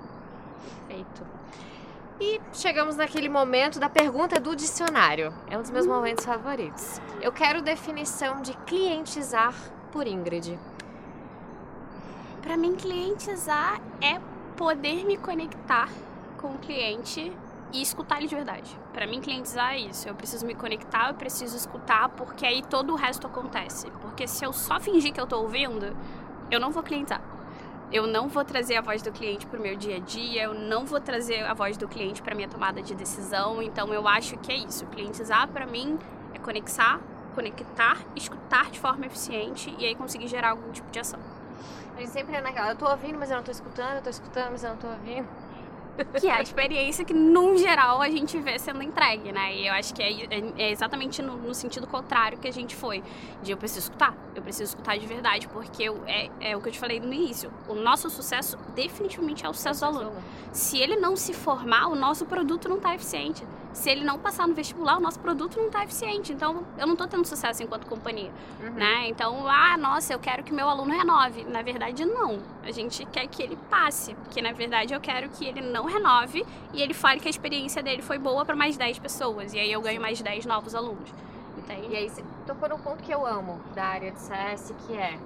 Perfeito. 0.88 1.26
E 2.20 2.40
chegamos 2.54 2.96
naquele 2.96 3.28
momento 3.28 3.78
da 3.78 3.90
pergunta 3.90 4.40
do 4.40 4.56
dicionário. 4.56 5.34
É 5.50 5.58
um 5.58 5.62
dos 5.62 5.70
meus 5.70 5.86
hum. 5.86 5.90
momentos 5.90 6.24
favoritos. 6.24 7.02
Eu 7.22 7.34
quero 7.34 7.62
definição 7.62 8.42
de 8.42 8.54
clientizar 8.66 9.54
por 9.92 10.08
Ingrid. 10.08 10.58
Para 12.48 12.56
mim, 12.56 12.78
clientizar 12.78 13.82
é 14.02 14.22
poder 14.56 15.04
me 15.04 15.18
conectar 15.18 15.90
com 16.38 16.54
o 16.54 16.58
cliente 16.58 17.30
e 17.74 17.82
escutar 17.82 18.20
ele 18.20 18.28
de 18.30 18.36
verdade. 18.36 18.80
Para 18.94 19.06
mim, 19.06 19.20
clientizar 19.20 19.74
é 19.74 19.80
isso. 19.80 20.08
Eu 20.08 20.16
preciso 20.16 20.46
me 20.46 20.56
conectar, 20.56 21.10
eu 21.10 21.16
preciso 21.16 21.58
escutar, 21.58 22.08
porque 22.08 22.46
aí 22.46 22.64
todo 22.64 22.94
o 22.94 22.96
resto 22.96 23.28
acontece. 23.28 23.92
Porque 24.00 24.30
se 24.30 24.46
eu 24.46 24.54
só 24.54 24.80
fingir 24.80 25.12
que 25.12 25.20
eu 25.20 25.28
tô 25.28 25.42
ouvindo, 25.42 25.94
eu 26.50 26.58
não 26.58 26.72
vou 26.72 26.82
clientizar. 26.84 27.22
Eu 27.92 28.08
não 28.08 28.30
vou 28.30 28.46
trazer 28.46 28.78
a 28.78 28.82
voz 28.82 29.02
do 29.02 29.12
cliente 29.12 29.46
para 29.46 29.60
o 29.60 29.62
meu 29.62 29.76
dia 29.76 29.98
a 29.98 30.00
dia, 30.00 30.44
eu 30.44 30.54
não 30.54 30.86
vou 30.86 31.02
trazer 31.02 31.44
a 31.44 31.54
voz 31.54 31.76
do 31.76 31.86
cliente 31.86 32.22
para 32.22 32.34
minha 32.34 32.48
tomada 32.48 32.82
de 32.82 32.96
decisão. 32.96 33.62
Então, 33.62 33.94
eu 33.94 34.08
acho 34.08 34.38
que 34.38 34.54
é 34.54 34.56
isso. 34.56 34.86
Clientizar, 34.86 35.50
para 35.50 35.66
mim, 35.66 36.00
é 36.34 36.40
conectar, 36.40 37.02
conectar, 37.36 37.98
escutar 38.16 38.72
de 38.72 38.80
forma 38.80 39.06
eficiente 39.06 39.76
e 39.78 39.86
aí 39.86 39.96
conseguir 39.96 40.30
gerar 40.30 40.52
algum 40.52 40.72
tipo 40.72 40.90
de 40.90 41.00
ação. 41.00 41.37
A 41.98 42.00
gente 42.00 42.12
sempre 42.12 42.36
é 42.36 42.42
naquela, 42.42 42.70
eu 42.70 42.76
tô 42.76 42.88
ouvindo, 42.88 43.18
mas 43.18 43.32
eu 43.32 43.38
não 43.38 43.44
tô 43.44 43.50
escutando, 43.50 43.96
eu 43.96 44.04
tô 44.04 44.10
escutando, 44.12 44.52
mas 44.52 44.64
eu 44.64 44.70
não 44.70 44.78
tô 44.78 44.88
ouvindo. 44.88 45.28
Que 46.22 46.28
é 46.28 46.34
a 46.34 46.44
experiência 46.44 47.04
que, 47.04 47.12
no 47.12 47.58
geral, 47.58 48.04
a 48.04 48.08
gente 48.08 48.40
vê 48.40 48.60
sendo 48.60 48.84
entregue, 48.84 49.32
né? 49.32 49.56
E 49.56 49.66
eu 49.66 49.74
acho 49.74 49.96
que 49.96 50.04
é, 50.04 50.12
é, 50.26 50.54
é 50.60 50.72
exatamente 50.72 51.24
no, 51.24 51.36
no, 51.38 51.56
sentido 51.56 51.88
contrário 51.88 52.38
que 52.38 52.48
a 52.48 52.54
gente 52.54 52.76
foi. 52.76 53.04
De 53.42 53.52
eu 53.52 53.58
preciso 53.58 53.88
escutar, 53.88 54.16
eu 54.36 54.44
preciso 54.44 54.76
escutar 54.76 54.96
de 54.96 55.08
verdade, 55.08 55.48
porque 55.48 55.82
eu, 55.82 56.04
é, 56.06 56.30
é 56.40 56.56
o 56.56 56.62
que 56.62 56.70
eu 56.70 56.74
te 56.74 56.78
falei 56.78 57.00
no 57.00 57.12
início. 57.12 57.52
O 57.68 57.74
nosso 57.74 58.12
sucesso 58.12 58.60
definitivamente 58.76 59.44
é 59.44 59.50
o 59.50 59.54
sucesso 59.56 59.80
do 59.80 59.86
aluno. 59.88 60.22
Se 60.52 60.78
ele 60.78 60.98
não 60.98 61.16
se 61.16 61.34
formar, 61.34 61.88
o 61.88 61.96
nosso 61.96 62.28
produto 62.28 62.70
não 62.70 62.78
está 62.78 62.94
eficiente 62.94 63.44
se 63.74 63.90
ele 63.90 64.04
não 64.04 64.18
passar 64.18 64.48
no 64.48 64.54
vestibular, 64.54 64.98
o 64.98 65.00
nosso 65.00 65.20
produto 65.20 65.58
não 65.58 65.68
está 65.68 65.84
eficiente. 65.84 66.34
Então, 66.34 66.64
eu 66.78 66.86
não 66.86 66.94
estou 66.94 67.08
tendo 67.08 67.26
sucesso 67.26 67.62
enquanto 67.64 67.86
companhia, 67.86 68.32
uhum. 68.62 68.72
né? 68.72 69.08
Então, 69.08 69.48
ah, 69.48 69.78
nossa, 69.78 70.14
eu 70.14 70.20
quero 70.20 70.44
que 70.44 70.54
meu 70.54 70.68
aluno 70.68 70.92
renove. 70.92 71.44
Na 71.46 71.62
verdade, 71.62 72.04
não. 72.06 72.40
A 72.64 72.72
gente 72.72 73.06
quer 73.06 73.28
que 73.28 73.42
ele 73.42 73.58
passe, 73.70 74.14
porque 74.16 74.42
na 74.42 74.52
verdade 74.52 74.94
eu 74.94 75.00
quero 75.00 75.30
que 75.30 75.46
ele 75.46 75.62
não 75.62 75.86
renove 75.86 76.46
e 76.74 76.82
ele 76.82 76.94
fale 76.94 77.20
que 77.20 77.28
a 77.28 77.32
experiência 77.32 77.82
dele 77.84 78.02
foi 78.02 78.18
boa 78.18 78.44
para 78.44 78.56
mais 78.56 78.78
10 78.78 79.00
pessoas. 79.00 79.54
E 79.54 79.60
aí 79.60 79.72
eu 79.72 79.82
ganho 79.82 80.02
mais 80.02 80.22
10 80.22 80.46
novos 80.46 80.74
alunos. 80.76 81.10
Entende? 81.58 81.88
E 81.90 81.96
aí 81.96 82.10
você 82.10 82.24
tocou 82.46 82.70
no 82.70 82.80
ponto 82.80 83.04
que 83.04 83.12
eu 83.12 83.26
amo 83.26 83.60
da 83.76 83.86
área 83.86 84.12
de 84.12 84.20
CS, 84.20 84.74
que 84.86 84.94
é 84.94 85.18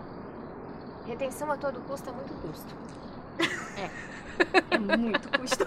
retenção 1.06 1.52
a 1.52 1.58
todo 1.58 1.80
custo 1.82 2.10
é 2.10 2.14
muito 2.14 2.34
custo. 2.42 2.76
É. 3.78 3.90
É 4.70 4.78
muito 4.98 5.30
custo. 5.38 5.66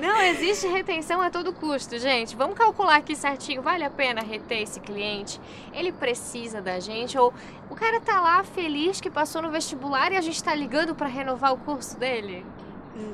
Não 0.00 0.20
existe 0.22 0.66
retenção 0.66 1.20
a 1.20 1.30
todo 1.30 1.52
custo, 1.52 1.98
gente. 1.98 2.34
Vamos 2.36 2.56
calcular 2.56 2.96
aqui 2.96 3.14
certinho. 3.14 3.62
Vale 3.62 3.84
a 3.84 3.90
pena 3.90 4.22
reter 4.22 4.62
esse 4.62 4.80
cliente? 4.80 5.40
Ele 5.72 5.92
precisa 5.92 6.60
da 6.60 6.80
gente? 6.80 7.16
Ou 7.18 7.32
o 7.70 7.74
cara 7.74 8.00
tá 8.00 8.20
lá 8.20 8.42
feliz 8.42 9.00
que 9.00 9.10
passou 9.10 9.42
no 9.42 9.50
vestibular 9.50 10.12
e 10.12 10.16
a 10.16 10.20
gente 10.20 10.42
tá 10.42 10.54
ligando 10.54 10.94
para 10.94 11.06
renovar 11.06 11.52
o 11.52 11.58
curso 11.58 11.98
dele? 11.98 12.44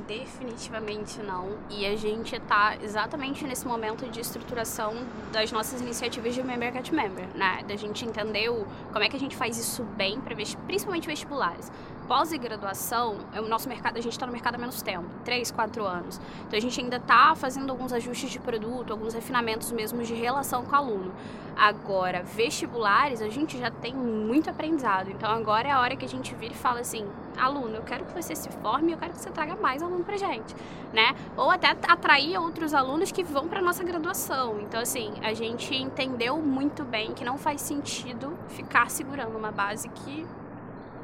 Definitivamente 0.07 1.21
não. 1.21 1.57
E 1.69 1.85
a 1.85 1.95
gente 1.95 2.35
está 2.35 2.75
exatamente 2.81 3.45
nesse 3.45 3.65
momento 3.65 4.09
de 4.09 4.19
estruturação 4.19 4.93
das 5.31 5.51
nossas 5.51 5.79
iniciativas 5.79 6.35
de 6.35 6.43
Member 6.43 6.73
Get 6.73 6.91
Member, 6.91 7.25
né? 7.33 7.63
Da 7.65 7.77
gente 7.77 8.05
entender 8.05 8.49
o, 8.49 8.65
como 8.91 9.03
é 9.03 9.09
que 9.09 9.15
a 9.15 9.19
gente 9.19 9.37
faz 9.37 9.57
isso 9.57 9.83
bem, 9.83 10.19
para 10.19 10.35
principalmente 10.35 11.07
vestibulares 11.07 11.71
pós-graduação, 12.09 13.17
o 13.37 13.47
nosso 13.47 13.69
mercado, 13.69 13.97
a 13.97 14.01
gente 14.01 14.13
está 14.13 14.25
no 14.25 14.31
mercado 14.31 14.55
há 14.55 14.57
menos 14.57 14.81
tempo, 14.81 15.05
3, 15.23 15.51
4 15.51 15.85
anos. 15.85 16.19
Então 16.47 16.57
a 16.57 16.59
gente 16.59 16.81
ainda 16.81 16.97
está 16.97 17.35
fazendo 17.35 17.69
alguns 17.69 17.93
ajustes 17.93 18.31
de 18.31 18.39
produto, 18.39 18.91
alguns 18.91 19.13
refinamentos 19.13 19.71
mesmo 19.71 20.01
de 20.01 20.15
relação 20.15 20.65
com 20.65 20.71
o 20.71 20.75
aluno. 20.75 21.13
Agora, 21.55 22.23
vestibulares, 22.23 23.21
a 23.21 23.29
gente 23.29 23.59
já 23.59 23.69
tem 23.69 23.93
muito 23.93 24.49
aprendizado. 24.49 25.11
Então 25.11 25.29
agora 25.29 25.67
é 25.67 25.71
a 25.71 25.79
hora 25.79 25.95
que 25.95 26.03
a 26.03 26.09
gente 26.09 26.33
vira 26.33 26.53
e 26.53 26.57
fala 26.57 26.79
assim: 26.79 27.05
aluno, 27.37 27.75
eu 27.75 27.83
quero 27.83 28.05
que 28.05 28.13
você 28.13 28.35
se 28.35 28.49
forme, 28.49 28.91
eu 28.91 28.97
quero 28.97 29.13
que 29.13 29.19
você 29.19 29.29
traga 29.29 29.55
mais 29.55 29.81
aluno 29.81 30.03
pra 30.03 30.17
gente, 30.17 30.55
né? 30.93 31.15
Ou 31.35 31.49
até 31.49 31.75
atrair 31.87 32.37
outros 32.37 32.73
alunos 32.73 33.11
que 33.11 33.23
vão 33.23 33.47
para 33.47 33.61
nossa 33.61 33.83
graduação. 33.83 34.59
Então 34.61 34.79
assim, 34.79 35.13
a 35.21 35.33
gente 35.33 35.75
entendeu 35.75 36.37
muito 36.37 36.83
bem 36.83 37.13
que 37.13 37.23
não 37.23 37.37
faz 37.37 37.61
sentido 37.61 38.37
ficar 38.49 38.89
segurando 38.89 39.37
uma 39.37 39.51
base 39.51 39.89
que 39.89 40.25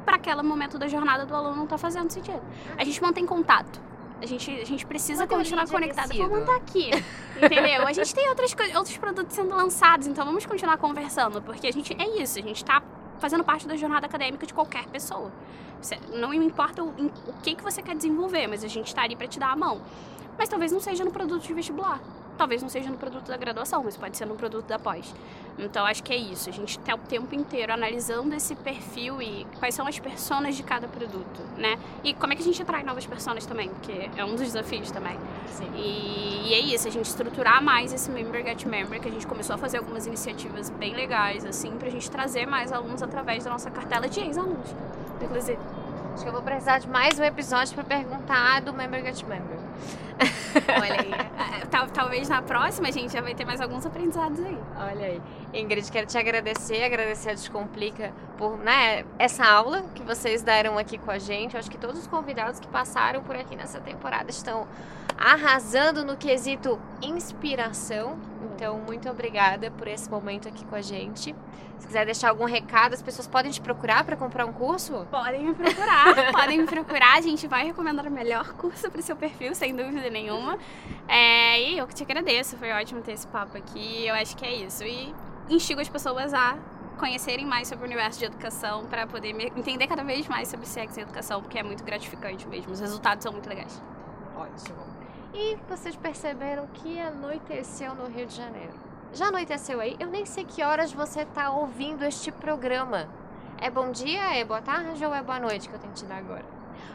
para 0.04 0.16
aquele 0.16 0.42
momento 0.42 0.78
da 0.78 0.86
jornada 0.86 1.26
do 1.26 1.34
aluno 1.34 1.56
não 1.56 1.64
está 1.64 1.76
fazendo 1.76 2.10
sentido. 2.10 2.42
A 2.78 2.84
gente 2.84 3.02
mantém 3.02 3.26
contato. 3.26 3.80
A 4.22 4.24
gente, 4.24 4.50
a 4.50 4.64
gente 4.64 4.86
precisa 4.86 5.26
continuar 5.26 5.68
conectado. 5.68 6.16
Vamos 6.16 6.38
estar 6.38 6.56
aqui, 6.56 6.90
entendeu? 7.36 7.86
A 7.86 7.92
gente 7.92 8.14
tem 8.14 8.28
outras 8.30 8.54
outros 8.74 8.96
produtos 8.96 9.34
sendo 9.36 9.54
lançados, 9.54 10.06
então 10.06 10.24
vamos 10.24 10.46
continuar 10.46 10.78
conversando, 10.78 11.42
porque 11.42 11.66
a 11.66 11.72
gente 11.72 11.94
é 12.00 12.22
isso, 12.22 12.38
a 12.38 12.42
gente 12.42 12.56
está 12.56 12.82
fazendo 13.18 13.44
parte 13.44 13.66
da 13.66 13.76
jornada 13.76 14.06
acadêmica 14.06 14.46
de 14.46 14.54
qualquer 14.54 14.86
pessoa. 14.86 15.30
Não 16.12 16.32
importa 16.32 16.82
o, 16.82 16.88
o 16.88 17.32
que, 17.42 17.54
que 17.54 17.62
você 17.62 17.82
quer 17.82 17.94
desenvolver, 17.94 18.46
mas 18.46 18.64
a 18.64 18.68
gente 18.68 18.88
está 18.88 19.02
ali 19.02 19.16
para 19.16 19.26
te 19.26 19.38
dar 19.38 19.52
a 19.52 19.56
mão. 19.56 19.80
Mas 20.38 20.48
talvez 20.48 20.72
não 20.72 20.80
seja 20.80 21.04
no 21.04 21.10
produto 21.10 21.42
de 21.42 21.54
vestibular. 21.54 22.00
Talvez 22.36 22.60
não 22.60 22.68
seja 22.68 22.90
no 22.90 22.98
produto 22.98 23.28
da 23.28 23.36
graduação, 23.36 23.82
mas 23.82 23.96
pode 23.96 24.16
ser 24.16 24.26
no 24.26 24.34
produto 24.34 24.66
da 24.66 24.78
pós. 24.78 25.14
Então 25.58 25.86
acho 25.86 26.02
que 26.02 26.12
é 26.12 26.16
isso. 26.16 26.50
A 26.50 26.52
gente 26.52 26.78
está 26.78 26.94
o 26.94 26.98
tempo 26.98 27.34
inteiro 27.34 27.72
analisando 27.72 28.34
esse 28.34 28.54
perfil 28.54 29.22
e 29.22 29.46
quais 29.58 29.74
são 29.74 29.86
as 29.86 29.98
personas 29.98 30.54
de 30.54 30.62
cada 30.62 30.86
produto, 30.86 31.40
né? 31.56 31.78
E 32.04 32.12
como 32.12 32.34
é 32.34 32.36
que 32.36 32.42
a 32.42 32.44
gente 32.44 32.60
atrai 32.60 32.82
novas 32.82 33.06
pessoas 33.06 33.46
também, 33.46 33.70
porque 33.70 34.10
é 34.16 34.24
um 34.24 34.32
dos 34.32 34.42
desafios 34.42 34.90
também. 34.90 35.16
Sim. 35.48 35.70
E, 35.76 36.48
e 36.48 36.54
é 36.54 36.60
isso, 36.60 36.86
a 36.86 36.90
gente 36.90 37.06
estruturar 37.06 37.62
mais 37.62 37.92
esse 37.92 38.10
Member 38.10 38.44
Get 38.44 38.66
Member, 38.66 39.00
que 39.00 39.08
a 39.08 39.10
gente 39.10 39.26
começou 39.26 39.54
a 39.54 39.58
fazer 39.58 39.78
algumas 39.78 40.06
iniciativas 40.06 40.68
bem 40.68 40.94
legais, 40.94 41.46
assim, 41.46 41.70
pra 41.78 41.88
gente 41.88 42.10
trazer 42.10 42.44
mais 42.46 42.70
alunos 42.70 43.02
através 43.02 43.44
da 43.44 43.50
nossa 43.50 43.70
cartela 43.70 44.08
de 44.08 44.20
ex-alunos, 44.20 44.74
inclusive. 45.24 45.58
Acho 46.14 46.22
que 46.22 46.28
eu 46.28 46.32
vou 46.32 46.42
precisar 46.42 46.78
de 46.78 46.88
mais 46.88 47.18
um 47.18 47.24
episódio 47.24 47.74
para 47.74 47.84
perguntar 47.84 48.62
do 48.62 48.72
Member 48.72 49.04
Get 49.04 49.22
Member. 49.24 49.58
Olha 50.80 51.00
aí. 51.00 51.12
É, 51.12 51.66
talvez 51.92 52.28
na 52.28 52.40
próxima 52.40 52.88
a 52.88 52.90
gente 52.90 53.12
já 53.12 53.20
vai 53.20 53.34
ter 53.34 53.44
mais 53.44 53.60
alguns 53.60 53.84
aprendizados 53.84 54.40
aí. 54.40 54.58
Olha 54.78 55.06
aí. 55.06 55.22
Ingrid, 55.52 55.92
quero 55.92 56.06
te 56.06 56.16
agradecer, 56.16 56.82
agradecer 56.82 57.30
a 57.30 57.34
Descomplica 57.34 58.12
por 58.38 58.56
né, 58.56 59.04
essa 59.18 59.44
aula 59.44 59.82
que 59.94 60.02
vocês 60.02 60.42
deram 60.42 60.78
aqui 60.78 60.96
com 60.96 61.10
a 61.10 61.18
gente. 61.18 61.54
Eu 61.54 61.60
acho 61.60 61.70
que 61.70 61.76
todos 61.76 62.00
os 62.00 62.06
convidados 62.06 62.58
que 62.60 62.68
passaram 62.68 63.22
por 63.22 63.36
aqui 63.36 63.54
nessa 63.54 63.78
temporada 63.78 64.30
estão 64.30 64.66
arrasando 65.18 66.04
no 66.04 66.16
quesito 66.16 66.78
inspiração. 67.02 68.18
Então, 68.56 68.78
muito 68.78 69.06
obrigada 69.10 69.70
por 69.70 69.86
esse 69.86 70.10
momento 70.10 70.48
aqui 70.48 70.64
com 70.64 70.74
a 70.74 70.80
gente. 70.80 71.34
Se 71.78 71.86
quiser 71.86 72.06
deixar 72.06 72.30
algum 72.30 72.46
recado, 72.46 72.94
as 72.94 73.02
pessoas 73.02 73.28
podem 73.28 73.52
te 73.52 73.60
procurar 73.60 74.02
para 74.02 74.16
comprar 74.16 74.46
um 74.46 74.52
curso? 74.52 75.06
Podem 75.10 75.44
me 75.44 75.54
procurar, 75.54 76.32
podem 76.32 76.58
me 76.60 76.66
procurar. 76.66 77.18
A 77.18 77.20
gente 77.20 77.46
vai 77.46 77.66
recomendar 77.66 78.06
o 78.06 78.10
melhor 78.10 78.54
curso 78.54 78.90
para 78.90 78.98
o 78.98 79.02
seu 79.02 79.14
perfil, 79.14 79.54
sem 79.54 79.76
dúvida 79.76 80.08
nenhuma. 80.08 80.58
É, 81.06 81.60
e 81.60 81.78
eu 81.78 81.86
que 81.86 81.94
te 81.94 82.02
agradeço, 82.02 82.56
foi 82.56 82.72
ótimo 82.72 83.02
ter 83.02 83.12
esse 83.12 83.26
papo 83.26 83.58
aqui. 83.58 84.06
Eu 84.06 84.14
acho 84.14 84.34
que 84.34 84.46
é 84.46 84.54
isso. 84.54 84.82
E 84.84 85.14
instigo 85.50 85.82
as 85.82 85.88
pessoas 85.90 86.32
a 86.32 86.56
conhecerem 86.96 87.44
mais 87.44 87.68
sobre 87.68 87.84
o 87.84 87.86
universo 87.86 88.18
de 88.18 88.24
educação 88.24 88.86
para 88.86 89.06
poder 89.06 89.36
entender 89.54 89.86
cada 89.86 90.02
vez 90.02 90.26
mais 90.26 90.48
sobre 90.48 90.64
sexo 90.64 90.98
e 90.98 91.02
educação, 91.02 91.42
porque 91.42 91.58
é 91.58 91.62
muito 91.62 91.84
gratificante 91.84 92.48
mesmo. 92.48 92.72
Os 92.72 92.80
resultados 92.80 93.22
são 93.22 93.32
muito 93.32 93.50
legais. 93.50 93.82
Ótimo. 94.34 94.95
E 95.38 95.54
vocês 95.68 95.94
perceberam 95.94 96.66
que 96.68 96.98
anoiteceu 96.98 97.94
no 97.94 98.06
Rio 98.06 98.24
de 98.24 98.34
Janeiro. 98.34 98.72
Já 99.12 99.26
anoiteceu 99.26 99.78
aí? 99.82 99.94
Eu 100.00 100.06
nem 100.06 100.24
sei 100.24 100.46
que 100.46 100.62
horas 100.62 100.94
você 100.94 101.20
está 101.20 101.50
ouvindo 101.50 102.06
este 102.06 102.32
programa. 102.32 103.06
É 103.58 103.68
bom 103.68 103.92
dia, 103.92 104.34
é 104.34 104.42
boa 104.46 104.62
tarde 104.62 105.04
ou 105.04 105.14
é 105.14 105.22
boa 105.22 105.38
noite 105.38 105.68
que 105.68 105.74
eu 105.74 105.78
tenho 105.78 105.92
que 105.92 105.98
te 105.98 106.06
dar 106.06 106.16
agora? 106.16 106.46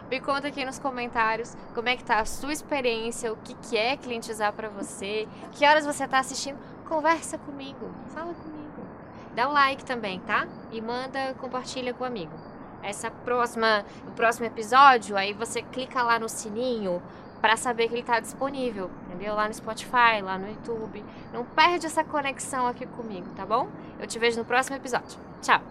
Me 0.10 0.20
conta 0.20 0.48
aqui 0.48 0.66
nos 0.66 0.80
comentários 0.80 1.56
como 1.76 1.88
é 1.88 1.96
que 1.96 2.04
tá 2.04 2.20
a 2.20 2.26
sua 2.26 2.52
experiência, 2.52 3.32
o 3.32 3.38
que, 3.38 3.54
que 3.54 3.78
é 3.78 3.96
clientizar 3.96 4.52
para 4.54 4.70
você, 4.70 5.28
que 5.52 5.64
horas 5.64 5.86
você 5.86 6.06
está 6.06 6.18
assistindo. 6.18 6.58
Conversa 6.90 7.38
comigo, 7.38 7.92
fala 8.08 8.34
comigo. 8.34 8.82
Dá 9.36 9.48
um 9.48 9.54
like 9.54 9.86
também, 9.86 10.20
tá? 10.20 10.48
E 10.72 10.82
manda, 10.82 11.36
compartilha 11.36 11.94
com 11.94 12.04
o 12.04 12.08
amigo. 12.08 12.34
Essa 12.82 13.12
próxima, 13.12 13.86
o 14.08 14.12
próximo 14.14 14.48
episódio, 14.48 15.16
aí 15.16 15.32
você 15.32 15.62
clica 15.62 16.02
lá 16.02 16.18
no 16.18 16.28
sininho, 16.28 17.00
para 17.42 17.58
saber 17.58 17.88
que 17.88 17.94
ele 17.94 18.02
está 18.02 18.20
disponível, 18.20 18.90
entendeu? 19.08 19.34
Lá 19.34 19.48
no 19.48 19.54
Spotify, 19.54 20.22
lá 20.22 20.38
no 20.38 20.48
YouTube. 20.48 21.04
Não 21.34 21.44
perde 21.44 21.88
essa 21.88 22.04
conexão 22.04 22.68
aqui 22.68 22.86
comigo, 22.86 23.28
tá 23.36 23.46
bom? 23.46 23.68
Eu 24.00 24.06
te 24.06 24.20
vejo 24.20 24.38
no 24.38 24.46
próximo 24.46 24.76
episódio. 24.78 25.20
Tchau! 25.42 25.62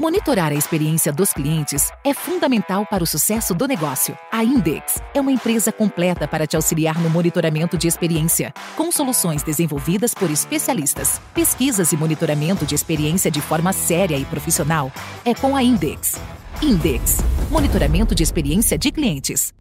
Monitorar 0.00 0.52
a 0.52 0.54
experiência 0.54 1.12
dos 1.12 1.32
clientes 1.32 1.90
é 2.04 2.14
fundamental 2.14 2.86
para 2.86 3.02
o 3.02 3.06
sucesso 3.06 3.52
do 3.52 3.66
negócio. 3.66 4.16
A 4.30 4.44
Index 4.44 5.02
é 5.12 5.20
uma 5.20 5.32
empresa 5.32 5.72
completa 5.72 6.28
para 6.28 6.46
te 6.46 6.54
auxiliar 6.54 6.96
no 7.00 7.10
monitoramento 7.10 7.76
de 7.76 7.88
experiência, 7.88 8.54
com 8.76 8.92
soluções 8.92 9.42
desenvolvidas 9.42 10.14
por 10.14 10.30
especialistas. 10.30 11.20
Pesquisas 11.34 11.90
e 11.90 11.96
monitoramento 11.96 12.64
de 12.64 12.76
experiência 12.76 13.28
de 13.28 13.40
forma 13.40 13.72
séria 13.72 14.16
e 14.16 14.24
profissional 14.24 14.92
é 15.24 15.34
com 15.34 15.56
a 15.56 15.64
Index. 15.64 16.14
Index 16.62 17.18
Monitoramento 17.50 18.14
de 18.14 18.22
experiência 18.22 18.78
de 18.78 18.92
clientes. 18.92 19.58